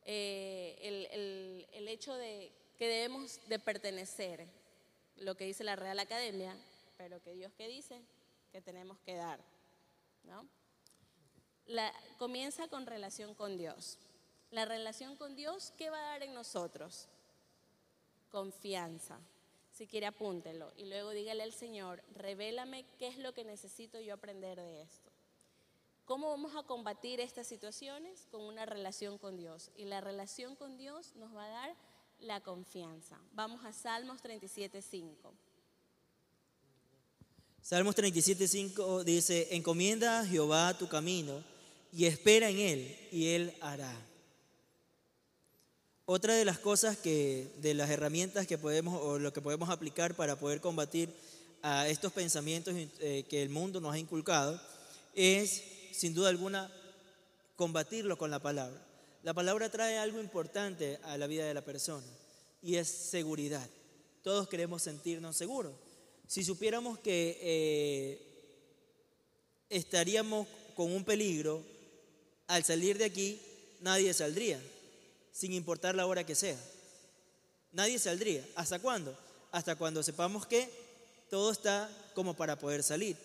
Eh, 0.05 0.77
el, 0.83 1.69
el, 1.73 1.87
hecho 1.87 2.13
de 2.15 2.51
que 2.77 2.89
debemos 2.89 3.39
de 3.49 3.59
pertenecer. 3.61 4.49
lo 5.17 5.37
que 5.37 5.45
dice 5.45 5.63
la 5.63 5.77
Real 5.77 5.99
Academia, 5.99 6.57
pero 6.97 7.23
que 7.23 7.35
Dios 7.35 7.53
que 7.53 7.69
dice 7.69 8.01
que 8.51 8.61
tenemos 8.61 8.99
que 9.01 9.15
dar. 9.15 9.39
¿no? 10.25 10.47
La, 11.67 11.93
comienza 12.19 12.69
con 12.69 12.87
relación 12.87 13.35
con 13.35 13.57
Dios. 13.57 13.99
La 14.51 14.65
relación 14.65 15.17
con 15.17 15.37
Dios, 15.37 15.73
¿qué 15.77 15.91
va 15.91 15.99
a 15.99 16.11
dar 16.13 16.23
en 16.23 16.35
nosotros? 16.35 17.07
Confianza. 18.31 19.19
Si 19.73 19.87
quiere, 19.87 20.07
apúntelo. 20.07 20.73
Y 20.77 20.87
luego 20.87 21.11
dígale 21.11 21.45
al 21.45 21.53
Señor, 21.53 22.03
revélame 22.15 22.85
qué 22.99 23.07
es 23.07 23.19
lo 23.19 23.33
que 23.33 23.45
necesito 23.45 24.01
yo 24.01 24.15
aprender 24.15 24.59
de 24.59 24.83
esto. 24.83 25.11
¿Cómo 26.05 26.31
vamos 26.31 26.57
a 26.57 26.65
combatir 26.65 27.21
estas 27.21 27.47
situaciones? 27.47 28.27
Con 28.33 28.43
una 28.43 28.67
relación 28.67 29.19
con 29.19 29.37
Dios. 29.37 29.71
Y 29.77 29.85
la 29.85 30.01
relación 30.01 30.57
con 30.57 30.77
Dios 30.77 31.15
nos 31.15 31.35
va 31.35 31.45
a 31.45 31.51
dar 31.51 31.77
la 32.19 32.41
confianza. 32.41 33.19
Vamos 33.33 33.65
a 33.65 33.73
Salmos 33.73 34.21
37.5. 34.21 35.15
Salmos 37.63 37.95
37.5 37.95 39.05
dice, 39.05 39.55
encomienda 39.55 40.21
a 40.21 40.27
Jehová 40.27 40.77
tu 40.77 40.89
camino 40.89 41.45
y 41.93 42.07
espera 42.07 42.49
en 42.49 42.59
Él 42.59 43.09
y 43.13 43.29
Él 43.29 43.55
hará. 43.61 44.10
Otra 46.13 46.35
de 46.35 46.45
las 46.45 46.59
cosas 46.59 46.99
que, 46.99 47.53
de 47.59 47.73
las 47.73 47.89
herramientas 47.89 48.45
que 48.45 48.59
podemos, 48.59 49.01
o 49.01 49.21
lo 49.21 49.33
que 49.33 49.41
podemos 49.41 49.71
aplicar 49.71 50.17
para 50.17 50.35
poder 50.35 50.61
combatir 50.61 51.09
a 51.63 51.87
estos 51.87 52.13
pensamientos 52.13 52.75
eh, 52.75 53.25
que 53.31 53.45
el 53.45 53.49
mundo 53.49 53.81
nos 53.81 53.95
ha 53.95 53.99
inculcado, 53.99 54.61
es, 55.15 55.63
sin 55.93 56.13
duda 56.13 56.29
alguna, 56.29 56.69
combatirlo 57.55 58.19
con 58.19 58.29
la 58.29 58.41
palabra. 58.41 58.85
La 59.23 59.35
palabra 59.35 59.71
trae 59.71 59.99
algo 59.99 60.21
importante 60.21 60.99
a 61.05 61.17
la 61.17 61.29
vida 61.29 61.45
de 61.45 61.55
la 61.55 61.65
persona 61.65 62.09
y 62.61 62.75
es 62.75 62.89
seguridad. 62.89 63.71
Todos 64.25 64.49
queremos 64.49 64.83
sentirnos 64.83 65.37
seguros. 65.37 65.75
Si 66.27 66.43
supiéramos 66.43 66.99
que 66.99 67.39
eh, 67.41 68.21
estaríamos 69.69 70.49
con 70.75 70.91
un 70.91 71.05
peligro, 71.05 71.63
al 72.49 72.65
salir 72.65 72.99
de 72.99 73.05
aquí 73.05 73.41
nadie 73.81 74.13
saldría, 74.13 74.61
sin 75.33 75.53
importar 75.53 75.95
la 75.95 76.07
hora 76.07 76.25
que 76.25 76.35
sea. 76.35 76.57
Nadie 77.73 77.99
saldría. 77.99 78.47
¿Hasta 78.55 78.79
cuándo? 78.79 79.17
Hasta 79.53 79.77
cuando 79.77 80.03
sepamos 80.03 80.47
que 80.47 80.69
todo 81.31 81.53
está 81.53 81.89
como 82.15 82.35
para 82.35 82.59
poder 82.59 82.83
salir. 82.83 83.17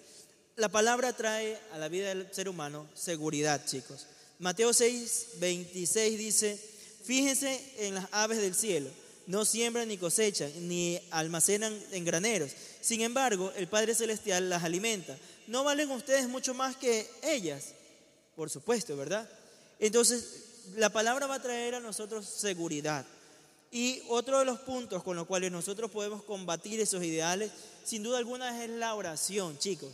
La 0.56 0.70
palabra 0.70 1.12
trae 1.14 1.60
a 1.74 1.78
la 1.78 1.90
vida 1.90 2.10
del 2.10 2.34
ser 2.34 2.48
humano 2.48 2.88
seguridad, 2.94 3.66
chicos. 3.66 4.08
Mateo 4.40 4.74
6, 4.74 5.28
26 5.40 6.18
dice, 6.18 6.60
fíjense 7.04 7.60
en 7.80 7.96
las 7.96 8.08
aves 8.12 8.38
del 8.38 8.56
cielo, 8.56 8.90
no 9.28 9.44
siembran 9.44 9.88
ni 9.88 9.98
cosechan, 9.98 10.52
ni 10.68 11.00
almacenan 11.12 11.78
en 11.92 12.06
graneros. 12.06 12.52
Sin 12.82 13.02
embargo, 13.02 13.52
el 13.56 13.68
Padre 13.68 13.96
Celestial 13.96 14.50
las 14.50 14.64
alimenta. 14.64 15.18
¿No 15.48 15.64
valen 15.64 15.92
ustedes 15.92 16.28
mucho 16.28 16.54
más 16.54 16.76
que 16.76 17.10
ellas? 17.24 17.74
Por 18.36 18.50
supuesto, 18.50 18.96
¿verdad? 18.96 19.30
Entonces, 19.80 20.45
la 20.76 20.90
palabra 20.90 21.28
va 21.28 21.36
a 21.36 21.42
traer 21.42 21.76
a 21.76 21.80
nosotros 21.80 22.26
seguridad. 22.26 23.06
Y 23.72 24.02
otro 24.08 24.40
de 24.40 24.46
los 24.46 24.60
puntos 24.60 25.04
con 25.04 25.16
los 25.16 25.28
cuales 25.28 25.52
nosotros 25.52 25.92
podemos 25.92 26.24
combatir 26.24 26.80
esos 26.80 27.04
ideales, 27.04 27.52
sin 27.84 28.04
duda 28.04 28.18
alguna, 28.18 28.64
es 28.64 28.70
la 28.70 28.96
oración, 28.96 29.58
chicos. 29.60 29.92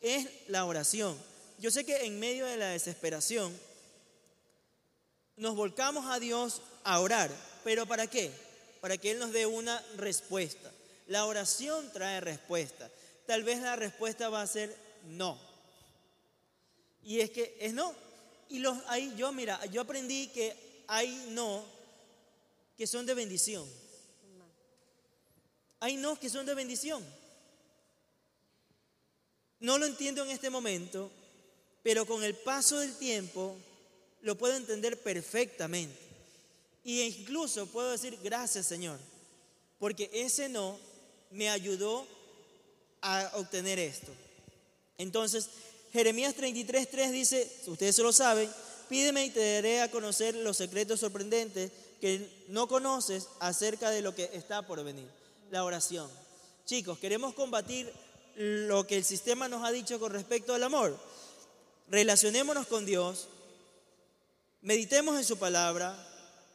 Es 0.00 0.28
la 0.48 0.64
oración. 0.64 1.16
Yo 1.58 1.70
sé 1.70 1.84
que 1.84 2.04
en 2.04 2.20
medio 2.20 2.46
de 2.46 2.56
la 2.56 2.68
desesperación, 2.68 3.52
nos 5.36 5.56
volcamos 5.56 6.06
a 6.06 6.20
Dios 6.20 6.62
a 6.84 7.00
orar. 7.00 7.30
¿Pero 7.64 7.86
para 7.86 8.06
qué? 8.06 8.30
Para 8.80 8.96
que 8.98 9.10
Él 9.10 9.18
nos 9.18 9.32
dé 9.32 9.46
una 9.46 9.82
respuesta. 9.96 10.70
La 11.06 11.26
oración 11.26 11.90
trae 11.92 12.20
respuesta. 12.20 12.90
Tal 13.26 13.42
vez 13.42 13.60
la 13.60 13.76
respuesta 13.76 14.28
va 14.28 14.42
a 14.42 14.46
ser 14.46 14.74
no. 15.08 15.38
Y 17.02 17.20
es 17.20 17.30
que 17.30 17.56
es 17.60 17.72
no. 17.72 17.94
Y 18.48 18.58
los, 18.58 18.78
ahí 18.86 19.12
yo, 19.16 19.32
mira, 19.32 19.64
yo 19.66 19.80
aprendí 19.80 20.28
que 20.28 20.54
hay 20.86 21.26
no 21.30 21.64
que 22.76 22.86
son 22.86 23.06
de 23.06 23.14
bendición. 23.14 23.68
Hay 25.80 25.96
no 25.96 26.18
que 26.18 26.30
son 26.30 26.46
de 26.46 26.54
bendición. 26.54 27.04
No 29.60 29.78
lo 29.78 29.86
entiendo 29.86 30.24
en 30.24 30.30
este 30.30 30.50
momento, 30.50 31.10
pero 31.82 32.06
con 32.06 32.22
el 32.22 32.34
paso 32.34 32.78
del 32.78 32.96
tiempo 32.96 33.56
lo 34.22 34.36
puedo 34.36 34.56
entender 34.56 35.00
perfectamente. 35.02 35.98
Y 36.84 37.00
incluso 37.02 37.66
puedo 37.66 37.90
decir 37.90 38.18
gracias 38.22 38.66
Señor, 38.66 38.98
porque 39.78 40.10
ese 40.12 40.48
no 40.48 40.78
me 41.30 41.48
ayudó 41.48 42.06
a 43.00 43.30
obtener 43.34 43.78
esto. 43.78 44.12
Entonces, 44.98 45.48
Jeremías 45.94 46.34
33.3 46.34 47.10
dice, 47.12 47.48
ustedes 47.68 47.94
se 47.94 48.02
lo 48.02 48.12
saben, 48.12 48.50
pídeme 48.88 49.26
y 49.26 49.30
te 49.30 49.54
daré 49.54 49.80
a 49.80 49.92
conocer 49.92 50.34
los 50.34 50.56
secretos 50.56 50.98
sorprendentes 50.98 51.70
que 52.00 52.28
no 52.48 52.66
conoces 52.66 53.28
acerca 53.38 53.90
de 53.90 54.02
lo 54.02 54.12
que 54.12 54.28
está 54.32 54.66
por 54.66 54.82
venir. 54.82 55.08
La 55.52 55.62
oración. 55.62 56.10
Chicos, 56.66 56.98
queremos 56.98 57.32
combatir 57.34 57.92
lo 58.34 58.84
que 58.88 58.96
el 58.96 59.04
sistema 59.04 59.46
nos 59.46 59.62
ha 59.62 59.70
dicho 59.70 60.00
con 60.00 60.10
respecto 60.10 60.52
al 60.52 60.64
amor. 60.64 60.98
Relacionémonos 61.86 62.66
con 62.66 62.84
Dios, 62.84 63.28
meditemos 64.62 65.16
en 65.16 65.24
su 65.24 65.36
palabra, 65.36 65.96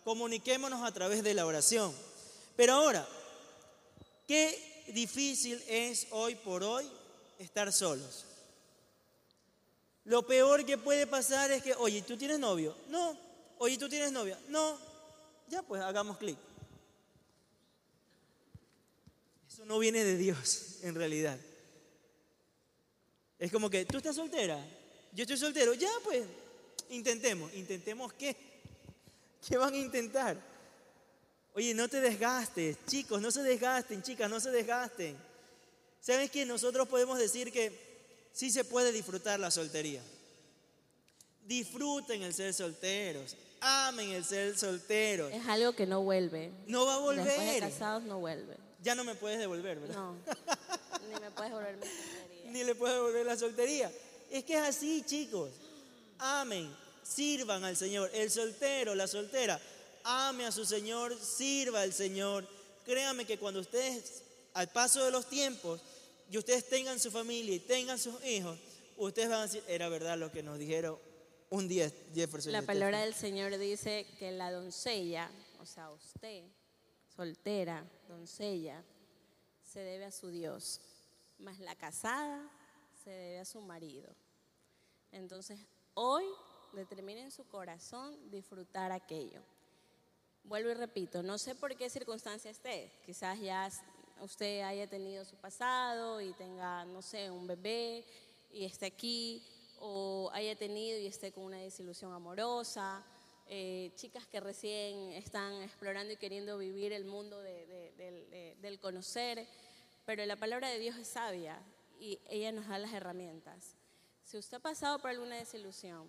comuniquémonos 0.04 0.84
a 0.84 0.94
través 0.94 1.24
de 1.24 1.34
la 1.34 1.46
oración. 1.46 1.94
Pero 2.58 2.74
ahora, 2.74 3.08
qué 4.28 4.84
difícil 4.90 5.64
es 5.70 6.08
hoy 6.12 6.36
por 6.36 6.62
hoy 6.62 6.86
estar 7.38 7.72
solos. 7.72 8.26
Lo 10.10 10.26
peor 10.26 10.66
que 10.66 10.76
puede 10.76 11.06
pasar 11.06 11.52
es 11.52 11.62
que, 11.62 11.76
oye, 11.76 12.02
¿tú 12.02 12.18
tienes 12.18 12.40
novio? 12.40 12.76
No. 12.88 13.16
Oye, 13.60 13.78
¿tú 13.78 13.88
tienes 13.88 14.12
novia? 14.12 14.40
No. 14.48 14.76
Ya 15.48 15.62
pues, 15.62 15.84
hagamos 15.84 16.18
clic. 16.18 16.36
Eso 19.48 19.66
no 19.66 19.78
viene 19.78 20.04
de 20.04 20.18
Dios, 20.18 20.80
en 20.82 20.96
realidad. 20.96 21.38
Es 23.38 23.52
como 23.52 23.70
que, 23.70 23.86
¿tú 23.86 23.98
estás 23.98 24.16
soltera? 24.16 24.60
Yo 25.14 25.22
estoy 25.22 25.38
soltero. 25.38 25.76
Ya 25.76 25.92
pues, 26.04 26.26
Intentemos, 26.90 27.54
intentemos 27.54 28.12
qué? 28.14 28.36
¿Qué 29.48 29.58
van 29.58 29.76
a 29.76 29.78
intentar? 29.78 30.38
Oye, 31.54 31.76
no 31.76 31.88
te 31.88 32.02
desgastes, 32.02 32.78
chicos, 32.88 33.22
no 33.22 33.30
se 33.30 33.44
desgasten, 33.44 34.02
chicas, 34.02 34.28
no 34.28 34.40
se 34.40 34.50
desgasten. 34.50 35.16
¿Sabes 36.02 36.32
que 36.32 36.48
nosotros 36.48 36.88
podemos 36.88 37.20
decir 37.20 37.52
que 37.52 37.89
sí 38.34 38.52
se 38.52 38.64
puede 38.64 38.92
disfrutar 38.92 39.40
la 39.40 39.52
soltería? 39.52 40.02
Disfruten 41.46 42.22
el 42.22 42.34
ser 42.34 42.54
solteros, 42.54 43.36
amen 43.62 44.12
el 44.12 44.24
ser 44.24 44.58
solteros. 44.58 45.32
Es 45.34 45.48
algo 45.48 45.74
que 45.74 45.86
no 45.86 46.04
vuelve. 46.04 46.52
No 46.68 46.86
va 46.86 46.96
a 46.96 47.00
volver. 47.00 47.26
Después 47.26 47.54
de 47.54 47.60
casados 47.60 48.04
no 48.04 48.20
vuelve. 48.20 48.58
Ya 48.82 48.96
no 48.96 49.04
me 49.04 49.16
puedes 49.16 49.40
devolver, 49.40 49.80
¿verdad? 49.80 49.96
No, 49.96 50.16
ni 51.08 51.20
me 51.20 51.32
puedes 51.32 51.52
devolver 51.52 51.78
mi 51.78 51.86
soltería. 51.86 52.30
Ni 52.52 52.64
le 52.64 52.76
puedes 52.76 52.96
devolver 52.96 53.26
la 53.26 53.38
soltería. 53.38 53.92
Es 54.32 54.44
que 54.44 54.54
es 54.54 54.62
así, 54.62 55.04
chicos 55.06 55.52
amen, 56.20 56.70
sirvan 57.02 57.64
al 57.64 57.76
Señor. 57.76 58.12
El 58.14 58.30
soltero, 58.30 58.94
la 58.94 59.08
soltera, 59.08 59.60
ame 60.04 60.46
a 60.46 60.52
su 60.52 60.66
Señor, 60.66 61.18
sirva 61.20 61.82
al 61.82 61.94
Señor. 61.94 62.48
Créanme 62.86 63.26
que 63.26 63.40
cuando 63.40 63.62
ustedes, 63.62 64.22
al 64.54 64.68
paso 64.70 65.04
de 65.04 65.12
los 65.12 65.26
tiempos, 65.28 65.82
y 66.30 66.38
ustedes 66.38 66.68
tengan 66.68 67.00
su 67.00 67.12
familia 67.12 67.56
y 67.56 67.60
tengan 67.60 67.98
sus 67.98 68.24
hijos, 68.26 68.60
ustedes 68.98 69.30
van 69.30 69.40
a 69.40 69.44
decir, 69.44 69.64
era 69.68 69.90
verdad 69.90 70.18
lo 70.18 70.32
que 70.32 70.44
nos 70.44 70.58
dijeron 70.60 70.98
un 71.50 71.68
día 71.68 71.92
Jefferson. 72.14 72.52
La 72.52 72.62
palabra 72.62 73.02
del 73.02 73.14
Señor 73.14 73.58
dice 73.58 74.06
que 74.20 74.32
la 74.32 74.52
doncella, 74.52 75.32
o 75.60 75.66
sea, 75.66 75.90
usted, 75.92 76.44
soltera, 77.16 77.84
doncella, 78.08 78.84
se 79.64 79.80
debe 79.80 80.06
a 80.06 80.12
su 80.12 80.30
Dios, 80.30 80.82
más 81.40 81.60
la 81.60 81.76
casada 81.76 82.50
se 83.04 83.10
debe 83.10 83.40
a 83.40 83.46
su 83.46 83.62
marido. 83.62 84.14
Entonces, 85.12 85.60
Hoy 86.02 86.24
determine 86.72 87.24
en 87.24 87.32
su 87.32 87.46
corazón 87.46 88.32
disfrutar 88.32 88.94
aquello. 88.94 89.42
Vuelvo 90.46 90.70
y 90.70 90.74
repito, 90.74 91.22
no 91.22 91.38
sé 91.38 91.56
por 91.56 91.76
qué 91.76 91.90
circunstancia 91.90 92.50
esté. 92.50 92.90
Quizás 93.06 93.38
ya 93.42 93.70
usted 94.22 94.62
haya 94.62 94.88
tenido 94.88 95.26
su 95.26 95.36
pasado 95.38 96.22
y 96.22 96.34
tenga, 96.34 96.86
no 96.86 97.02
sé, 97.02 97.30
un 97.30 97.48
bebé 97.48 98.06
y 98.52 98.66
esté 98.66 98.88
aquí, 98.88 99.44
o 99.80 100.30
haya 100.34 100.56
tenido 100.56 101.00
y 101.00 101.08
esté 101.08 101.32
con 101.32 101.46
una 101.46 101.58
desilusión 101.58 102.12
amorosa. 102.14 103.04
Eh, 103.48 103.92
chicas 103.96 104.28
que 104.28 104.40
recién 104.40 105.14
están 105.14 105.54
explorando 105.64 106.14
y 106.14 106.18
queriendo 106.18 106.58
vivir 106.58 106.94
el 106.94 107.06
mundo 107.06 107.42
del 107.42 108.80
conocer, 108.80 109.48
pero 110.06 110.24
la 110.26 110.36
palabra 110.36 110.70
de 110.70 110.78
Dios 110.78 110.96
es 110.98 111.08
sabia 111.08 111.60
y 112.00 112.20
ella 112.30 112.52
nos 112.52 112.68
da 112.68 112.78
las 112.78 112.94
herramientas. 112.94 113.76
Si 114.24 114.38
usted 114.38 114.58
ha 114.58 114.60
pasado 114.60 115.00
por 115.00 115.10
alguna 115.10 115.36
desilusión, 115.38 116.08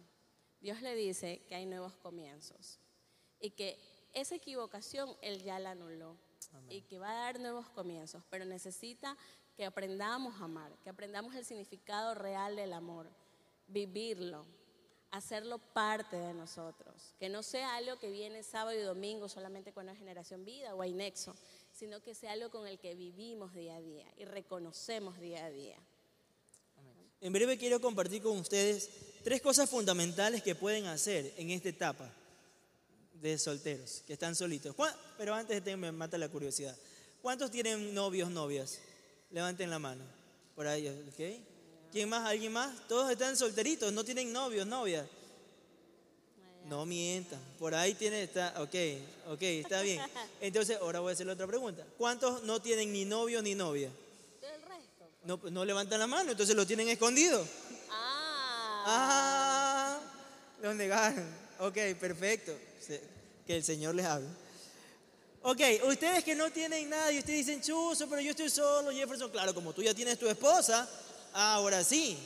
Dios 0.61 0.83
le 0.83 0.95
dice 0.95 1.41
que 1.49 1.55
hay 1.55 1.65
nuevos 1.65 1.97
comienzos 1.97 2.79
y 3.41 3.51
que 3.51 3.79
esa 4.13 4.35
equivocación 4.35 5.17
Él 5.23 5.43
ya 5.43 5.59
la 5.59 5.71
anuló. 5.71 6.17
Y 6.69 6.83
que 6.83 6.99
va 6.99 7.11
a 7.11 7.25
dar 7.25 7.41
nuevos 7.41 7.69
comienzos, 7.71 8.23
pero 8.31 8.45
necesita 8.45 9.17
que 9.57 9.65
aprendamos 9.65 10.41
a 10.41 10.45
amar, 10.45 10.73
que 10.83 10.91
aprendamos 10.91 11.35
el 11.35 11.45
significado 11.45 12.15
real 12.15 12.57
del 12.57 12.73
amor, 12.73 13.09
vivirlo, 13.69 14.47
hacerlo 15.11 15.59
parte 15.59 16.17
de 16.17 16.33
nosotros, 16.33 17.15
que 17.19 17.29
no 17.29 17.43
sea 17.43 17.77
algo 17.77 17.99
que 17.99 18.11
viene 18.11 18.43
sábado 18.43 18.79
y 18.79 18.83
domingo 18.83 19.29
solamente 19.29 19.73
cuando 19.73 19.93
es 19.93 19.99
generación 19.99 20.45
vida 20.45 20.75
o 20.75 20.83
hay 20.83 20.93
nexo, 20.93 21.35
sino 21.73 22.01
que 22.01 22.15
sea 22.15 22.33
algo 22.33 22.51
con 22.51 22.67
el 22.67 22.79
que 22.79 22.95
vivimos 22.95 23.55
día 23.55 23.77
a 23.77 23.81
día 23.81 24.07
y 24.17 24.25
reconocemos 24.25 25.19
día 25.19 25.45
a 25.45 25.51
día. 25.51 25.77
En 27.21 27.33
breve 27.33 27.59
quiero 27.59 27.81
compartir 27.81 28.23
con 28.23 28.39
ustedes 28.39 28.89
tres 29.23 29.43
cosas 29.43 29.69
fundamentales 29.69 30.43
que 30.43 30.55
pueden 30.55 30.87
hacer 30.87 31.35
en 31.37 31.51
esta 31.51 31.69
etapa 31.69 32.11
de 33.21 33.39
solteros, 33.39 34.03
que 34.07 34.15
están 34.15 34.35
solitos. 34.35 34.75
Pero 35.19 35.35
antes 35.35 35.65
de 35.65 35.77
me 35.77 35.93
mata 35.93 36.19
la 36.19 36.29
curiosidad. 36.29 36.77
¿Cuántos 37.23 37.51
tienen 37.51 37.95
novios, 37.95 38.31
novias? 38.31 38.79
Levanten 39.31 39.71
la 39.71 39.79
mano. 39.79 40.03
Por 40.55 40.67
ahí, 40.67 40.89
¿ok? 40.89 41.45
¿Quién 41.93 42.09
más? 42.09 42.27
¿Alguien 42.27 42.53
más? 42.53 42.87
Todos 42.89 43.11
están 43.11 43.37
solteritos, 43.37 43.93
no 43.93 44.05
tienen 44.05 44.33
novios, 44.33 44.67
novias. 44.67 45.07
No 46.67 46.87
mientan. 46.87 47.41
Por 47.59 47.75
ahí 47.75 47.95
tiene, 47.95 48.23
está, 48.23 48.55
ok, 48.59 48.75
ok, 49.29 49.43
está 49.43 49.83
bien. 49.83 50.01
Entonces, 50.41 50.79
ahora 50.81 51.01
voy 51.01 51.11
a 51.11 51.13
hacer 51.15 51.29
otra 51.29 51.47
pregunta. 51.47 51.85
¿Cuántos 51.99 52.43
no 52.45 52.61
tienen 52.63 52.93
ni 52.93 53.05
novio 53.05 53.43
ni 53.43 53.55
novia? 53.55 53.91
El 54.43 54.63
resto. 54.63 55.11
No, 55.25 55.39
pues, 55.39 55.53
no 55.53 55.65
levantan 55.65 55.99
la 56.01 56.07
mano, 56.07 56.31
entonces 56.31 56.55
lo 56.55 56.67
tienen 56.67 56.89
escondido. 56.89 57.45
Ah. 57.91 58.85
Ah, 58.87 60.01
lo 60.63 60.75
negaron. 60.75 61.50
Ok, 61.61 61.77
perfecto. 62.01 62.57
Que 63.47 63.57
el 63.57 63.63
Señor 63.63 63.95
les 63.95 64.07
hable. 64.07 64.27
Ok, 65.43 65.61
ustedes 65.89 66.25
que 66.25 66.35
no 66.35 66.51
tienen 66.51 66.89
nada 66.89 67.13
y 67.13 67.19
ustedes 67.19 67.47
dicen, 67.47 67.63
chuzo, 67.63 68.09
pero 68.09 68.23
yo 68.23 68.31
estoy 68.31 68.49
solo, 68.49 68.91
Jefferson. 68.91 69.31
Claro, 69.31 69.55
como 69.55 69.73
tú 69.73 69.83
ya 69.83 69.95
tienes 69.95 70.19
tu 70.19 70.29
esposa, 70.29 70.89
ahora 71.33 71.85
sí. 71.85 72.17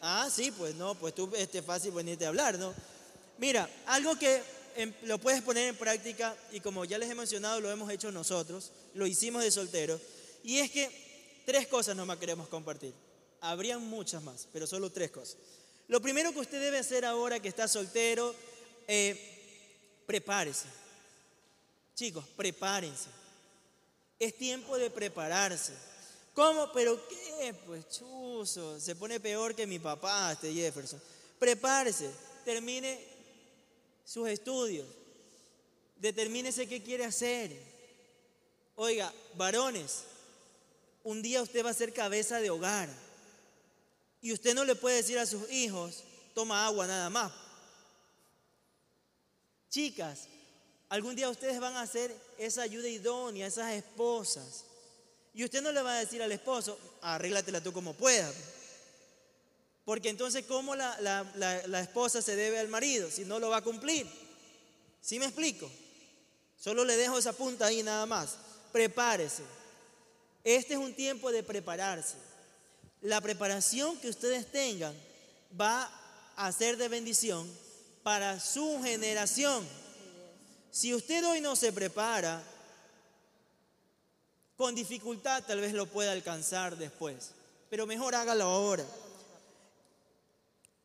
Ah, 0.00 0.28
sí, 0.32 0.50
pues 0.50 0.74
no, 0.74 0.94
pues 0.94 1.14
tú 1.14 1.30
este 1.36 1.62
fácil 1.62 1.92
venirte 1.92 2.24
a 2.24 2.28
hablar, 2.28 2.58
¿no? 2.58 2.74
Mira, 3.38 3.68
algo 3.86 4.16
que 4.16 4.42
em, 4.76 4.92
lo 5.02 5.18
puedes 5.18 5.42
poner 5.42 5.68
en 5.68 5.76
práctica 5.76 6.34
y 6.52 6.60
como 6.60 6.84
ya 6.84 6.98
les 6.98 7.10
he 7.10 7.14
mencionado, 7.14 7.60
lo 7.60 7.70
hemos 7.70 7.90
hecho 7.90 8.10
nosotros, 8.10 8.72
lo 8.94 9.06
hicimos 9.06 9.42
de 9.42 9.50
soltero, 9.50 10.00
y 10.42 10.58
es 10.58 10.70
que 10.70 11.42
tres 11.44 11.66
cosas 11.68 11.96
nomás 11.96 12.18
queremos 12.18 12.48
compartir. 12.48 12.94
Habrían 13.40 13.82
muchas 13.82 14.22
más, 14.22 14.48
pero 14.52 14.66
solo 14.66 14.90
tres 14.90 15.10
cosas. 15.10 15.36
Lo 15.88 16.00
primero 16.00 16.32
que 16.32 16.40
usted 16.40 16.60
debe 16.60 16.78
hacer 16.78 17.04
ahora 17.04 17.40
que 17.40 17.48
está 17.48 17.66
soltero, 17.66 18.34
eh, 18.92 20.02
prepárese. 20.04 20.66
Chicos, 21.94 22.24
prepárense. 22.36 23.08
Es 24.18 24.36
tiempo 24.36 24.76
de 24.76 24.90
prepararse. 24.90 25.72
¿Cómo? 26.34 26.72
¿Pero 26.72 27.00
qué? 27.06 27.54
Pues 27.66 27.88
chuzo, 27.88 28.80
se 28.80 28.96
pone 28.96 29.20
peor 29.20 29.54
que 29.54 29.64
mi 29.64 29.78
papá, 29.78 30.32
este 30.32 30.52
Jefferson. 30.52 31.00
Prepárese, 31.38 32.10
termine 32.44 32.98
sus 34.04 34.28
estudios, 34.28 34.88
determínese 35.96 36.66
qué 36.66 36.82
quiere 36.82 37.04
hacer. 37.04 37.56
Oiga, 38.74 39.12
varones, 39.36 40.02
un 41.04 41.22
día 41.22 41.42
usted 41.42 41.64
va 41.64 41.70
a 41.70 41.74
ser 41.74 41.92
cabeza 41.92 42.40
de 42.40 42.50
hogar 42.50 42.88
y 44.20 44.32
usted 44.32 44.52
no 44.52 44.64
le 44.64 44.74
puede 44.74 44.96
decir 44.96 45.18
a 45.20 45.26
sus 45.26 45.48
hijos, 45.50 46.02
toma 46.34 46.66
agua 46.66 46.88
nada 46.88 47.08
más. 47.08 47.30
Chicas, 49.70 50.26
algún 50.88 51.16
día 51.16 51.30
ustedes 51.30 51.58
van 51.60 51.76
a 51.76 51.86
ser 51.86 52.14
esa 52.36 52.62
ayuda 52.62 52.88
idónea, 52.88 53.46
esas 53.46 53.72
esposas 53.72 54.64
y 55.32 55.44
usted 55.44 55.62
no 55.62 55.72
le 55.72 55.82
va 55.82 55.94
a 55.94 56.00
decir 56.00 56.22
al 56.22 56.32
esposo, 56.32 56.78
arréglatela 57.02 57.60
tú 57.62 57.72
como 57.72 57.94
puedas. 57.94 58.34
Porque 59.84 60.08
entonces, 60.08 60.44
¿cómo 60.46 60.74
la, 60.76 61.80
esposa 61.80 62.20
se 62.20 62.36
debe 62.36 62.58
al 62.58 62.68
marido 62.68 63.10
si 63.10 63.24
no 63.24 63.38
lo 63.38 63.48
va 63.48 63.58
a 63.58 63.64
cumplir? 63.64 64.06
¿Sí 65.00 65.18
me 65.18 65.26
explico? 65.26 65.70
Solo 66.58 66.84
le 66.84 66.96
dejo 66.96 67.18
esa 67.18 67.32
punta 67.32 67.66
ahí 67.66 67.82
nada 67.82 68.06
más. 68.06 68.36
Prepárese. 68.72 69.42
Este 70.44 70.74
es 70.74 70.78
un 70.78 70.94
tiempo 70.94 71.32
de 71.32 71.42
prepararse. 71.42 72.16
La 73.02 73.20
preparación 73.20 73.98
que 73.98 74.08
ustedes 74.08 74.50
tengan 74.50 74.94
va 75.58 75.90
a 76.36 76.52
ser 76.52 76.76
de 76.76 76.88
bendición 76.88 77.50
para 78.02 78.40
su 78.40 78.80
generación. 78.82 79.66
Si 80.70 80.94
usted 80.94 81.24
hoy 81.26 81.40
no 81.40 81.56
se 81.56 81.72
prepara, 81.72 82.42
con 84.56 84.74
dificultad 84.74 85.42
tal 85.44 85.60
vez 85.60 85.72
lo 85.72 85.86
pueda 85.86 86.12
alcanzar 86.12 86.76
después, 86.76 87.32
pero 87.68 87.86
mejor 87.86 88.14
hágalo 88.14 88.44
ahora. 88.44 88.84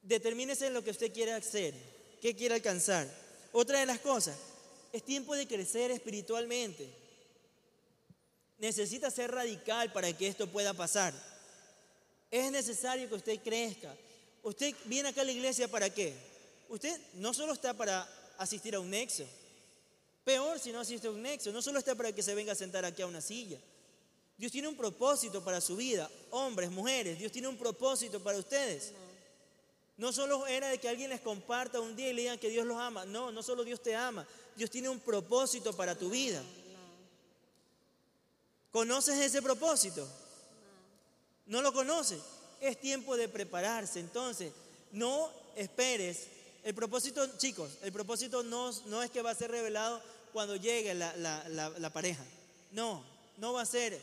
Determínese 0.02 0.68
en 0.68 0.74
lo 0.74 0.84
que 0.84 0.92
usted 0.92 1.14
quiere 1.14 1.34
hacer, 1.34 1.74
qué 2.22 2.36
quiere 2.36 2.56
alcanzar. 2.56 3.08
Otra 3.52 3.80
de 3.80 3.86
las 3.86 4.00
cosas, 4.00 4.36
es 4.92 5.04
tiempo 5.04 5.36
de 5.36 5.48
crecer 5.48 5.92
espiritualmente. 5.92 6.90
Necesita 8.58 9.12
ser 9.12 9.32
radical 9.32 9.92
para 9.92 10.12
que 10.14 10.28
esto 10.28 10.48
pueda 10.48 10.74
pasar. 10.74 11.14
Es 12.32 12.52
necesario 12.52 13.10
que 13.10 13.16
usted 13.16 13.40
crezca. 13.44 13.96
Usted 14.44 14.74
viene 14.86 15.10
acá 15.10 15.22
a 15.22 15.26
la 15.26 15.32
iglesia 15.32 15.68
para 15.68 15.90
qué? 15.90 16.16
Usted 16.70 17.00
no 17.14 17.34
solo 17.34 17.54
está 17.54 17.74
para 17.74 18.08
asistir 18.38 18.76
a 18.76 18.80
un 18.80 18.90
nexo, 18.90 19.26
Peor 20.26 20.60
si 20.60 20.72
no 20.72 20.80
asiste 20.80 21.08
a 21.08 21.12
un 21.12 21.22
nexo. 21.22 21.52
No 21.52 21.62
solo 21.62 21.78
está 21.78 21.94
para 21.94 22.12
que 22.12 22.24
se 22.24 22.34
venga 22.34 22.52
a 22.52 22.56
sentar 22.56 22.84
aquí 22.84 23.04
a 23.04 23.08
una 23.08 23.22
silla. 23.22 23.60
Dios 24.38 24.52
tiene 24.52 24.68
un 24.68 24.76
propósito 24.76 25.44
para 25.44 25.62
su 25.62 25.76
vida. 25.76 26.10
Hombres, 26.32 26.72
mujeres, 26.72 27.20
Dios 27.20 27.32
tiene 27.32 27.48
un 27.48 27.58
propósito 27.58 28.20
para 28.20 28.40
ustedes. 28.40 28.92
No 29.98 30.12
solo 30.12 30.48
era 30.48 30.68
de 30.68 30.80
que 30.80 30.90
alguien 30.90 31.12
les 31.12 31.22
comparta 31.22 31.80
un 31.80 31.96
día 31.96 32.10
y 32.10 32.14
le 32.14 32.22
digan 32.24 32.40
que 32.40 32.50
Dios 32.50 32.66
los 32.66 32.78
ama. 32.78 33.06
No, 33.06 33.32
no 33.32 33.44
solo 33.44 33.64
Dios 33.64 33.82
te 33.82 33.96
ama. 33.96 34.28
Dios 34.56 34.72
tiene 34.72 34.90
un 34.90 35.00
propósito 35.00 35.74
para 35.74 35.96
tu 35.96 36.10
vida. 36.10 36.44
¿Conoces 38.72 39.20
ese 39.20 39.44
propósito? 39.44 40.06
¿No 41.46 41.62
lo 41.62 41.72
conoces? 41.72 42.20
Es 42.60 42.82
tiempo 42.82 43.16
de 43.16 43.30
prepararse. 43.30 44.00
Entonces, 44.00 44.52
no 44.92 45.30
esperes. 45.56 46.30
El 46.66 46.74
propósito, 46.74 47.24
chicos, 47.38 47.70
el 47.84 47.92
propósito 47.92 48.42
no, 48.42 48.72
no 48.88 49.04
es 49.04 49.12
que 49.12 49.22
va 49.22 49.30
a 49.30 49.36
ser 49.36 49.52
revelado 49.52 50.02
cuando 50.34 50.56
llegue 50.56 50.96
la, 50.96 51.92
pareja. 51.94 52.26
No, 52.72 53.04
no 53.38 53.54
va 53.54 53.62
a 53.62 53.68
ser. 53.68 54.02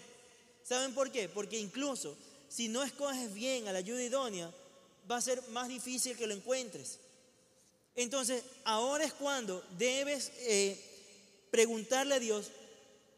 ¿Saben 0.63 0.95
por 0.95 1.11
qué? 1.11 1.29
Porque 1.29 1.59
incluso 1.59 2.17
si 2.49 2.69
no 2.69 2.85
escoges 2.85 3.35
bien 3.35 3.67
a 3.67 3.73
la 3.73 3.81
ayuda 3.81 4.01
idónea, 4.05 4.49
va 5.11 5.17
a 5.17 5.21
ser 5.21 5.43
más 5.49 5.67
difícil 5.67 6.17
que 6.17 6.29
lo 6.29 6.35
encuentres. 6.35 7.01
Entonces, 7.97 8.45
ahora 8.63 9.07
es 9.07 9.13
cuando 9.13 9.61
debes 9.77 10.31
eh, 10.43 10.81
preguntarle 11.51 12.15
a 12.15 12.21
Dios 12.21 12.53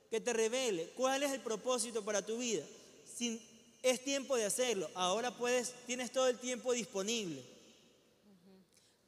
que 0.09 0.23
te 0.23 0.33
revele 0.33 0.89
cuál 0.97 1.23
es 1.23 1.33
el 1.33 1.41
propósito 1.41 2.03
para 2.03 2.25
tu 2.25 2.39
vida. 2.39 2.65
Si 3.15 3.43
es 3.83 4.03
tiempo 4.03 4.37
de 4.37 4.47
hacerlo, 4.47 4.91
ahora 4.95 5.37
puedes, 5.37 5.75
tienes 5.87 6.11
todo 6.13 6.29
el 6.29 6.39
tiempo 6.39 6.73
disponible. 6.73 7.54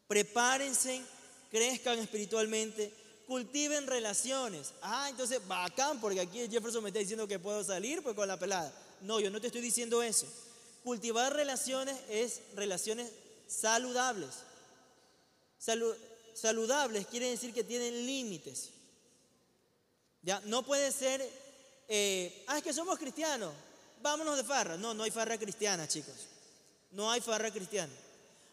Prepárense, 0.08 1.02
crezcan 1.50 1.98
espiritualmente 1.98 2.92
cultiven 3.26 3.86
relaciones. 3.86 4.72
Ah, 4.82 5.08
entonces 5.10 5.46
bacán, 5.46 6.00
porque 6.00 6.20
aquí 6.20 6.48
Jefferson 6.48 6.82
me 6.82 6.90
está 6.90 7.00
diciendo 7.00 7.26
que 7.26 7.38
puedo 7.38 7.62
salir 7.64 8.02
pues 8.02 8.14
con 8.14 8.28
la 8.28 8.38
pelada. 8.38 8.72
No, 9.02 9.20
yo 9.20 9.30
no 9.30 9.40
te 9.40 9.48
estoy 9.48 9.60
diciendo 9.60 10.02
eso. 10.02 10.26
Cultivar 10.84 11.34
relaciones 11.34 11.96
es 12.08 12.40
relaciones 12.54 13.10
saludables. 13.48 14.30
saludables 16.34 17.06
quiere 17.06 17.30
decir 17.30 17.52
que 17.52 17.64
tienen 17.64 18.06
límites. 18.06 18.70
Ya, 20.22 20.40
no 20.46 20.62
puede 20.64 20.90
ser, 20.92 21.20
eh, 21.88 22.44
ah, 22.48 22.58
es 22.58 22.64
que 22.64 22.72
somos 22.72 22.98
cristianos, 22.98 23.52
vámonos 24.02 24.36
de 24.36 24.44
farra. 24.44 24.76
No, 24.76 24.94
no 24.94 25.02
hay 25.02 25.10
farra 25.10 25.38
cristiana, 25.38 25.86
chicos. 25.86 26.14
No 26.92 27.10
hay 27.10 27.20
farra 27.20 27.50
cristiana. 27.50 27.92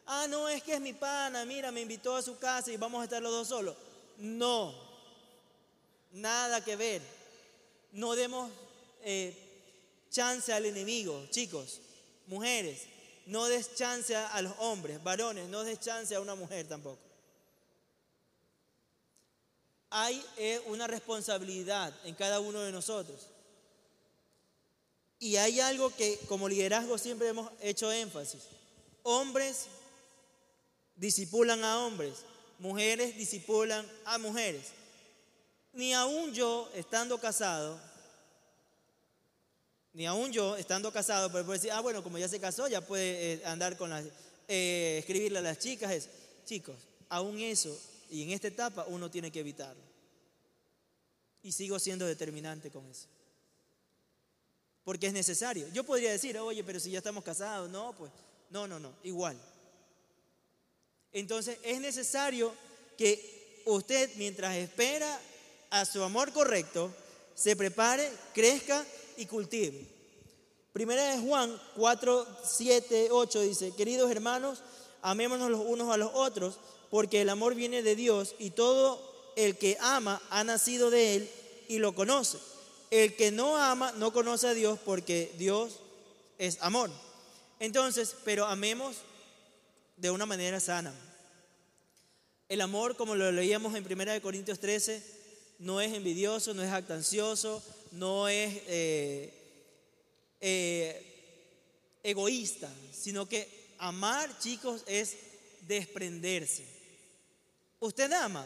Ah, 0.05 0.27
no, 0.29 0.49
es 0.49 0.61
que 0.63 0.73
es 0.73 0.81
mi 0.81 0.93
pana, 0.93 1.45
mira, 1.45 1.71
me 1.71 1.81
invitó 1.81 2.15
a 2.15 2.21
su 2.21 2.37
casa 2.37 2.71
y 2.71 2.77
vamos 2.77 3.01
a 3.01 3.03
estar 3.05 3.21
los 3.21 3.31
dos 3.31 3.47
solos. 3.47 3.75
No, 4.17 4.73
nada 6.11 6.63
que 6.63 6.75
ver. 6.75 7.01
No 7.93 8.15
demos 8.15 8.51
eh, 9.01 9.35
chance 10.09 10.51
al 10.51 10.65
enemigo, 10.65 11.25
chicos, 11.29 11.79
mujeres. 12.27 12.87
No 13.25 13.45
des 13.45 13.75
chance 13.75 14.13
a 14.15 14.41
los 14.41 14.53
hombres, 14.59 15.01
varones, 15.01 15.47
no 15.47 15.63
des 15.63 15.79
chance 15.79 16.13
a 16.13 16.19
una 16.19 16.35
mujer 16.35 16.67
tampoco. 16.67 16.99
Hay 19.89 20.21
eh, 20.37 20.61
una 20.65 20.87
responsabilidad 20.87 21.93
en 22.03 22.15
cada 22.15 22.41
uno 22.41 22.59
de 22.59 22.71
nosotros. 22.71 23.27
Y 25.19 25.37
hay 25.37 25.61
algo 25.61 25.95
que 25.95 26.19
como 26.27 26.49
liderazgo 26.49 26.97
siempre 26.97 27.29
hemos 27.29 27.49
hecho 27.61 27.89
énfasis. 27.91 28.41
Hombres 29.03 29.67
disipulan 30.95 31.63
a 31.63 31.79
hombres, 31.85 32.25
mujeres 32.59 33.17
disipulan 33.17 33.85
a 34.05 34.17
mujeres. 34.17 34.67
Ni 35.73 35.93
aún 35.93 36.33
yo, 36.33 36.69
estando 36.75 37.19
casado, 37.19 37.79
Ni 39.93 40.07
aún 40.07 40.31
yo, 40.31 40.57
estando 40.57 40.91
casado, 40.91 41.31
pero 41.31 41.45
puede 41.45 41.59
decir, 41.59 41.71
ah, 41.71 41.79
bueno, 41.79 42.01
como 42.01 42.17
ya 42.17 42.27
se 42.27 42.39
casó, 42.39 42.67
ya 42.67 42.81
puede 42.81 43.33
eh, 43.33 43.45
andar 43.45 43.77
con 43.77 43.91
las, 43.91 44.03
eh, 44.47 44.97
escribirle 44.99 45.37
a 45.37 45.41
las 45.43 45.59
chicas. 45.59 45.91
Es, 45.91 46.09
chicos, 46.45 46.75
aún 47.09 47.39
eso, 47.39 47.79
y 48.09 48.23
en 48.23 48.31
esta 48.31 48.47
etapa 48.47 48.85
uno 48.87 49.11
tiene 49.11 49.31
que 49.31 49.41
evitarlo. 49.41 49.83
Y 51.43 51.51
sigo 51.51 51.77
siendo 51.77 52.07
determinante 52.07 52.71
con 52.71 52.89
eso. 52.89 53.07
Porque 54.83 55.07
es 55.07 55.13
necesario. 55.13 55.67
Yo 55.73 55.83
podría 55.83 56.11
decir, 56.11 56.37
oye, 56.39 56.63
pero 56.63 56.79
si 56.79 56.89
ya 56.89 56.97
estamos 56.97 57.23
casados, 57.23 57.69
no, 57.69 57.93
pues, 57.93 58.11
no, 58.49 58.67
no, 58.67 58.79
no, 58.79 58.93
igual. 59.03 59.37
Entonces 61.13 61.57
es 61.63 61.79
necesario 61.79 62.53
que 62.97 63.61
usted, 63.65 64.09
mientras 64.15 64.55
espera 64.55 65.19
a 65.69 65.85
su 65.85 66.03
amor 66.03 66.33
correcto, 66.33 66.91
se 67.35 67.55
prepare, 67.55 68.11
crezca 68.33 68.85
y 69.17 69.25
cultive. 69.25 69.87
Primera 70.73 71.15
de 71.15 71.21
Juan 71.21 71.61
4, 71.75 72.27
7, 72.43 73.07
8 73.11 73.41
dice, 73.41 73.75
queridos 73.75 74.09
hermanos, 74.09 74.63
amémonos 75.03 75.51
los 75.51 75.61
unos 75.61 75.93
a 75.93 75.97
los 75.97 76.11
otros, 76.13 76.57
porque 76.89 77.21
el 77.21 77.29
amor 77.29 77.53
viene 77.53 77.83
de 77.83 77.95
Dios 77.95 78.35
y 78.39 78.51
todo 78.51 79.33
el 79.35 79.57
que 79.57 79.77
ama 79.79 80.21
ha 80.29 80.43
nacido 80.43 80.89
de 80.89 81.15
Él 81.15 81.29
y 81.67 81.79
lo 81.79 81.93
conoce. 81.93 82.37
El 82.89 83.15
que 83.15 83.31
no 83.31 83.57
ama 83.57 83.91
no 83.93 84.13
conoce 84.13 84.47
a 84.47 84.53
Dios 84.53 84.79
porque 84.83 85.31
Dios 85.37 85.79
es 86.37 86.57
amor. 86.61 86.91
Entonces, 87.59 88.15
pero 88.23 88.45
amemos 88.45 88.97
de 89.97 90.11
una 90.11 90.25
manera 90.25 90.59
sana. 90.59 90.93
El 92.49 92.61
amor, 92.61 92.95
como 92.95 93.15
lo 93.15 93.31
leíamos 93.31 93.75
en 93.75 93.85
1 93.85 94.21
Corintios 94.21 94.59
13, 94.59 95.01
no 95.59 95.81
es 95.81 95.93
envidioso, 95.93 96.53
no 96.53 96.61
es 96.61 96.71
actancioso, 96.71 97.63
no 97.91 98.27
es 98.27 98.61
eh, 98.67 99.33
eh, 100.41 101.99
egoísta, 102.03 102.69
sino 102.91 103.27
que 103.27 103.75
amar, 103.77 104.37
chicos, 104.39 104.83
es 104.87 105.15
desprenderse. 105.61 106.65
¿Usted 107.79 108.11
ama? 108.11 108.45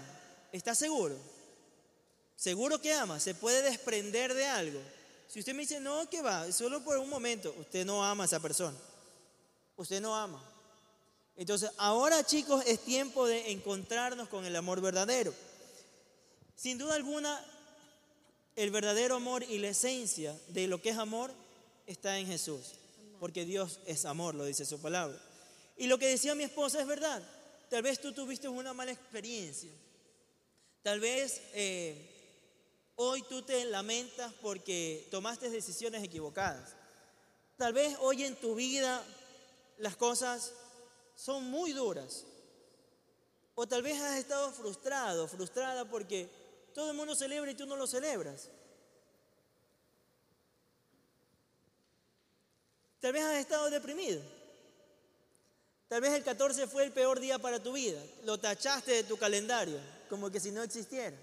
¿Está 0.52 0.76
seguro? 0.76 1.18
¿Seguro 2.36 2.80
que 2.80 2.94
ama? 2.94 3.20
¿Se 3.20 3.36
puede 3.36 3.62
desprender 3.64 4.34
de 4.34 4.46
algo? 4.46 4.80
Si 5.28 5.40
usted 5.40 5.54
me 5.54 5.62
dice, 5.62 5.80
no, 5.80 6.10
que 6.10 6.22
va, 6.22 6.52
solo 6.52 6.84
por 6.84 6.98
un 6.98 7.10
momento, 7.10 7.54
usted 7.60 7.86
no 7.86 8.04
ama 8.04 8.24
a 8.24 8.28
esa 8.28 8.40
persona. 8.40 8.78
Usted 9.76 10.02
no 10.02 10.16
ama. 10.16 10.42
Entonces, 11.38 11.70
ahora 11.78 12.26
chicos, 12.26 12.64
es 12.66 12.80
tiempo 12.80 13.28
de 13.28 13.52
encontrarnos 13.52 14.28
con 14.28 14.46
el 14.46 14.56
amor 14.56 14.82
verdadero. 14.82 15.34
Sin 16.56 16.80
duda 16.80 16.96
alguna, 16.96 17.40
el 18.56 18.72
verdadero 18.72 19.16
amor 19.16 19.44
y 19.44 19.60
la 19.60 19.70
esencia 19.70 20.36
de 20.48 20.68
lo 20.68 20.82
que 20.82 20.90
es 20.90 20.98
amor 20.98 21.32
está 21.86 22.18
en 22.18 22.26
Jesús, 22.26 22.74
porque 23.20 23.46
Dios 23.46 23.80
es 23.86 24.06
amor, 24.06 24.34
lo 24.34 24.46
dice 24.46 24.66
su 24.66 24.82
palabra. 24.82 25.16
Y 25.78 25.86
lo 25.86 26.00
que 26.00 26.08
decía 26.08 26.34
mi 26.34 26.44
esposa 26.44 26.82
es 26.82 26.88
verdad. 26.88 27.22
Tal 27.70 27.84
vez 27.84 28.02
tú 28.02 28.14
tuviste 28.14 28.48
una 28.48 28.74
mala 28.74 28.92
experiencia. 28.92 29.70
Tal 30.82 31.00
vez 31.00 31.42
eh, 31.54 32.10
hoy 32.96 33.22
tú 33.30 33.44
te 33.44 33.64
lamentas 33.66 34.34
porque 34.42 35.08
tomaste 35.12 35.52
decisiones 35.52 36.04
equivocadas. 36.04 36.74
Tal 37.58 37.74
vez 37.74 37.96
hoy 38.00 38.24
en 38.24 38.36
tu 38.36 38.56
vida 38.56 39.04
las 39.78 39.96
cosas 39.96 40.54
son 41.18 41.50
muy 41.50 41.74
duras. 41.74 42.24
O 43.56 43.68
tal 43.68 43.82
vez 43.82 44.00
has 44.00 44.18
estado 44.18 44.52
frustrado, 44.52 45.28
frustrada 45.28 45.84
porque 45.90 46.30
todo 46.74 46.92
el 46.92 46.96
mundo 46.96 47.16
celebra 47.16 47.52
y 47.52 47.56
tú 47.56 47.66
no 47.66 47.76
lo 47.76 47.88
celebras. 47.88 48.50
Tal 53.00 53.12
vez 53.14 53.24
has 53.24 53.38
estado 53.38 53.70
deprimido. 53.72 54.22
Tal 55.88 56.02
vez 56.02 56.14
el 56.14 56.24
14 56.24 56.68
fue 56.68 56.84
el 56.84 56.92
peor 56.92 57.20
día 57.20 57.40
para 57.40 57.62
tu 57.62 57.74
vida. 57.74 58.02
Lo 58.24 58.38
tachaste 58.38 58.92
de 58.92 59.04
tu 59.04 59.18
calendario, 59.18 59.80
como 60.10 60.30
que 60.30 60.40
si 60.40 60.52
no 60.52 60.62
existiera. 60.62 61.18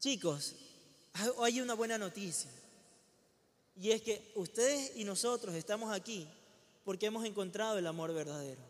Chicos, 0.00 0.54
hay 1.38 1.60
una 1.60 1.74
buena 1.74 1.96
noticia. 1.96 2.50
Y 3.76 3.92
es 3.92 4.02
que 4.02 4.32
ustedes 4.34 4.96
y 4.96 5.04
nosotros 5.04 5.54
estamos 5.54 5.92
aquí 5.92 6.28
porque 6.84 7.06
hemos 7.06 7.24
encontrado 7.24 7.78
el 7.78 7.86
amor 7.86 8.12
verdadero. 8.12 8.60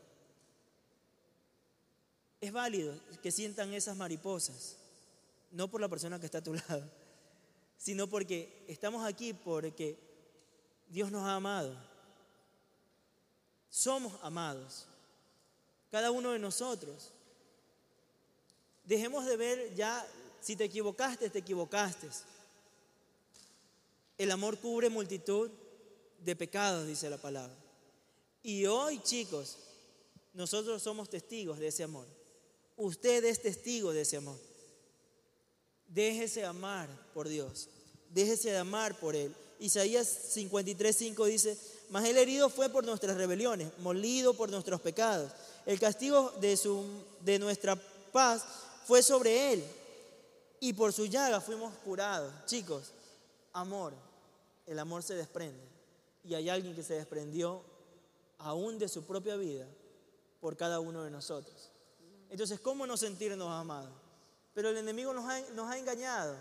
Es 2.40 2.52
válido 2.52 2.94
que 3.22 3.32
sientan 3.32 3.74
esas 3.74 3.96
mariposas, 3.96 4.76
no 5.50 5.68
por 5.68 5.80
la 5.80 5.88
persona 5.88 6.20
que 6.20 6.26
está 6.26 6.38
a 6.38 6.44
tu 6.44 6.54
lado, 6.68 6.88
sino 7.76 8.06
porque 8.06 8.64
estamos 8.68 9.04
aquí 9.04 9.32
porque 9.32 9.98
Dios 10.88 11.10
nos 11.10 11.24
ha 11.24 11.34
amado. 11.34 11.74
Somos 13.68 14.12
amados, 14.22 14.86
cada 15.90 16.10
uno 16.10 16.30
de 16.30 16.38
nosotros. 16.38 17.10
Dejemos 18.84 19.24
de 19.26 19.36
ver 19.36 19.74
ya, 19.74 20.06
si 20.40 20.54
te 20.54 20.64
equivocaste, 20.64 21.30
te 21.30 21.38
equivocaste. 21.40 22.08
El 24.18 24.30
amor 24.30 24.58
cubre 24.58 24.88
multitud 24.90 25.50
de 26.20 26.36
pecados, 26.36 26.86
dice 26.86 27.10
la 27.10 27.18
palabra. 27.18 27.63
Y 28.44 28.66
hoy, 28.66 29.00
chicos, 29.02 29.56
nosotros 30.34 30.82
somos 30.82 31.08
testigos 31.08 31.58
de 31.58 31.68
ese 31.68 31.82
amor. 31.82 32.06
Usted 32.76 33.24
es 33.24 33.40
testigo 33.40 33.90
de 33.90 34.02
ese 34.02 34.18
amor. 34.18 34.38
Déjese 35.88 36.44
amar 36.44 36.90
por 37.14 37.26
Dios. 37.26 37.70
Déjese 38.10 38.50
de 38.50 38.58
amar 38.58 39.00
por 39.00 39.16
Él. 39.16 39.34
Isaías 39.58 40.36
53:5 40.36 41.24
dice, 41.24 41.56
mas 41.88 42.04
el 42.04 42.18
herido 42.18 42.50
fue 42.50 42.68
por 42.68 42.84
nuestras 42.84 43.16
rebeliones, 43.16 43.72
molido 43.78 44.34
por 44.34 44.50
nuestros 44.50 44.78
pecados. 44.82 45.32
El 45.64 45.80
castigo 45.80 46.30
de, 46.38 46.58
su, 46.58 46.84
de 47.20 47.38
nuestra 47.38 47.76
paz 48.12 48.44
fue 48.86 49.02
sobre 49.02 49.54
Él. 49.54 49.64
Y 50.60 50.74
por 50.74 50.92
su 50.92 51.06
llaga 51.06 51.40
fuimos 51.40 51.72
curados. 51.78 52.30
Chicos, 52.44 52.92
amor. 53.54 53.94
El 54.66 54.78
amor 54.78 55.02
se 55.02 55.14
desprende. 55.14 55.64
Y 56.24 56.34
hay 56.34 56.50
alguien 56.50 56.74
que 56.74 56.82
se 56.82 56.94
desprendió 56.94 57.62
aún 58.38 58.78
de 58.78 58.88
su 58.88 59.04
propia 59.04 59.36
vida, 59.36 59.66
por 60.40 60.56
cada 60.56 60.80
uno 60.80 61.02
de 61.02 61.10
nosotros. 61.10 61.70
Entonces, 62.30 62.60
¿cómo 62.60 62.86
no 62.86 62.96
sentirnos 62.96 63.48
amados? 63.48 63.92
Pero 64.54 64.68
el 64.68 64.76
enemigo 64.76 65.12
nos 65.12 65.24
ha, 65.28 65.40
nos 65.52 65.70
ha 65.70 65.78
engañado, 65.78 66.36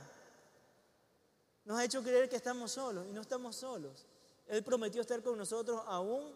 nos 1.66 1.80
ha 1.80 1.86
hecho 1.86 2.04
creer 2.04 2.30
que 2.30 2.36
estamos 2.36 2.72
solos 2.72 3.06
y 3.10 3.14
no 3.14 3.22
estamos 3.22 3.56
solos. 3.56 4.06
Él 4.48 4.64
prometió 4.64 5.02
estar 5.02 5.22
con 5.24 5.38
nosotros 5.38 5.82
aún 5.88 6.34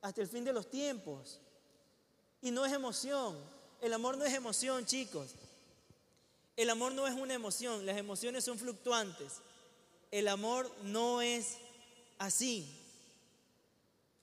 hasta 0.00 0.20
el 0.20 0.28
fin 0.28 0.44
de 0.44 0.52
los 0.52 0.70
tiempos. 0.70 1.40
Y 2.42 2.50
no 2.50 2.66
es 2.66 2.72
emoción. 2.72 3.38
El 3.80 3.92
amor 3.94 4.18
no 4.18 4.24
es 4.24 4.34
emoción, 4.34 4.84
chicos. 4.84 5.34
El 6.56 6.68
amor 6.68 6.92
no 6.92 7.06
es 7.06 7.14
una 7.14 7.34
emoción. 7.34 7.86
Las 7.86 7.96
emociones 7.96 8.44
son 8.44 8.58
fluctuantes. 8.58 9.40
El 10.10 10.28
amor 10.28 10.70
no 10.82 11.22
es 11.22 11.56
así. 12.18 12.83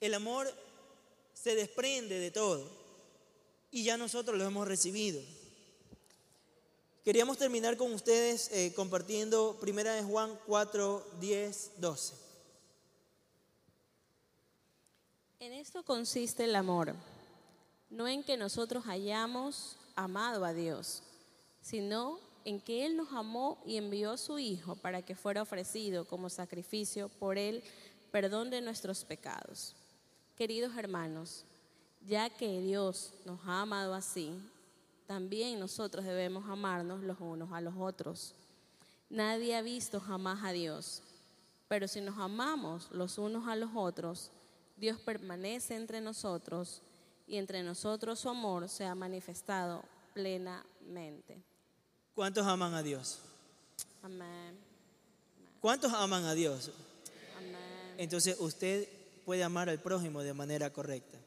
El 0.02 0.16
amor 0.16 0.52
se 1.36 1.54
desprende 1.54 2.18
de 2.18 2.32
todo 2.32 2.68
y 3.70 3.84
ya 3.84 3.98
nosotros 3.98 4.36
lo 4.36 4.44
hemos 4.44 4.68
recibido. 4.68 5.22
Queríamos 7.06 7.38
terminar 7.38 7.78
con 7.78 7.94
ustedes 7.94 8.52
eh, 8.52 8.74
compartiendo 8.76 9.58
Primera 9.62 9.94
de 9.94 10.02
Juan 10.02 10.40
4, 10.48 11.06
10, 11.20 11.72
12. 11.78 12.16
En 15.40 15.54
esto 15.54 15.84
consiste 15.84 16.46
el 16.46 16.56
amor, 16.56 16.96
no 17.92 18.08
en 18.08 18.24
que 18.24 18.38
nosotros 18.38 18.86
hayamos 18.88 19.78
amado 19.96 20.46
a 20.46 20.54
Dios, 20.54 21.04
sino 21.62 22.20
en 22.44 22.60
que 22.60 22.88
Él 22.88 22.98
nos 22.98 23.12
amó 23.12 23.62
y 23.68 23.78
envió 23.78 24.12
a 24.12 24.18
su 24.18 24.40
Hijo 24.40 24.76
para 24.76 25.04
que 25.04 25.16
fuera 25.16 25.44
ofrecido 25.44 26.06
como 26.06 26.28
sacrificio 26.30 27.08
por 27.08 27.38
Él 27.38 27.64
perdón 28.12 28.50
de 28.50 28.62
nuestros 28.62 29.06
pecados. 29.06 29.76
Queridos 30.42 30.76
hermanos, 30.76 31.46
ya 32.04 32.28
que 32.28 32.62
Dios 32.62 33.14
nos 33.26 33.40
ha 33.46 33.62
amado 33.62 33.94
así, 33.94 34.34
también 35.06 35.60
nosotros 35.60 36.04
debemos 36.04 36.50
amarnos 36.50 37.04
los 37.04 37.20
unos 37.20 37.52
a 37.52 37.62
los 37.62 37.76
otros. 37.78 38.34
Nadie 39.08 39.56
ha 39.56 39.62
visto 39.62 40.00
jamás 40.00 40.44
a 40.44 40.52
Dios, 40.52 41.04
pero 41.68 41.88
si 41.88 42.02
nos 42.02 42.18
amamos 42.18 42.90
los 42.90 43.20
unos 43.20 43.48
a 43.48 43.56
los 43.56 43.70
otros, 43.76 44.32
Dios 44.78 45.00
permanece 45.02 45.76
entre 45.76 46.02
nosotros 46.02 46.82
y 47.28 47.38
entre 47.38 47.62
nosotros 47.62 48.20
su 48.20 48.28
amor 48.28 48.68
se 48.68 48.84
ha 48.84 48.96
manifestado 48.96 49.84
plenamente. 50.16 51.40
¿Cuántos 52.16 52.48
aman 52.48 52.74
a 52.74 52.82
Dios? 52.82 53.20
Amén. 54.02 54.58
¿Cuántos 55.60 55.94
aman 55.94 56.26
a 56.26 56.34
Dios? 56.34 56.72
Amén. 57.38 57.94
Entonces 58.00 58.36
usted 58.40 59.01
puede 59.32 59.46
amar 59.46 59.70
al 59.70 59.80
prójimo 59.80 60.24
de 60.24 60.34
manera 60.34 60.74
correcta. 60.74 61.18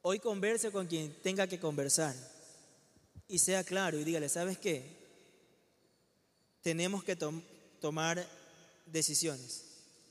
Hoy 0.00 0.18
converse 0.18 0.72
con 0.72 0.86
quien 0.86 1.12
tenga 1.22 1.46
que 1.46 1.60
conversar 1.60 2.14
y 3.28 3.38
sea 3.38 3.62
claro 3.64 3.98
y 3.98 4.04
dígale, 4.04 4.30
¿sabes 4.30 4.56
qué? 4.56 4.82
Tenemos 6.62 7.04
que 7.04 7.14
tomar 7.82 8.26
decisiones. 8.86 9.62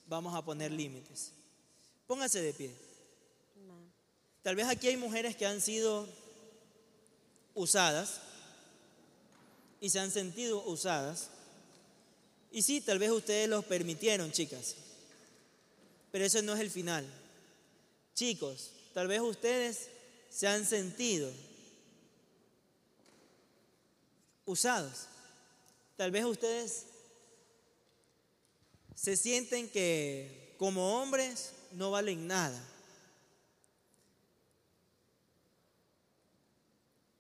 Vamos 0.06 0.36
a 0.36 0.46
poner 0.46 0.72
límites. 0.72 1.32
Póngase 2.06 2.40
de 2.44 2.54
pie. 2.54 2.72
Tal 4.44 4.56
vez 4.56 4.68
aquí 4.68 4.88
hay 4.88 4.98
mujeres 4.98 5.36
que 5.36 5.48
han 5.48 5.60
sido 5.60 6.08
usadas 7.56 8.22
y 9.80 9.90
se 9.90 10.00
han 10.00 10.12
sentido 10.12 10.64
usadas. 10.66 11.32
Y 12.52 12.62
sí, 12.62 12.80
tal 12.80 13.00
vez 13.00 13.10
ustedes 13.10 13.50
los 13.50 13.66
permitieron, 13.66 14.32
chicas. 14.32 14.76
Pero 16.12 16.26
eso 16.26 16.42
no 16.42 16.54
es 16.54 16.60
el 16.60 16.70
final. 16.70 17.06
Chicos, 18.14 18.72
tal 18.94 19.08
vez 19.08 19.22
ustedes 19.22 19.90
se 20.30 20.48
han 20.48 20.66
sentido 20.66 21.32
usados. 24.46 25.08
Tal 25.96 26.12
vez 26.12 26.26
ustedes 26.26 26.86
se 28.96 29.16
sienten 29.16 29.70
que 29.70 30.56
como 30.58 31.02
hombres 31.02 31.54
no 31.72 31.92
valen 31.92 32.28
nada. 32.28 32.68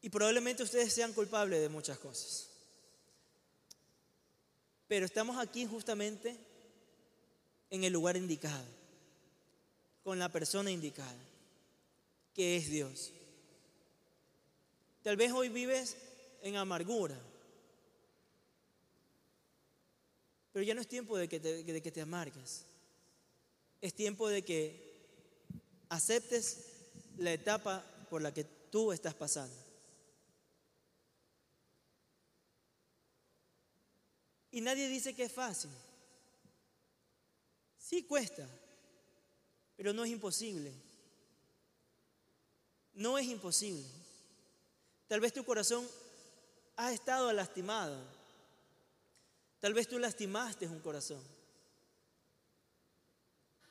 Y 0.01 0.09
probablemente 0.09 0.63
ustedes 0.63 0.93
sean 0.93 1.13
culpables 1.13 1.61
de 1.61 1.69
muchas 1.69 1.97
cosas. 1.99 2.49
Pero 4.87 5.05
estamos 5.05 5.37
aquí 5.37 5.65
justamente 5.65 6.37
en 7.69 7.83
el 7.83 7.93
lugar 7.93 8.17
indicado, 8.17 8.65
con 10.03 10.19
la 10.19 10.29
persona 10.29 10.71
indicada, 10.71 11.17
que 12.33 12.57
es 12.57 12.69
Dios. 12.69 13.11
Tal 15.03 15.15
vez 15.15 15.31
hoy 15.31 15.49
vives 15.49 15.97
en 16.41 16.55
amargura, 16.55 17.19
pero 20.51 20.63
ya 20.63 20.73
no 20.73 20.81
es 20.81 20.87
tiempo 20.87 21.17
de 21.17 21.27
que 21.27 21.39
te, 21.39 21.63
de 21.63 21.81
que 21.81 21.91
te 21.91 22.01
amargues. 22.01 22.65
Es 23.79 23.93
tiempo 23.93 24.27
de 24.27 24.43
que 24.43 24.91
aceptes 25.89 26.65
la 27.17 27.33
etapa 27.33 27.83
por 28.09 28.21
la 28.21 28.33
que 28.33 28.43
tú 28.43 28.91
estás 28.91 29.13
pasando. 29.13 29.55
Y 34.51 34.61
nadie 34.61 34.89
dice 34.89 35.15
que 35.15 35.23
es 35.23 35.31
fácil. 35.31 35.71
Sí 37.77 38.03
cuesta, 38.03 38.47
pero 39.81 39.93
no 39.93 40.05
es 40.05 40.11
imposible. 40.11 40.71
No 42.93 43.17
es 43.17 43.25
imposible. 43.25 43.83
Tal 45.07 45.19
vez 45.19 45.33
tu 45.33 45.43
corazón 45.43 45.89
ha 46.75 46.91
estado 46.91 47.33
lastimado. 47.33 47.99
Tal 49.59 49.73
vez 49.73 49.87
tú 49.87 49.97
lastimaste 49.97 50.67
un 50.67 50.81
corazón. 50.81 51.19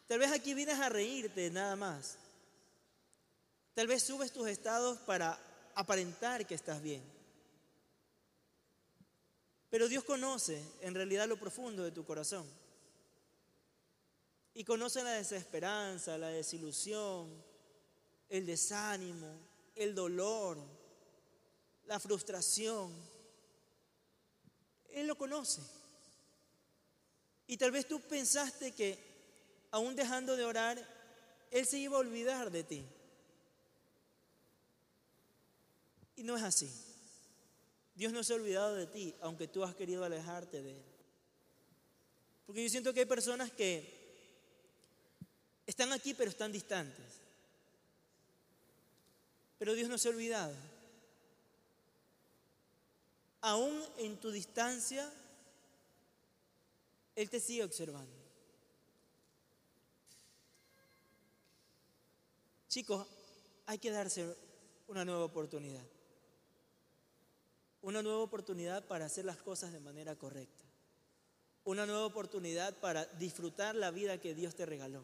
Tal 0.08 0.18
vez 0.18 0.32
aquí 0.32 0.52
vienes 0.52 0.80
a 0.80 0.88
reírte 0.88 1.48
nada 1.48 1.76
más. 1.76 2.18
Tal 3.74 3.86
vez 3.86 4.02
subes 4.02 4.32
tus 4.32 4.48
estados 4.48 4.98
para 4.98 5.38
aparentar 5.76 6.44
que 6.44 6.56
estás 6.56 6.82
bien. 6.82 7.04
Pero 9.70 9.86
Dios 9.86 10.02
conoce 10.02 10.60
en 10.80 10.92
realidad 10.92 11.28
lo 11.28 11.38
profundo 11.38 11.84
de 11.84 11.92
tu 11.92 12.04
corazón. 12.04 12.44
Y 14.60 14.64
conoce 14.64 15.02
la 15.02 15.12
desesperanza, 15.12 16.18
la 16.18 16.28
desilusión, 16.28 17.32
el 18.28 18.44
desánimo, 18.44 19.38
el 19.74 19.94
dolor, 19.94 20.58
la 21.86 21.98
frustración. 21.98 22.92
Él 24.90 25.06
lo 25.06 25.16
conoce. 25.16 25.62
Y 27.46 27.56
tal 27.56 27.70
vez 27.70 27.88
tú 27.88 28.02
pensaste 28.02 28.72
que 28.72 28.98
aún 29.70 29.96
dejando 29.96 30.36
de 30.36 30.44
orar, 30.44 30.86
Él 31.50 31.64
se 31.64 31.78
iba 31.78 31.96
a 31.96 32.00
olvidar 32.00 32.50
de 32.50 32.62
ti. 32.62 32.84
Y 36.16 36.22
no 36.22 36.36
es 36.36 36.42
así. 36.42 36.70
Dios 37.94 38.12
no 38.12 38.22
se 38.22 38.34
ha 38.34 38.36
olvidado 38.36 38.74
de 38.74 38.86
ti, 38.86 39.14
aunque 39.22 39.48
tú 39.48 39.64
has 39.64 39.74
querido 39.74 40.04
alejarte 40.04 40.62
de 40.62 40.72
Él. 40.72 40.84
Porque 42.44 42.62
yo 42.62 42.68
siento 42.68 42.92
que 42.92 43.00
hay 43.00 43.06
personas 43.06 43.50
que 43.50 43.99
están 45.70 45.92
aquí 45.92 46.14
pero 46.14 46.30
están 46.30 46.52
distantes. 46.52 47.06
Pero 49.58 49.74
Dios 49.74 49.88
no 49.88 49.98
se 49.98 50.08
ha 50.08 50.12
olvidado. 50.12 50.54
Aún 53.42 53.82
en 53.98 54.18
tu 54.18 54.30
distancia, 54.30 55.10
Él 57.16 57.30
te 57.30 57.40
sigue 57.40 57.64
observando. 57.64 58.20
Chicos, 62.68 63.06
hay 63.66 63.78
que 63.78 63.90
darse 63.90 64.36
una 64.88 65.04
nueva 65.04 65.24
oportunidad 65.24 65.84
una 67.82 68.02
nueva 68.02 68.18
oportunidad 68.18 68.84
para 68.86 69.06
hacer 69.06 69.24
las 69.24 69.38
cosas 69.38 69.72
de 69.72 69.80
manera 69.80 70.16
correcta, 70.16 70.64
una 71.64 71.86
nueva 71.86 72.04
oportunidad 72.04 72.74
para 72.78 73.04
disfrutar 73.06 73.74
la 73.74 73.90
vida 73.90 74.18
que 74.18 74.34
Dios 74.34 74.54
te 74.54 74.66
regaló, 74.66 75.02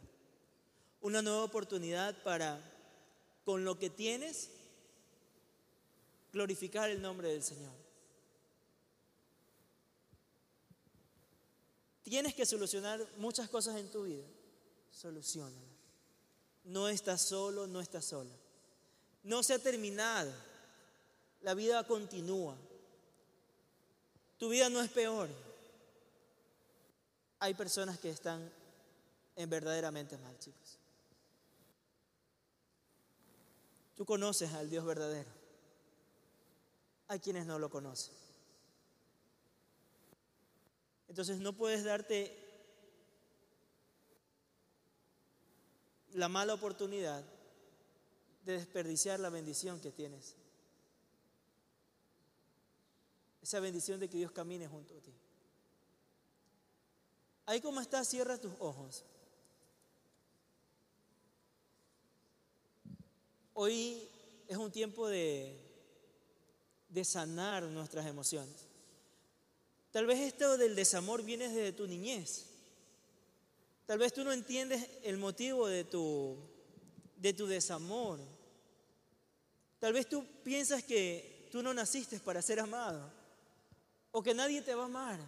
una 1.07 1.23
nueva 1.23 1.45
oportunidad 1.45 2.21
para, 2.25 2.61
con 3.45 3.65
lo 3.65 3.79
que 3.79 3.91
tienes, 3.91 4.51
glorificar 6.33 6.91
el 6.91 7.01
nombre 7.01 7.29
del 7.29 7.45
Señor. 7.45 7.73
Tienes 12.03 12.35
que 12.35 12.45
solucionar 12.45 13.07
muchas 13.19 13.49
cosas 13.49 13.77
en 13.77 13.89
tu 13.89 14.03
vida, 14.03 14.25
solucionalas. 14.91 15.63
No 16.65 16.89
estás 16.89 17.23
solo, 17.23 17.69
no 17.69 17.81
estás 17.81 18.07
sola. 18.07 18.35
No 19.23 19.45
se 19.45 19.55
ha 19.55 19.61
terminado. 19.61 20.33
La 21.43 21.55
vida 21.55 21.87
continúa. 21.87 22.57
Tu 24.39 24.49
vida 24.49 24.69
no 24.69 24.83
es 24.83 24.91
peor. 24.91 25.29
Hay 27.39 27.55
personas 27.55 27.97
que 28.01 28.11
están 28.11 28.51
en 29.37 29.49
verdaderamente 29.49 30.19
mal, 30.19 30.37
chicos. 30.41 30.79
Tú 33.97 34.05
conoces 34.05 34.53
al 34.53 34.71
Dios 34.71 34.85
verdadero. 34.85 35.31
Hay 37.09 37.19
quienes 37.19 37.47
no 37.47 37.59
lo 37.59 37.71
conocen. 37.71 38.15
Entonces 41.09 41.39
no 41.39 41.53
puedes 41.53 41.85
darte 41.85 42.37
la 46.13 46.29
mala 46.29 46.55
oportunidad 46.55 47.25
de 48.45 48.53
desperdiciar 48.53 49.19
la 49.19 49.31
bendición 49.31 49.81
que 49.81 49.93
tienes 49.93 50.37
esa 53.47 53.61
bendición 53.61 54.01
de 54.01 54.09
que 54.09 54.17
Dios 54.19 54.33
camine 54.33 54.67
junto 54.67 54.93
a 54.93 55.01
ti. 55.01 55.15
Ahí 57.47 57.61
como 57.61 57.81
estás, 57.81 58.09
cierra 58.09 58.37
tus 58.39 58.53
ojos. 58.59 59.05
Hoy 63.59 64.07
es 64.49 64.59
un 64.59 64.71
tiempo 64.71 65.09
de, 65.09 65.59
de 66.91 67.05
sanar 67.07 67.63
nuestras 67.63 68.05
emociones. 68.05 68.55
Tal 69.91 70.05
vez 70.05 70.21
esto 70.21 70.59
del 70.59 70.77
desamor 70.77 71.23
viene 71.23 71.49
desde 71.49 71.73
tu 71.73 71.87
niñez. 71.87 72.45
Tal 73.87 73.99
vez 73.99 74.13
tú 74.13 74.25
no 74.25 74.33
entiendes 74.35 74.87
el 75.03 75.17
motivo 75.17 75.69
de 75.69 75.85
tu, 75.85 76.37
de 77.17 77.33
tu 77.33 77.47
desamor. 77.47 78.21
Tal 79.79 79.95
vez 79.95 80.07
tú 80.07 80.23
piensas 80.45 80.85
que 80.85 81.49
tú 81.51 81.63
no 81.63 81.73
naciste 81.73 82.21
para 82.21 82.43
ser 82.43 82.61
amado 82.61 83.11
o 84.11 84.23
que 84.23 84.35
nadie 84.35 84.61
te 84.61 84.75
va 84.75 84.83
a 84.83 84.85
amar. 84.85 85.19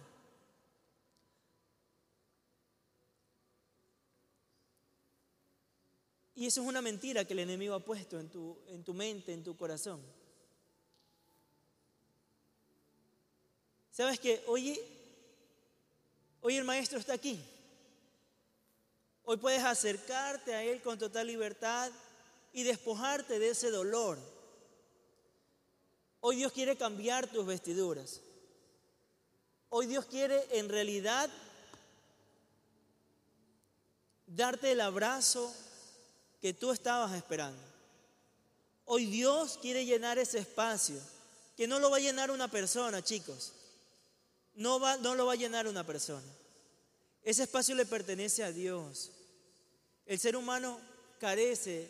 Y 6.39 6.45
eso 6.45 6.61
es 6.61 6.67
una 6.67 6.81
mentira 6.81 7.25
que 7.25 7.33
el 7.33 7.39
enemigo 7.39 7.75
ha 7.75 7.83
puesto 7.83 8.17
en 8.17 8.29
tu, 8.29 8.57
en 8.69 8.81
tu 8.81 8.93
mente, 8.93 9.33
en 9.33 9.43
tu 9.43 9.57
corazón. 9.57 10.01
¿Sabes 13.91 14.21
que 14.21 14.41
hoy, 14.47 14.79
hoy 16.39 16.55
el 16.55 16.63
maestro 16.63 16.97
está 16.97 17.11
aquí? 17.11 17.43
Hoy 19.25 19.35
puedes 19.35 19.61
acercarte 19.61 20.55
a 20.55 20.63
Él 20.63 20.81
con 20.81 20.97
total 20.97 21.27
libertad 21.27 21.91
y 22.53 22.63
despojarte 22.63 23.37
de 23.37 23.49
ese 23.49 23.69
dolor. 23.69 24.17
Hoy 26.21 26.37
Dios 26.37 26.53
quiere 26.53 26.77
cambiar 26.77 27.27
tus 27.27 27.45
vestiduras. 27.45 28.21
Hoy 29.67 29.87
Dios 29.87 30.05
quiere 30.05 30.47
en 30.57 30.69
realidad 30.69 31.29
darte 34.25 34.71
el 34.71 34.79
abrazo 34.79 35.53
que 36.41 36.53
tú 36.53 36.71
estabas 36.71 37.13
esperando. 37.13 37.61
Hoy 38.85 39.05
Dios 39.05 39.59
quiere 39.61 39.85
llenar 39.85 40.17
ese 40.17 40.39
espacio, 40.39 40.99
que 41.55 41.67
no 41.67 41.79
lo 41.79 41.91
va 41.91 41.97
a 41.97 42.01
llenar 42.01 42.31
una 42.31 42.47
persona, 42.47 43.03
chicos. 43.03 43.53
No, 44.55 44.79
va, 44.79 44.97
no 44.97 45.15
lo 45.15 45.25
va 45.25 45.33
a 45.33 45.37
llenar 45.37 45.67
una 45.67 45.85
persona. 45.85 46.25
Ese 47.23 47.43
espacio 47.43 47.75
le 47.75 47.85
pertenece 47.85 48.43
a 48.43 48.51
Dios. 48.51 49.11
El 50.05 50.19
ser 50.19 50.35
humano 50.35 50.79
carece 51.19 51.89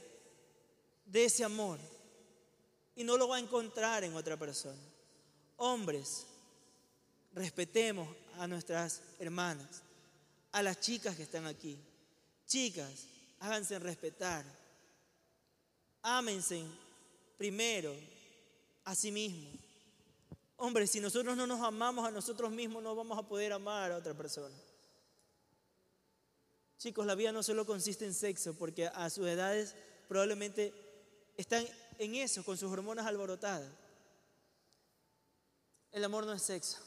de 1.05 1.25
ese 1.25 1.43
amor 1.43 1.79
y 2.95 3.03
no 3.03 3.17
lo 3.17 3.27
va 3.27 3.37
a 3.37 3.39
encontrar 3.39 4.03
en 4.03 4.15
otra 4.15 4.35
persona. 4.37 4.81
Hombres, 5.57 6.25
respetemos 7.33 8.09
a 8.37 8.47
nuestras 8.47 9.01
hermanas, 9.19 9.83
a 10.51 10.61
las 10.61 10.79
chicas 10.79 11.15
que 11.15 11.23
están 11.23 11.45
aquí. 11.45 11.77
Chicas, 12.45 13.05
háganse 13.39 13.79
respetar. 13.79 14.45
Ámense 16.01 16.63
primero 17.37 17.93
a 18.85 18.95
sí 18.95 19.11
mismos. 19.11 19.53
Hombre, 20.57 20.87
si 20.87 20.99
nosotros 20.99 21.37
no 21.37 21.47
nos 21.47 21.61
amamos 21.61 22.05
a 22.05 22.11
nosotros 22.11 22.51
mismos, 22.51 22.83
no 22.83 22.95
vamos 22.95 23.17
a 23.17 23.23
poder 23.23 23.53
amar 23.53 23.91
a 23.91 23.97
otra 23.97 24.13
persona. 24.13 24.55
Chicos, 26.77 27.05
la 27.05 27.15
vida 27.15 27.31
no 27.31 27.43
solo 27.43 27.65
consiste 27.65 28.05
en 28.05 28.13
sexo, 28.13 28.53
porque 28.53 28.87
a 28.87 29.09
sus 29.09 29.27
edades 29.27 29.75
probablemente 30.07 30.73
están 31.37 31.65
en 31.97 32.15
eso, 32.15 32.43
con 32.43 32.57
sus 32.57 32.71
hormonas 32.71 33.05
alborotadas. 33.05 33.69
El 35.91 36.03
amor 36.03 36.25
no 36.25 36.33
es 36.33 36.41
sexo. 36.41 36.77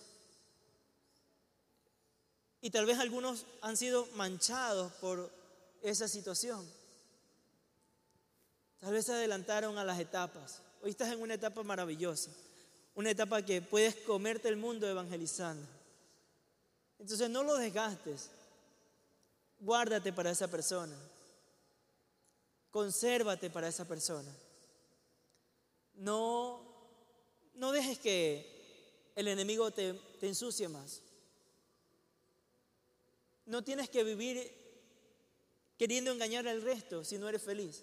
Y 2.60 2.70
tal 2.70 2.86
vez 2.86 2.98
algunos 2.98 3.46
han 3.60 3.76
sido 3.76 4.06
manchados 4.14 4.92
por 4.94 5.30
esa 5.82 6.08
situación. 6.08 6.66
Tal 8.80 8.92
vez 8.92 9.06
se 9.06 9.12
adelantaron 9.12 9.78
a 9.78 9.84
las 9.84 10.00
etapas. 10.00 10.60
Hoy 10.82 10.90
estás 10.90 11.12
en 11.12 11.20
una 11.20 11.34
etapa 11.34 11.62
maravillosa. 11.62 12.30
Una 12.94 13.10
etapa 13.10 13.42
que 13.42 13.62
puedes 13.62 13.96
comerte 13.96 14.48
el 14.48 14.56
mundo 14.56 14.88
evangelizando. 14.88 15.66
Entonces 16.98 17.30
no 17.30 17.42
lo 17.42 17.56
desgastes. 17.56 18.30
Guárdate 19.60 20.12
para 20.12 20.30
esa 20.30 20.48
persona. 20.48 20.96
Consérvate 22.70 23.50
para 23.50 23.68
esa 23.68 23.86
persona. 23.86 24.34
No, 25.94 26.60
no 27.54 27.70
dejes 27.70 27.98
que 27.98 29.12
el 29.14 29.28
enemigo 29.28 29.70
te, 29.70 29.94
te 30.18 30.26
ensucie 30.26 30.68
más. 30.68 31.00
No 33.46 33.62
tienes 33.62 33.88
que 33.88 34.02
vivir 34.04 34.61
queriendo 35.82 36.12
engañar 36.12 36.46
al 36.46 36.62
resto 36.62 37.02
si 37.02 37.18
no 37.18 37.28
eres 37.28 37.42
feliz. 37.42 37.82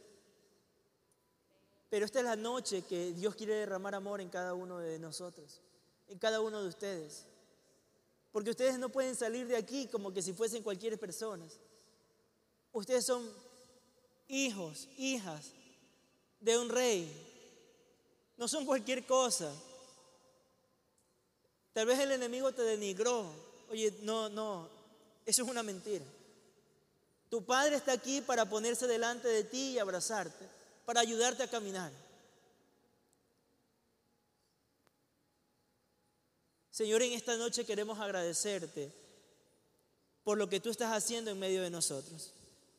Pero 1.89 2.05
esta 2.05 2.19
es 2.19 2.23
la 2.23 2.37
noche 2.37 2.83
que 2.83 3.11
Dios 3.11 3.35
quiere 3.35 3.55
derramar 3.55 3.93
amor 3.93 4.21
en 4.21 4.29
cada 4.29 4.53
uno 4.53 4.79
de 4.79 4.97
nosotros, 4.99 5.59
en 6.07 6.17
cada 6.17 6.39
uno 6.39 6.61
de 6.61 6.69
ustedes. 6.69 7.25
Porque 8.31 8.51
ustedes 8.51 8.79
no 8.79 8.87
pueden 8.87 9.17
salir 9.17 9.47
de 9.47 9.57
aquí 9.57 9.85
como 9.87 10.13
que 10.13 10.21
si 10.21 10.31
fuesen 10.31 10.63
cualquier 10.63 10.97
persona. 10.97 11.45
Ustedes 12.71 13.05
son 13.05 13.29
hijos, 14.29 14.87
hijas 14.97 15.51
de 16.39 16.57
un 16.57 16.69
rey. 16.69 17.11
No 18.37 18.47
son 18.47 18.65
cualquier 18.65 19.05
cosa. 19.05 19.53
Tal 21.73 21.85
vez 21.85 21.99
el 21.99 22.11
enemigo 22.11 22.53
te 22.53 22.61
denigró. 22.61 23.29
Oye, 23.69 23.93
no, 24.03 24.29
no, 24.29 24.69
eso 25.25 25.43
es 25.43 25.49
una 25.49 25.63
mentira. 25.63 26.05
Tu 27.29 27.45
padre 27.45 27.75
está 27.75 27.93
aquí 27.93 28.21
para 28.21 28.45
ponerse 28.45 28.87
delante 28.87 29.27
de 29.27 29.43
ti 29.43 29.71
y 29.71 29.79
abrazarte 29.79 30.59
para 30.89 31.01
ayudarte 31.01 31.43
a 31.43 31.47
caminar. 31.47 31.91
Señor, 36.71 37.03
en 37.03 37.13
esta 37.13 37.37
noche 37.37 37.63
queremos 37.63 37.99
agradecerte 37.99 38.91
por 40.23 40.39
lo 40.39 40.49
que 40.49 40.59
tú 40.59 40.71
estás 40.71 40.91
haciendo 40.91 41.29
en 41.29 41.37
medio 41.37 41.61
de 41.61 41.69
nosotros. 41.69 42.33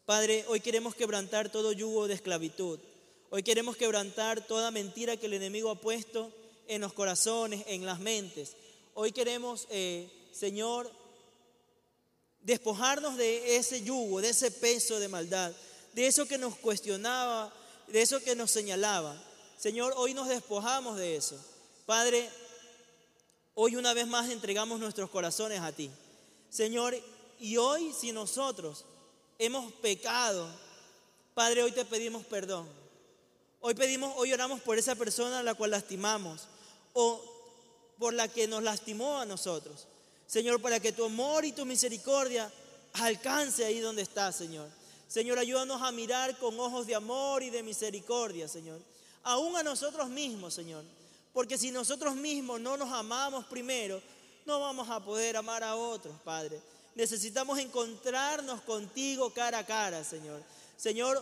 Padre, 0.06 0.44
hoy 0.48 0.58
queremos 0.58 0.96
quebrantar 0.96 1.52
todo 1.52 1.70
yugo 1.70 2.08
de 2.08 2.14
esclavitud. 2.14 2.80
Hoy 3.30 3.44
queremos 3.44 3.76
quebrantar 3.76 4.44
toda 4.44 4.72
mentira 4.72 5.16
que 5.16 5.26
el 5.26 5.34
enemigo 5.34 5.70
ha 5.70 5.80
puesto 5.80 6.32
en 6.66 6.80
los 6.80 6.92
corazones, 6.92 7.62
en 7.68 7.86
las 7.86 8.00
mentes. 8.00 8.56
Hoy 8.94 9.12
queremos, 9.12 9.68
eh, 9.70 10.10
Señor, 10.32 10.90
despojarnos 12.42 13.16
de 13.16 13.56
ese 13.56 13.82
yugo, 13.82 14.20
de 14.20 14.30
ese 14.30 14.50
peso 14.50 14.98
de 14.98 15.08
maldad, 15.08 15.52
de 15.92 16.06
eso 16.06 16.26
que 16.26 16.38
nos 16.38 16.56
cuestionaba, 16.56 17.52
de 17.88 18.02
eso 18.02 18.20
que 18.20 18.34
nos 18.34 18.50
señalaba. 18.50 19.16
Señor, 19.58 19.92
hoy 19.96 20.14
nos 20.14 20.28
despojamos 20.28 20.96
de 20.96 21.16
eso. 21.16 21.36
Padre, 21.86 22.28
hoy 23.54 23.76
una 23.76 23.92
vez 23.92 24.06
más 24.06 24.30
entregamos 24.30 24.80
nuestros 24.80 25.10
corazones 25.10 25.60
a 25.60 25.72
ti. 25.72 25.90
Señor, 26.48 26.96
y 27.38 27.56
hoy 27.56 27.92
si 27.92 28.12
nosotros 28.12 28.84
hemos 29.38 29.72
pecado, 29.74 30.48
Padre, 31.34 31.62
hoy 31.62 31.72
te 31.72 31.84
pedimos 31.84 32.24
perdón. 32.24 32.68
Hoy 33.60 33.74
pedimos, 33.74 34.14
hoy 34.16 34.32
oramos 34.32 34.60
por 34.60 34.78
esa 34.78 34.94
persona 34.94 35.40
a 35.40 35.42
la 35.42 35.54
cual 35.54 35.72
lastimamos 35.72 36.48
o 36.94 37.22
por 37.98 38.14
la 38.14 38.28
que 38.28 38.48
nos 38.48 38.62
lastimó 38.62 39.18
a 39.18 39.26
nosotros. 39.26 39.86
Señor, 40.30 40.62
para 40.62 40.78
que 40.78 40.92
tu 40.92 41.04
amor 41.04 41.44
y 41.44 41.50
tu 41.50 41.66
misericordia 41.66 42.48
alcance 42.92 43.64
ahí 43.64 43.80
donde 43.80 44.02
está, 44.02 44.30
Señor. 44.30 44.68
Señor, 45.08 45.40
ayúdanos 45.40 45.82
a 45.82 45.90
mirar 45.90 46.38
con 46.38 46.58
ojos 46.60 46.86
de 46.86 46.94
amor 46.94 47.42
y 47.42 47.50
de 47.50 47.64
misericordia, 47.64 48.46
Señor. 48.46 48.80
Aún 49.24 49.56
a 49.56 49.64
nosotros 49.64 50.08
mismos, 50.08 50.54
Señor. 50.54 50.84
Porque 51.32 51.58
si 51.58 51.72
nosotros 51.72 52.14
mismos 52.14 52.60
no 52.60 52.76
nos 52.76 52.92
amamos 52.92 53.44
primero, 53.46 54.00
no 54.46 54.60
vamos 54.60 54.88
a 54.88 55.04
poder 55.04 55.36
amar 55.36 55.64
a 55.64 55.74
otros, 55.74 56.14
Padre. 56.24 56.60
Necesitamos 56.94 57.58
encontrarnos 57.58 58.60
contigo 58.60 59.30
cara 59.30 59.58
a 59.58 59.66
cara, 59.66 60.04
Señor. 60.04 60.40
Señor, 60.76 61.20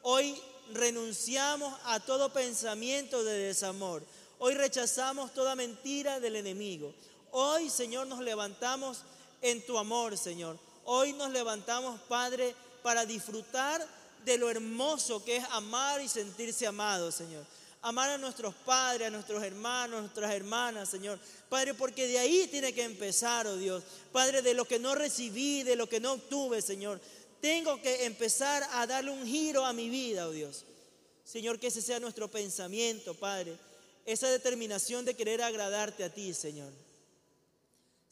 hoy 0.00 0.34
renunciamos 0.72 1.78
a 1.84 2.00
todo 2.00 2.32
pensamiento 2.32 3.22
de 3.22 3.38
desamor. 3.38 4.02
Hoy 4.38 4.54
rechazamos 4.54 5.34
toda 5.34 5.54
mentira 5.54 6.20
del 6.20 6.36
enemigo. 6.36 6.94
Hoy, 7.30 7.70
Señor, 7.70 8.06
nos 8.06 8.20
levantamos 8.20 8.98
en 9.42 9.64
tu 9.64 9.78
amor, 9.78 10.16
Señor. 10.16 10.58
Hoy 10.84 11.12
nos 11.12 11.30
levantamos, 11.30 12.00
Padre, 12.02 12.54
para 12.82 13.04
disfrutar 13.04 13.86
de 14.24 14.38
lo 14.38 14.50
hermoso 14.50 15.24
que 15.24 15.36
es 15.36 15.44
amar 15.50 16.00
y 16.00 16.08
sentirse 16.08 16.66
amado, 16.66 17.12
Señor. 17.12 17.44
Amar 17.82 18.10
a 18.10 18.18
nuestros 18.18 18.54
padres, 18.54 19.08
a 19.08 19.10
nuestros 19.10 19.42
hermanos, 19.42 19.98
a 19.98 20.00
nuestras 20.02 20.32
hermanas, 20.32 20.88
Señor. 20.88 21.20
Padre, 21.48 21.74
porque 21.74 22.08
de 22.08 22.18
ahí 22.18 22.48
tiene 22.48 22.72
que 22.72 22.82
empezar, 22.82 23.46
oh 23.46 23.56
Dios. 23.56 23.84
Padre, 24.12 24.42
de 24.42 24.54
lo 24.54 24.64
que 24.64 24.78
no 24.78 24.94
recibí, 24.94 25.62
de 25.62 25.76
lo 25.76 25.88
que 25.88 26.00
no 26.00 26.14
obtuve, 26.14 26.62
Señor. 26.62 27.00
Tengo 27.40 27.80
que 27.80 28.06
empezar 28.06 28.66
a 28.72 28.86
darle 28.86 29.10
un 29.10 29.24
giro 29.24 29.64
a 29.64 29.72
mi 29.72 29.88
vida, 29.88 30.26
oh 30.26 30.32
Dios. 30.32 30.64
Señor, 31.24 31.60
que 31.60 31.68
ese 31.68 31.82
sea 31.82 32.00
nuestro 32.00 32.28
pensamiento, 32.28 33.14
Padre. 33.14 33.56
Esa 34.04 34.28
determinación 34.30 35.04
de 35.04 35.14
querer 35.14 35.42
agradarte 35.42 36.02
a 36.02 36.12
ti, 36.12 36.32
Señor. 36.34 36.72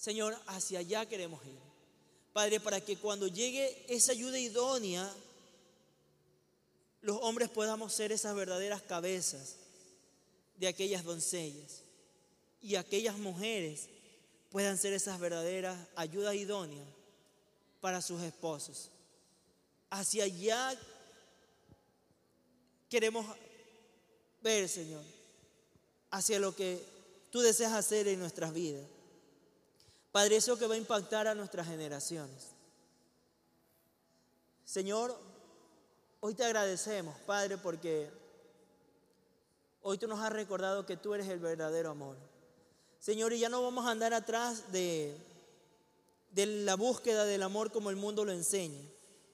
Señor, 0.05 0.38
hacia 0.48 0.80
allá 0.80 1.07
queremos 1.07 1.42
ir. 1.46 1.57
Padre, 2.34 2.61
para 2.61 2.78
que 2.78 2.98
cuando 2.98 3.26
llegue 3.26 3.86
esa 3.88 4.12
ayuda 4.12 4.38
idónea, 4.38 5.11
los 7.00 7.16
hombres 7.22 7.48
podamos 7.48 7.94
ser 7.94 8.12
esas 8.12 8.36
verdaderas 8.36 8.82
cabezas 8.82 9.57
de 10.59 10.68
aquellas 10.68 11.05
doncellas 11.05 11.80
y 12.61 12.76
aquellas 12.76 13.16
mujeres 13.16 13.88
puedan 14.50 14.76
ser 14.76 14.92
esas 14.92 15.18
verdaderas 15.18 15.78
ayudas 15.96 16.34
idóneas 16.34 16.86
para 17.80 18.02
sus 18.02 18.20
esposos. 18.20 18.90
Hacia 19.88 20.24
allá 20.24 20.78
queremos 22.90 23.24
ver, 24.42 24.68
Señor, 24.68 25.02
hacia 26.11 26.38
lo 26.38 26.55
que 26.55 26.78
tú 27.30 27.40
deseas 27.40 27.72
hacer 27.72 28.07
en 28.09 28.18
nuestras 28.18 28.52
vidas. 28.52 28.84
Padre, 30.15 30.37
eso 30.37 30.57
que 30.57 30.69
va 30.69 30.77
a 30.77 30.79
impactar 30.79 31.27
a 31.27 31.35
nuestras 31.35 31.67
generaciones. 31.67 32.53
Señor, 34.65 35.19
hoy 36.21 36.35
te 36.35 36.45
agradecemos, 36.45 37.19
Padre, 37.27 37.59
porque 37.59 38.09
hoy 39.83 39.99
tú 39.99 40.07
nos 40.07 40.21
has 40.21 40.33
recordado 40.33 40.87
que 40.87 40.97
tú 40.97 41.15
eres 41.15 41.27
el 41.27 41.41
verdadero 41.41 41.91
amor. 41.91 42.17
Señor, 43.01 43.33
y 43.33 43.41
ya 43.41 43.49
no 43.49 43.61
vamos 43.61 43.87
a 43.87 43.91
andar 43.91 44.15
atrás 44.15 44.71
de, 44.71 45.17
de 46.31 46.47
la 46.47 46.77
búsqueda 46.77 47.25
del 47.25 47.43
amor 47.43 47.73
como 47.73 47.91
el 47.91 47.97
mundo 47.97 48.25
lo 48.25 48.31
enseña. 48.31 48.89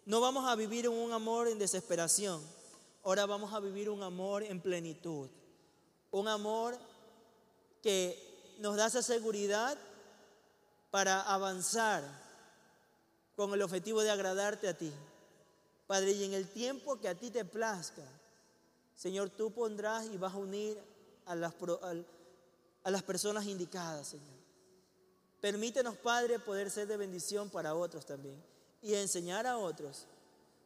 No 0.06 0.22
vamos 0.22 0.46
a 0.46 0.54
vivir 0.54 0.88
un 0.88 1.12
amor 1.12 1.48
en 1.48 1.58
desesperación. 1.58 2.42
Ahora 3.02 3.26
vamos 3.26 3.52
a 3.52 3.60
vivir 3.60 3.90
un 3.90 4.02
amor 4.02 4.44
en 4.44 4.62
plenitud. 4.62 5.28
Un 6.10 6.26
amor 6.26 6.78
que 7.82 8.56
nos 8.60 8.76
da 8.76 8.86
esa 8.86 9.02
seguridad 9.02 9.76
para 10.90 11.22
avanzar 11.22 12.02
con 13.36 13.54
el 13.54 13.62
objetivo 13.62 14.02
de 14.02 14.10
agradarte 14.10 14.68
a 14.68 14.76
ti. 14.76 14.92
Padre, 15.86 16.12
y 16.12 16.24
en 16.24 16.34
el 16.34 16.48
tiempo 16.48 17.00
que 17.00 17.08
a 17.08 17.14
ti 17.14 17.30
te 17.30 17.44
plazca, 17.44 18.04
Señor, 18.94 19.30
tú 19.30 19.50
pondrás 19.50 20.06
y 20.06 20.18
vas 20.18 20.34
a 20.34 20.38
unir 20.38 20.78
a 21.24 21.34
las, 21.34 23.02
personas 23.02 23.46
indicadas, 23.46 24.08
Señor. 24.08 24.40
Permítenos, 25.40 25.96
Padre, 25.96 26.38
poder 26.38 26.70
ser 26.70 26.86
de 26.86 26.96
bendición 26.96 27.48
para 27.48 27.74
otros 27.74 28.04
también 28.04 28.36
y 28.82 28.94
enseñar 28.94 29.46
a 29.46 29.58
otros, 29.58 30.06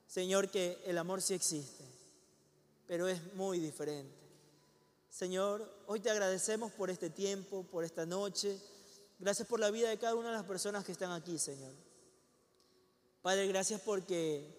Señor, 0.09 0.49
que 0.49 0.83
el 0.85 0.99
amor 0.99 1.23
sí 1.23 1.35
existe, 1.35 1.85
pero 2.87 3.07
es 3.07 3.35
muy 3.35 3.61
diferente. 3.61 4.15
Señor, 5.11 5.73
hoy 5.87 6.01
te 6.01 6.11
agradecemos 6.11 6.73
por 6.73 6.91
este 6.91 7.09
tiempo, 7.09 7.63
por 7.71 7.85
esta 7.85 8.05
noche. 8.05 8.59
Gracias 9.19 9.47
por 9.49 9.61
la 9.61 9.71
vida 9.71 9.89
de 9.89 9.99
cada 9.99 10.15
una 10.15 10.29
de 10.29 10.35
las 10.35 10.45
personas 10.45 10.85
que 10.85 10.93
están 10.93 11.13
aquí, 11.13 11.39
Señor. 11.39 11.73
Padre, 13.23 13.47
gracias 13.47 13.81
porque 13.81 14.55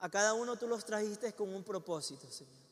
a 0.00 0.10
cada 0.10 0.34
uno 0.34 0.56
tú 0.56 0.66
los 0.66 0.84
trajiste 0.84 1.32
con 1.32 1.54
un 1.54 1.64
propósito, 1.64 2.30
Señor. 2.30 2.64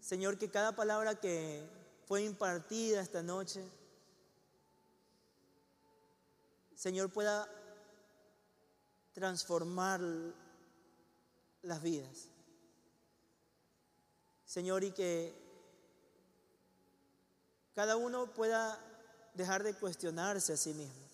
Señor, 0.00 0.38
que 0.38 0.50
cada 0.50 0.74
palabra 0.74 1.20
que 1.20 1.62
fue 2.06 2.22
impartida 2.22 3.00
esta 3.00 3.22
noche, 3.22 3.62
Señor, 6.74 7.12
pueda 7.12 7.46
transformar 9.12 10.00
las 11.62 11.82
vidas. 11.82 12.28
Señor, 14.46 14.82
y 14.82 14.92
que 14.92 15.47
cada 17.78 17.96
uno 17.96 18.26
pueda 18.34 18.76
dejar 19.34 19.62
de 19.62 19.72
cuestionarse 19.72 20.52
a 20.52 20.56
sí 20.56 20.74
mismo, 20.74 21.06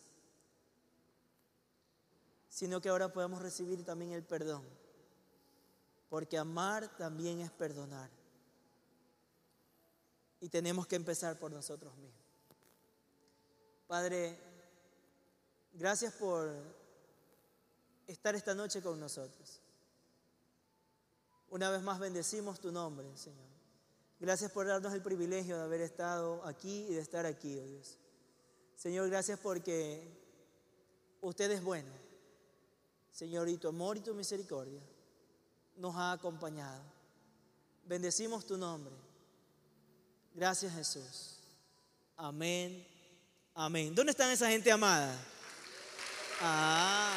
sino 2.49 2.81
que 2.81 2.89
ahora 2.89 3.13
podamos 3.13 3.43
recibir 3.43 3.85
también 3.85 4.13
el 4.13 4.23
perdón, 4.25 4.65
porque 6.09 6.39
amar 6.39 6.89
también 6.97 7.41
es 7.41 7.51
perdonar. 7.51 8.09
Y 10.41 10.49
tenemos 10.49 10.87
que 10.87 10.97
empezar 10.97 11.39
por 11.39 11.53
nosotros 11.53 11.95
mismos. 11.99 12.25
Padre, 13.87 14.39
gracias 15.75 16.15
por 16.15 16.51
estar 18.07 18.35
esta 18.35 18.55
noche 18.55 18.81
con 18.81 18.99
nosotros. 18.99 19.61
Una 21.51 21.69
vez 21.69 21.83
más 21.83 21.99
bendecimos 21.99 22.59
tu 22.59 22.73
nombre, 22.73 23.15
Señor. 23.19 23.54
Gracias 24.25 24.51
por 24.53 24.67
darnos 24.67 24.95
el 24.95 25.03
privilegio 25.03 25.59
de 25.59 25.65
haber 25.65 25.83
estado 25.83 26.43
aquí 26.47 26.87
y 26.89 26.95
de 26.95 27.01
estar 27.03 27.27
aquí, 27.27 27.59
oh 27.59 27.67
Dios. 27.67 27.99
Señor, 28.75 29.11
gracias 29.11 29.39
porque 29.39 30.03
usted 31.21 31.51
es 31.51 31.63
bueno. 31.63 31.91
Señor, 33.13 33.51
y 33.51 33.59
tu 33.59 33.69
amor 33.69 33.99
y 33.99 34.01
tu 34.01 34.15
misericordia 34.15 34.81
nos 35.77 35.95
ha 35.97 36.13
acompañado. 36.13 36.81
Bendecimos 37.85 38.47
tu 38.47 38.57
nombre. 38.57 38.95
Gracias 40.33 40.73
Jesús. 40.73 41.41
Amén. 42.17 42.83
Amén. 43.53 43.95
¿Dónde 43.95 44.13
están 44.13 44.31
esa 44.31 44.49
gente 44.49 44.73
amada? 44.73 45.15
Ah. 46.41 47.13